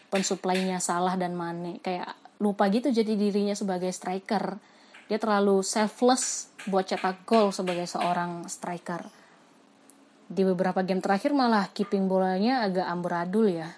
pensuplainya 0.06 0.78
Salah 0.78 1.18
dan 1.18 1.34
Mane. 1.34 1.82
Kayak 1.82 2.14
lupa 2.43 2.66
gitu 2.66 2.90
jadi 2.90 3.14
dirinya 3.14 3.55
sebagai 3.55 3.95
striker. 3.95 4.59
Dia 5.07 5.22
terlalu 5.22 5.62
selfless 5.62 6.51
buat 6.66 6.90
cetak 6.90 7.22
gol 7.22 7.55
sebagai 7.55 7.86
seorang 7.86 8.51
striker. 8.51 9.07
Di 10.26 10.43
beberapa 10.43 10.82
game 10.82 10.99
terakhir 10.99 11.30
malah 11.30 11.70
keeping 11.70 12.11
bolanya 12.11 12.66
agak 12.66 12.90
amburadul 12.90 13.47
ya. 13.47 13.70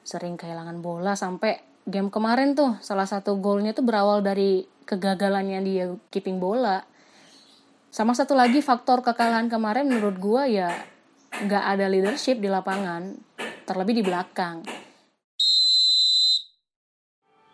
Sering 0.00 0.40
kehilangan 0.40 0.80
bola 0.80 1.12
sampai 1.12 1.60
game 1.84 2.08
kemarin 2.08 2.56
tuh 2.56 2.80
salah 2.80 3.04
satu 3.04 3.36
golnya 3.36 3.76
tuh 3.76 3.84
berawal 3.84 4.24
dari 4.24 4.64
kegagalannya 4.88 5.60
dia 5.60 5.84
keeping 6.08 6.40
bola 6.40 6.80
sama 7.88 8.12
satu 8.12 8.36
lagi 8.36 8.60
faktor 8.60 9.00
kekalahan 9.00 9.48
kemarin 9.48 9.88
menurut 9.88 10.16
gua 10.20 10.44
ya 10.44 10.68
nggak 11.28 11.64
ada 11.76 11.86
leadership 11.88 12.40
di 12.40 12.48
lapangan, 12.50 13.14
terlebih 13.68 14.00
di 14.00 14.04
belakang. 14.04 14.64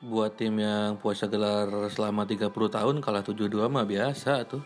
Buat 0.05 0.37
tim 0.37 0.61
yang 0.61 1.01
puasa 1.01 1.25
gelar 1.25 1.89
selama 1.89 2.29
30 2.29 2.53
tahun 2.53 3.01
kalah 3.01 3.25
7-2 3.25 3.73
mah 3.73 3.89
biasa 3.89 4.45
tuh. 4.45 4.61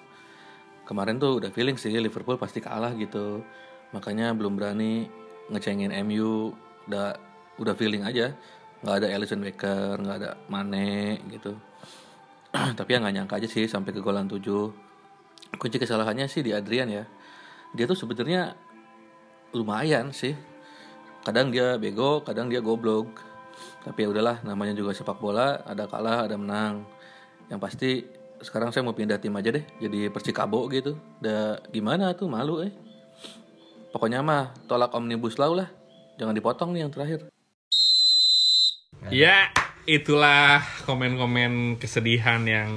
Kemarin 0.83 1.23
tuh 1.23 1.39
udah 1.39 1.55
feeling 1.55 1.79
sih 1.79 1.95
Liverpool 1.95 2.35
pasti 2.35 2.59
kalah 2.59 2.91
gitu. 2.99 3.47
Makanya 3.95 4.35
belum 4.35 4.59
berani 4.59 5.07
ngecengin 5.55 5.95
MU. 6.03 6.51
Udah 6.91 7.15
udah 7.63 7.75
feeling 7.79 8.03
aja. 8.03 8.35
Nggak 8.83 8.95
ada 8.99 9.07
Alisson 9.15 9.43
Becker, 9.47 9.95
nggak 10.03 10.17
ada 10.19 10.31
Mane 10.51 11.23
gitu. 11.31 11.55
Tapi 12.79 12.89
ya 12.91 12.99
nggak 12.99 13.15
nyangka 13.15 13.39
aja 13.39 13.47
sih 13.47 13.71
sampai 13.71 13.95
ke 13.95 14.03
golan 14.03 14.27
7 14.27 14.89
kunci 15.57 15.81
kesalahannya 15.81 16.29
sih 16.29 16.45
di 16.45 16.53
Adrian 16.53 16.91
ya 16.93 17.05
dia 17.73 17.85
tuh 17.89 17.97
sebenarnya 17.97 18.53
lumayan 19.57 20.13
sih 20.13 20.37
kadang 21.25 21.49
dia 21.49 21.81
bego 21.81 22.21
kadang 22.21 22.53
dia 22.53 22.61
goblok 22.61 23.09
tapi 23.89 24.05
ya 24.05 24.13
udahlah 24.13 24.45
namanya 24.45 24.77
juga 24.77 24.93
sepak 24.93 25.17
bola 25.17 25.65
ada 25.65 25.89
kalah 25.89 26.29
ada 26.29 26.37
menang. 26.37 26.85
Yang 27.49 27.61
pasti 27.65 27.91
sekarang 28.45 28.69
saya 28.69 28.85
mau 28.85 28.93
pindah 28.93 29.17
tim 29.17 29.33
aja 29.33 29.49
deh 29.49 29.65
jadi 29.81 30.13
Persikabo 30.13 30.69
gitu. 30.69 31.01
Udah 31.25 31.57
gimana 31.73 32.13
tuh 32.13 32.29
malu 32.29 32.61
eh? 32.61 32.73
Pokoknya 33.89 34.21
mah 34.21 34.53
tolak 34.69 34.93
omnibus 34.93 35.41
law 35.41 35.57
lah. 35.57 35.73
Jangan 36.21 36.37
dipotong 36.37 36.77
nih 36.77 36.85
yang 36.85 36.93
terakhir. 36.93 37.33
Ya, 39.09 39.49
itulah 39.89 40.61
komen-komen 40.85 41.53
kesedihan 41.77 42.45
yang 42.45 42.69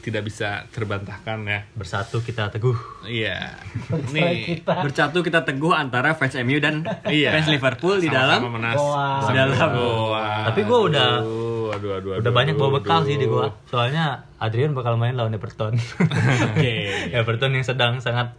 tidak 0.00 0.24
bisa 0.24 0.64
terbantahkan 0.70 1.44
ya. 1.44 1.68
Bersatu 1.70 2.24
kita 2.24 2.48
teguh. 2.48 2.72
Iya. 3.04 3.60
Nih, 4.08 4.64
Bersatu 4.64 5.20
kita 5.20 5.44
teguh 5.44 5.70
antara 5.70 6.16
fans 6.16 6.32
MU 6.38 6.56
dan 6.56 6.80
Iya. 7.04 7.36
fans 7.36 7.52
Liverpool 7.52 8.00
di 8.00 8.08
dalam 8.08 8.40
menas- 8.48 8.80
di 8.80 8.88
sama- 9.22 9.36
dalam 9.36 9.70
Goa. 9.70 10.48
Tapi 10.48 10.60
gue 10.62 10.78
udah 10.88 11.10
Aduh, 11.20 11.68
aduh, 11.68 11.90
aduh, 11.92 12.10
udah 12.14 12.24
aduh, 12.24 12.32
banyak 12.32 12.54
bawa 12.54 12.68
aduh, 12.70 12.76
bekal 12.80 13.00
sih 13.04 13.16
di 13.16 13.26
gua. 13.26 13.52
Soalnya 13.66 14.24
Adrian 14.38 14.72
bakal 14.72 14.96
main 14.96 15.12
lawan 15.12 15.36
Everton. 15.36 15.76
Oke. 15.76 16.74
Everton 17.14 17.52
yang 17.52 17.68
sedang 17.68 18.00
sangat 18.00 18.32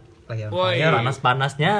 Woi. 0.50 0.82
panas-panasnya. 0.82 1.74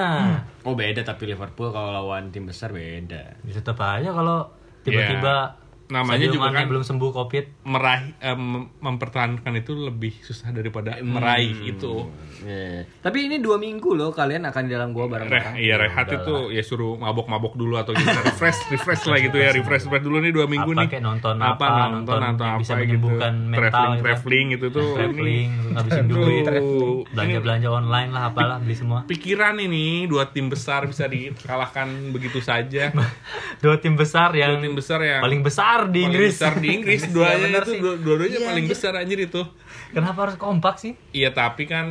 Oh 0.63 0.73
beda 0.73 1.03
tapi 1.03 1.27
Liverpool 1.27 1.69
kalau 1.69 1.91
lawan 1.91 2.31
tim 2.31 2.47
besar 2.47 2.71
beda. 2.71 3.43
Ya, 3.43 3.53
tetap 3.53 3.75
aja 3.77 4.09
kalau 4.09 4.55
tiba-tiba 4.81 5.35
Ya, 5.51 5.68
namanya 5.89 6.29
Sadio 6.29 6.37
juga 6.37 6.49
kan 6.53 6.65
belum 6.69 6.85
sembuh 6.85 7.11
covid. 7.11 7.45
meraih 7.65 8.13
em, 8.21 8.69
mempertahankan 8.79 9.53
itu 9.57 9.73
lebih 9.75 10.13
susah 10.21 10.53
daripada 10.53 11.01
meraih 11.01 11.53
itu. 11.65 12.09
Iya. 12.45 12.85
Tapi 13.01 13.27
ini 13.27 13.41
dua 13.41 13.57
minggu 13.57 13.97
loh 13.97 14.13
kalian 14.13 14.47
akan 14.47 14.63
di 14.65 14.71
dalam 14.71 14.93
gua 14.93 15.09
Reh, 15.09 15.13
bareng-bareng. 15.17 15.55
iya 15.59 15.75
rehat 15.77 16.07
itu 16.09 16.53
ya 16.53 16.63
suruh 16.63 16.95
mabok-mabok 16.95 17.57
dulu 17.57 17.75
atau 17.77 17.97
gimana 17.97 18.21
refresh 18.29 18.69
refresh 18.71 19.05
lah 19.09 19.19
gitu 19.19 19.37
ya 19.37 19.51
refresh 19.51 19.89
refresh 19.89 20.05
dulu 20.05 20.21
nih 20.21 20.33
dua 20.33 20.47
minggu 20.47 20.71
Apa 20.73 20.81
nih 20.85 20.89
kayak 20.89 21.05
nonton 21.05 21.37
apa, 21.41 21.65
apa, 21.67 21.83
nonton 21.91 22.19
nonton 22.21 22.37
atau 22.37 22.47
apa 22.47 22.61
bisa 22.61 22.75
gitu 22.85 23.09
mental 23.09 23.51
traveling 23.59 23.97
gitu. 23.97 24.05
traveling 24.05 24.47
gitu 24.55 24.67
tuh 24.71 24.89
Traveling, 24.95 25.49
ngabisin 25.75 26.07
duit, 26.07 26.45
ini 26.47 27.05
belanja-belanja 27.13 27.69
online 27.69 28.11
lah 28.13 28.23
apalah 28.31 28.57
beli 28.61 28.77
semua. 28.77 28.99
pikiran 29.09 29.57
ini 29.59 30.05
dua 30.07 30.29
tim 30.31 30.47
besar 30.53 30.85
bisa 30.87 31.09
dikalahkan 31.09 31.89
begitu 32.13 32.39
saja 32.39 32.91
Dua 33.63 33.75
tim 33.83 33.99
besar 33.99 34.31
yang 34.39 34.59
dua 34.59 34.63
tim 34.63 34.75
besar 34.79 35.01
yang 35.03 35.19
paling 35.19 35.43
besar 35.43 35.78
di 35.85 36.01
paling 36.01 36.11
Inggris. 36.11 36.33
besar 36.33 36.53
di 36.57 36.69
Inggris 36.73 37.03
Iya, 37.05 37.13
duanya 37.13 37.39
bener 37.45 37.63
itu 37.65 37.89
dua-duanya 37.97 38.35
Iya, 38.37 38.49
paling 38.49 38.67
besar 38.67 38.93
anjir 38.95 39.19
itu 39.21 39.43
Kenapa 39.89 40.19
harus 40.21 40.37
kompak 40.37 40.75
sih? 40.77 40.93
iya 41.13 41.31
tapi 41.31 41.65
kan 41.65 41.87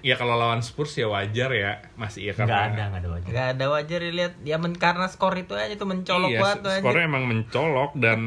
ya 0.00 0.14
kalau 0.14 0.34
lawan 0.34 0.60
Spurs 0.60 0.94
ya 0.94 1.06
wajar 1.06 1.50
ya 1.50 1.72
masih 1.94 2.20
ya 2.24 2.32
Nggak 2.32 2.44
karena 2.44 2.56
ada, 2.70 2.82
nggak 2.86 3.00
ada 3.00 3.08
wajah. 3.10 3.28
Gak 3.30 3.46
ada 3.50 3.64
wajar 3.68 3.98
dilihat 4.00 4.32
ya 4.42 4.56
men 4.56 4.74
karena 4.74 5.06
skor 5.06 5.34
itu 5.34 5.54
aja 5.54 5.72
tuh 5.72 5.86
mencolok 5.86 6.28
iya, 6.28 6.38
banget 6.38 6.56
tuh 6.56 6.70
anjir. 6.70 6.82
skornya 6.84 7.04
emang 7.04 7.24
mencolok 7.24 7.90
dan 7.96 8.20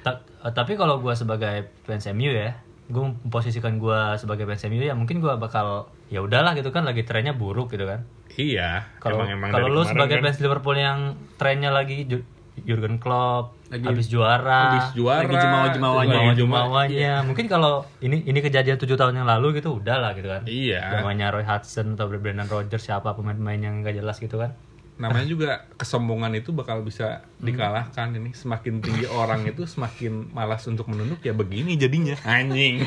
Ta- 0.00 0.18
eh, 0.40 0.50
tapi 0.50 0.74
kalau 0.74 0.98
gua 0.98 1.12
sebagai 1.12 1.54
fans 1.82 2.08
MU 2.10 2.26
ya, 2.28 2.58
gue 2.84 3.02
memposisikan 3.20 3.76
gue 3.76 4.00
sebagai 4.16 4.42
fans 4.44 4.66
MU 4.66 4.80
ya 4.80 4.92
mungkin 4.92 5.16
gue 5.18 5.30
bakal 5.34 5.86
ya 6.08 6.18
udahlah 6.18 6.52
gitu 6.52 6.68
kan 6.68 6.82
lagi 6.82 7.02
trennya 7.02 7.32
buruk 7.32 7.70
gitu 7.70 7.84
kan 7.84 8.02
Iya, 8.32 8.88
kalau 8.96 9.20
emang- 9.22 9.36
emang 9.36 9.48
kalau 9.50 9.68
kemarin 9.70 9.86
sebagai 9.86 10.16
kan. 10.16 10.24
fans 10.26 10.38
Liverpool 10.40 10.76
yang 10.76 10.98
trennya 11.36 11.70
lagi 11.70 12.08
Jurgen 12.54 12.96
Klopp 12.96 13.56
Lagi- 13.66 13.82
habis 13.82 14.06
juara. 14.06 14.60
habis 14.70 14.92
juara, 14.92 15.24
lagi 15.24 15.34
jumawa-jumawanya. 15.36 16.14
lagi 16.22 16.38
jumawanya 16.38 17.12
mungkin 17.22 17.46
kalau 17.46 17.82
ini 17.98 18.22
ini 18.22 18.38
kejadian 18.38 18.76
tujuh 18.76 18.94
tahun 18.94 19.16
yang 19.16 19.26
lalu 19.26 19.56
gitu 19.56 19.74
udahlah 19.74 20.12
gitu 20.12 20.28
kan. 20.28 20.44
Iya. 20.44 20.92
namanya 20.94 21.30
Roy 21.30 21.42
Hudson 21.42 21.94
atau 21.94 22.06
Brendan 22.08 22.46
Rodgers 22.46 22.82
siapa 22.82 23.10
pemain-pemain 23.10 23.58
yang 23.58 23.80
gak 23.80 23.94
jelas 23.94 24.16
gitu 24.16 24.36
kan. 24.36 24.52
Namanya 24.94 25.24
juga 25.24 25.50
kesombongan 25.74 26.36
itu 26.36 26.52
bakal 26.52 26.80
bisa 26.80 27.24
Hmm. 27.34 27.48
dikalahkan. 27.48 28.12
Ini 28.12 28.30
semakin 28.30 28.78
tinggi 28.78 29.08
orang 29.08 29.42
itu 29.42 29.64
semakin 29.64 30.30
malas 30.30 30.62
untuk 30.64 30.86
menunduk 30.86 31.18
ya 31.20 31.32
begini 31.32 31.74
jadinya. 31.74 32.14
Anjing. 32.22 32.84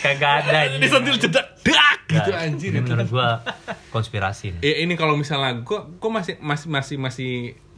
Kagak 0.00 0.32
ada 0.44 0.58
ini. 0.66 0.80
Disentil 0.80 1.16
jedak. 1.18 1.46
Dak! 1.60 1.98
Gitu 2.04 2.30
Nah, 2.30 2.42
anjir 2.42 2.68
ini 2.70 2.80
menurut 2.80 3.08
gua 3.08 3.40
konspirasi 3.88 4.52
nih. 4.52 4.60
Ya 4.62 4.74
ini 4.78 4.92
kalau 4.94 5.14
misalnya 5.14 5.56
gue 5.58 5.78
gue 5.94 6.10
masih 6.10 6.34
masih 6.38 6.68
masih 6.68 6.96
masih 6.98 7.32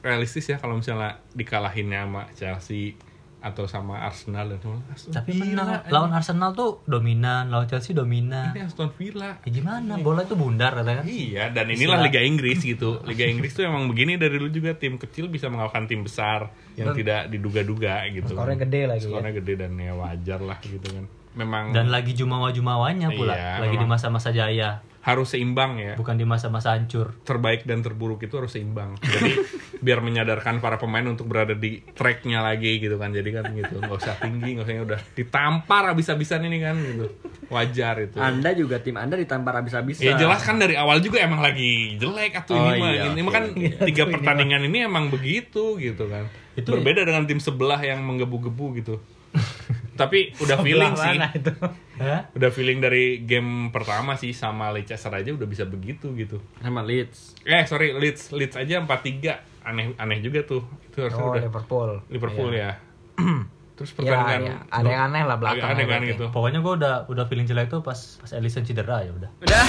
realistis 0.07 0.47
ya 0.47 0.57
kalau 0.57 0.77
misalnya 0.77 1.19
dikalahinnya 1.33 2.01
sama 2.01 2.23
Chelsea 2.33 2.95
atau 3.37 3.63
sama 3.65 4.01
Arsenal 4.01 4.49
dan. 4.49 4.83
Aston 4.89 5.13
tapi 5.13 5.31
Villa, 5.33 5.63
menang 5.63 5.87
lawan 5.87 6.11
Arsenal 6.11 6.51
tuh 6.53 6.83
dominan 6.85 7.47
lawan 7.47 7.67
Chelsea 7.67 7.91
dominan 7.93 8.51
ini 8.51 8.65
Aston 8.65 8.91
Villa. 8.93 9.39
ya 9.39 9.51
gimana 9.53 9.99
bola 10.01 10.23
itu 10.23 10.35
bundar 10.35 10.75
katanya 10.75 10.99
kan 10.99 11.07
Iya, 11.07 11.45
dan 11.51 11.67
inilah 11.69 12.03
Liga 12.03 12.19
Inggris 12.21 12.59
gitu. 12.61 12.99
Liga 13.05 13.23
Inggris 13.25 13.53
tuh 13.53 13.63
emang 13.63 13.87
begini 13.87 14.15
dari 14.15 14.35
dulu 14.35 14.51
juga 14.51 14.75
tim 14.75 14.95
kecil 14.97 15.27
bisa 15.29 15.47
mengalahkan 15.47 15.87
tim 15.87 16.03
besar 16.03 16.51
yang 16.75 16.91
Dan- 16.91 16.99
tidak 16.99 17.21
diduga-duga 17.29 18.03
gitu. 18.11 18.35
Skornya 18.35 18.59
gede 18.59 18.81
lagi 18.85 19.05
ya. 19.05 19.11
Skornya 19.11 19.33
gede 19.33 19.53
dan 19.57 19.73
ya 19.75 19.93
wajar 19.95 20.41
lah 20.41 20.59
gitu 20.61 20.87
kan. 20.89 21.05
Memang 21.37 21.65
dan 21.71 21.87
lagi 21.87 22.17
jumawa-jumawanya 22.17 23.13
pula 23.13 23.31
Iya, 23.31 23.53
lagi 23.61 23.75
di 23.75 23.79
memang. 23.79 23.95
masa-masa 23.95 24.33
jaya 24.33 24.81
harus 25.07 25.31
seimbang 25.31 25.79
ya. 25.79 25.95
bukan 25.95 26.19
di 26.19 26.27
masa-masa 26.27 26.75
hancur 26.75 27.15
terbaik 27.23 27.63
dan 27.63 27.79
terburuk 27.79 28.19
itu 28.19 28.35
harus 28.35 28.51
seimbang. 28.51 28.99
Jadi 28.99 29.39
biar 29.87 30.03
menyadarkan 30.03 30.59
para 30.59 30.83
pemain 30.83 31.07
untuk 31.07 31.31
berada 31.31 31.55
di 31.55 31.79
tracknya 31.95 32.43
lagi 32.43 32.83
gitu 32.83 32.99
kan. 32.99 33.15
Jadi 33.15 33.31
kan 33.31 33.47
gitu, 33.55 33.79
nggak 33.79 33.95
usah 33.95 34.19
tinggi, 34.19 34.59
nggak 34.59 34.67
usah 34.67 34.83
udah 34.83 35.01
ditampar 35.15 35.95
habis-habisan 35.95 36.43
ini 36.43 36.59
kan 36.59 36.75
gitu. 36.75 37.07
Wajar 37.47 38.03
itu. 38.03 38.19
Anda 38.19 38.51
juga 38.53 38.83
tim 38.83 38.99
Anda 38.99 39.15
ditampar 39.15 39.63
habis-habisan. 39.63 40.03
Ya 40.03 40.19
jelas 40.19 40.43
kan 40.43 40.59
dari 40.59 40.75
awal 40.75 40.99
juga 40.99 41.23
emang 41.23 41.39
lagi 41.39 41.95
jelek 42.03 42.43
atau 42.43 42.59
Oh, 42.59 42.67
ini 42.67 42.83
mah. 42.83 42.91
iya, 42.91 43.03
ini 43.07 43.21
mah 43.23 43.33
kan 43.33 43.45
Iya, 43.55 43.79
tiga 43.87 44.03
ini 44.05 44.13
pertandingan 44.19 44.63
ini 44.67 44.79
emang 44.83 45.07
begitu 45.07 45.79
gitu 45.79 46.11
kan. 46.11 46.27
Itu- 46.59 46.75
Berbeda 46.75 47.07
dengan 47.07 47.31
tim 47.31 47.39
sebelah 47.39 47.79
yang 47.79 48.03
menggebu-gebu 48.03 48.67
gitu. 48.75 48.99
Tapi 49.97 50.37
udah 50.37 50.57
feeling 50.59 50.93
sih. 50.95 51.11
mana 51.11 51.29
itu? 51.31 51.53
Hah? 51.97 52.21
Udah 52.31 52.51
feeling 52.51 52.79
dari 52.79 53.05
game 53.21 53.69
pertama 53.69 54.15
sih 54.15 54.31
sama 54.31 54.69
Leicester 54.69 55.11
aja 55.11 55.31
udah 55.31 55.45
bisa 55.45 55.65
begitu 55.65 56.13
gitu. 56.13 56.39
Sama 56.59 56.81
Leeds. 56.81 57.35
Eh 57.43 57.65
sorry 57.65 57.91
Leeds 57.93 58.31
Leeds 58.31 58.55
aja 58.55 58.79
4-3 58.79 59.41
aneh 59.63 59.97
aneh 59.97 60.19
juga 60.21 60.43
tuh 60.43 60.61
itu 60.85 61.01
harusnya 61.01 61.21
Oh, 61.21 61.33
udah 61.33 61.43
Liverpool. 61.43 61.91
Liverpool 62.07 62.51
Iya. 62.51 62.77
ya. 63.19 63.25
Terus 63.77 63.91
Ya, 63.91 63.97
pertandingan 63.99 64.41
ya. 64.43 64.57
Ada 64.71 64.89
yang 64.89 65.03
aneh 65.07 65.23
lah 65.23 65.37
belakang. 65.37 65.69
aneh 65.71 65.85
kan 65.85 66.01
gitu. 66.03 66.25
pokoknya 66.31 66.61
gua 66.61 66.73
udah 66.75 66.95
udah 67.07 67.25
feeling 67.27 67.45
jelek 67.45 67.69
tuh 67.69 67.81
pas 67.81 67.93
pas 67.95 68.31
Ellison 68.33 68.63
cedera 68.63 69.01
ya 69.01 69.13
udah 69.13 69.29
Udah. 69.39 69.65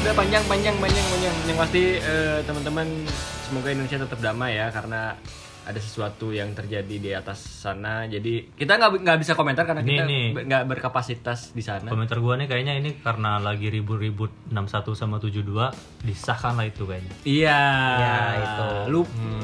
Udah 0.00 0.12
panjang 0.12 0.44
panjang 0.44 0.76
panjang 0.76 1.06
panjang. 1.06 1.34
Yang 1.44 1.58
pasti 1.58 1.82
eh, 1.96 2.38
teman-teman 2.42 2.86
semoga 3.42 3.68
Indonesia 3.68 3.98
tetap 4.00 4.20
damai 4.20 4.52
ya 4.54 4.68
karena 4.68 5.16
ada 5.70 5.78
sesuatu 5.78 6.30
yang 6.30 6.50
terjadi 6.50 6.96
di 6.96 7.10
atas 7.10 7.38
sana. 7.38 8.04
Jadi 8.04 8.52
kita 8.52 8.74
nggak 8.74 9.00
nggak 9.00 9.18
bisa 9.18 9.32
komentar 9.32 9.62
karena 9.62 9.80
Ini- 9.80 9.90
kita 9.90 10.04
nggak 10.42 10.62
berkapasitas 10.66 11.50
di 11.50 11.60
sana. 11.60 11.86
komentar 11.86 12.18
gua 12.18 12.34
nih 12.34 12.46
kayaknya 12.46 12.74
ini 12.74 12.98
karena 12.98 13.38
lagi 13.38 13.66
ribut-ribut 13.66 14.30
61 14.46 14.92
sama 14.92 15.16
72 15.16 15.70
disahkan 16.02 16.54
lah 16.54 16.64
itu 16.64 16.82
kayaknya 16.84 17.12
Iya. 17.22 17.62
Ya, 17.96 18.14
itu. 18.36 18.66
Lu 18.88 19.00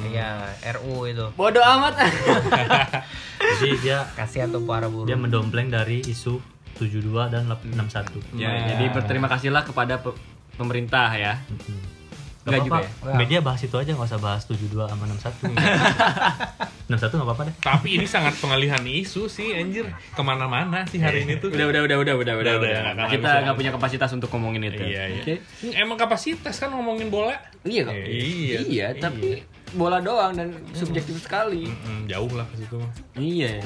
Iya, 0.07 0.31
RU 0.75 1.07
itu. 1.07 1.27
bodoh 1.33 1.63
amat. 1.63 1.95
jadi 3.61 3.77
dia 3.79 3.99
Kasihan 4.13 4.49
tuh 4.49 4.63
para 4.63 4.87
buruh. 4.87 5.05
dia 5.05 5.15
mendompleng 5.15 5.69
dari 5.69 6.03
isu 6.03 6.39
72 6.75 7.01
dan 7.29 7.49
61 7.49 8.21
ya, 8.37 8.53
jadi 8.69 8.93
berterima 8.93 9.27
kasihlah 9.27 9.63
kepada 9.63 9.97
pe- 9.97 10.13
pemerintah 10.55 11.09
ya. 11.11 11.41
Enggak 12.47 12.63
juga 12.63 12.81
ya. 12.87 13.17
media 13.19 13.39
bahas 13.43 13.61
itu 13.67 13.75
aja 13.75 13.91
nggak 13.91 14.07
usah 14.07 14.23
bahas 14.23 14.47
72 14.47 14.87
sama 14.87 15.05
61 15.11 15.51
61 16.87 16.95
nggak 17.19 17.27
apa-apa 17.27 17.43
deh 17.51 17.55
Tapi 17.59 17.89
ini 17.99 18.07
sangat 18.07 18.39
pengalihan 18.39 18.79
isu 18.87 19.27
sih 19.27 19.51
anjir 19.59 19.91
ke 19.91 20.23
mana-mana 20.23 20.87
sih 20.87 21.03
hari 21.03 21.27
ini 21.27 21.43
tuh. 21.43 21.51
Udah 21.51 21.67
udah 21.67 21.81
udah 21.83 21.97
udah 21.99 22.15
udah 22.15 22.35
udah. 22.39 22.55
Udah, 22.63 22.83
udah. 22.95 23.07
Kita 23.11 23.31
nggak 23.43 23.57
punya 23.59 23.71
kapasitas 23.75 24.11
untuk 24.15 24.31
ngomongin 24.31 24.71
itu. 24.71 24.87
Iya, 24.87 25.03
iya. 25.11 25.37
Emang 25.75 25.99
kapasitas 25.99 26.55
kan 26.63 26.71
ngomongin 26.71 27.11
bola. 27.11 27.35
Iya 27.67 27.91
kok. 27.91 27.95
Iya. 27.99 28.59
Iya, 28.63 28.87
tapi 28.95 29.43
bola 29.73 29.99
doang 29.99 30.31
dan 30.33 30.49
subjektif 30.71 31.19
sekali. 31.19 31.67
Hmm, 31.67 32.07
jauh 32.07 32.31
lah 32.31 32.47
ke 32.47 32.63
situ 32.63 32.79
mah. 32.79 32.91
Iya. 33.15 33.59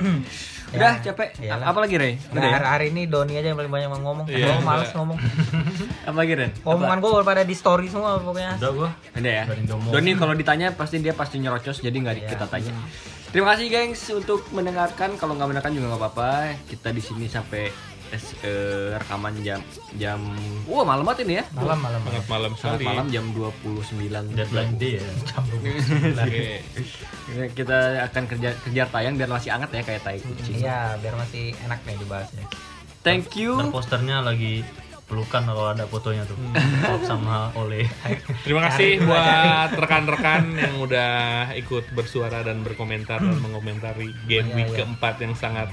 Udah 0.74 0.92
capek. 1.00 1.28
Iyalah. 1.38 1.64
Apa 1.68 1.78
lagi, 1.80 1.94
Rey? 1.94 2.16
Nah, 2.30 2.32
Udah 2.34 2.42
ya? 2.42 2.54
hari, 2.54 2.66
hari 2.66 2.86
ini 2.90 3.02
Doni 3.04 3.34
aja 3.34 3.46
yang 3.46 3.58
paling 3.58 3.70
banyak 3.70 3.88
ngomong. 3.92 4.26
Iya, 4.26 4.46
Gua 4.50 4.64
males 4.64 4.88
udah. 4.88 4.96
ngomong. 4.98 5.18
Apa 6.08 6.16
lagi, 6.16 6.32
Ren? 6.34 6.50
Omongan 6.60 6.98
gue 6.98 7.10
pada 7.22 7.42
di 7.42 7.54
story 7.54 7.86
semua 7.86 8.16
pokoknya. 8.18 8.56
udah 8.56 8.72
gua 8.72 8.90
Ada 9.12 9.30
ya. 9.30 9.44
Doni 9.90 10.10
kalau 10.14 10.34
ditanya 10.34 10.72
pasti 10.72 10.98
dia 10.98 11.12
pasti 11.12 11.36
nyerocos 11.38 11.78
jadi 11.78 11.94
nggak 11.94 12.16
Iya. 12.16 12.28
kita 12.30 12.46
tanya. 12.48 12.72
Terima 13.30 13.50
kasih 13.52 13.66
gengs 13.66 14.02
untuk 14.10 14.46
mendengarkan. 14.50 15.14
Kalau 15.14 15.34
nggak 15.34 15.48
mendengarkan 15.48 15.74
juga 15.74 15.86
nggak 15.90 16.02
apa-apa. 16.02 16.30
Kita 16.64 16.88
di 16.88 17.02
sini 17.02 17.26
sampai 17.26 17.66
es- 18.14 18.38
eh, 18.40 18.94
rekaman 18.94 19.34
jam 19.40 19.60
jam 19.94 20.18
wah 20.64 20.82
malam 20.82 21.02
banget 21.02 21.24
ini 21.24 21.34
ya. 21.36 21.44
Malam 21.52 21.78
malam. 21.78 22.00
Sangat 22.00 22.24
malam 22.26 22.52
Sangat 22.54 22.78
sekali. 22.78 22.84
malam 22.86 23.06
jam 23.08 23.24
29 23.28 24.24
deadline 24.32 24.74
day 24.74 24.92
ya 24.96 25.04
Oke. 26.24 26.46
Ya, 27.30 27.44
kita 27.50 27.78
akan 28.04 28.22
kerja 28.26 28.48
kejar 28.60 28.88
tayang 28.88 29.14
biar 29.14 29.28
masih 29.28 29.50
hangat 29.50 29.70
ya 29.70 29.82
kayak 29.82 30.02
tai 30.02 30.18
kucing. 30.18 30.60
Iya, 30.60 30.96
biar 30.98 31.14
masih 31.14 31.52
enak 31.60 31.80
nih 31.82 31.96
dibahasnya. 31.98 32.44
Thank 33.00 33.34
you. 33.34 33.54
Ntar 33.54 33.68
posternya 33.70 34.20
lagi 34.20 34.64
pelukan 35.04 35.44
kalau 35.44 35.68
ada 35.68 35.84
fotonya 35.84 36.24
tuh 36.24 36.32
Klopp 36.80 37.04
sama 37.04 37.52
Ole 37.54 37.84
Terima 38.44 38.64
kasih 38.64 39.04
buat 39.04 39.76
rekan-rekan 39.76 40.56
yang 40.56 40.80
udah 40.80 41.12
ikut 41.54 41.92
bersuara 41.92 42.40
dan 42.40 42.64
berkomentar 42.64 43.20
dan 43.20 43.36
mengomentari 43.36 44.08
game 44.24 44.48
Iya, 44.48 44.56
week 44.56 44.68
iya. 44.70 44.76
keempat 44.80 45.14
yang 45.20 45.36
sangat 45.36 45.68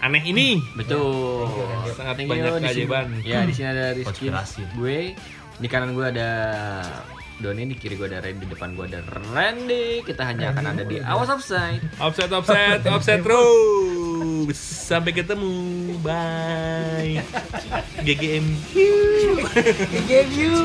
aneh 0.00 0.22
ini. 0.24 0.60
Betul. 0.74 1.48
Sangat 1.94 2.16
Thank 2.16 2.28
you. 2.28 2.40
banyak 2.40 2.52
keajaiban. 2.64 3.06
Ya, 3.22 3.44
di 3.44 3.52
sini 3.52 3.68
ada 3.68 3.92
Rizky, 3.92 4.32
gue. 4.76 5.14
Di 5.60 5.68
kanan 5.68 5.92
gue 5.92 6.08
ada 6.08 6.30
Doni, 7.40 7.68
di 7.68 7.76
kiri 7.76 7.96
gue 7.96 8.08
ada 8.08 8.20
Randy, 8.20 8.44
di 8.44 8.52
depan 8.52 8.76
gue 8.76 8.84
ada 8.88 9.00
Randy. 9.32 10.04
Kita 10.04 10.24
hanya 10.28 10.52
akan 10.52 10.76
ada 10.76 10.84
di 10.84 11.00
Awas 11.00 11.28
Offside. 11.32 11.84
Offset, 12.00 12.32
offset, 12.32 12.84
offset 12.88 13.20
terus. 13.20 14.56
Sampai 14.60 15.12
ketemu. 15.12 15.96
Bye. 16.00 17.24
GGM. 18.04 18.46
Game 20.08 20.32
you. 20.32 20.64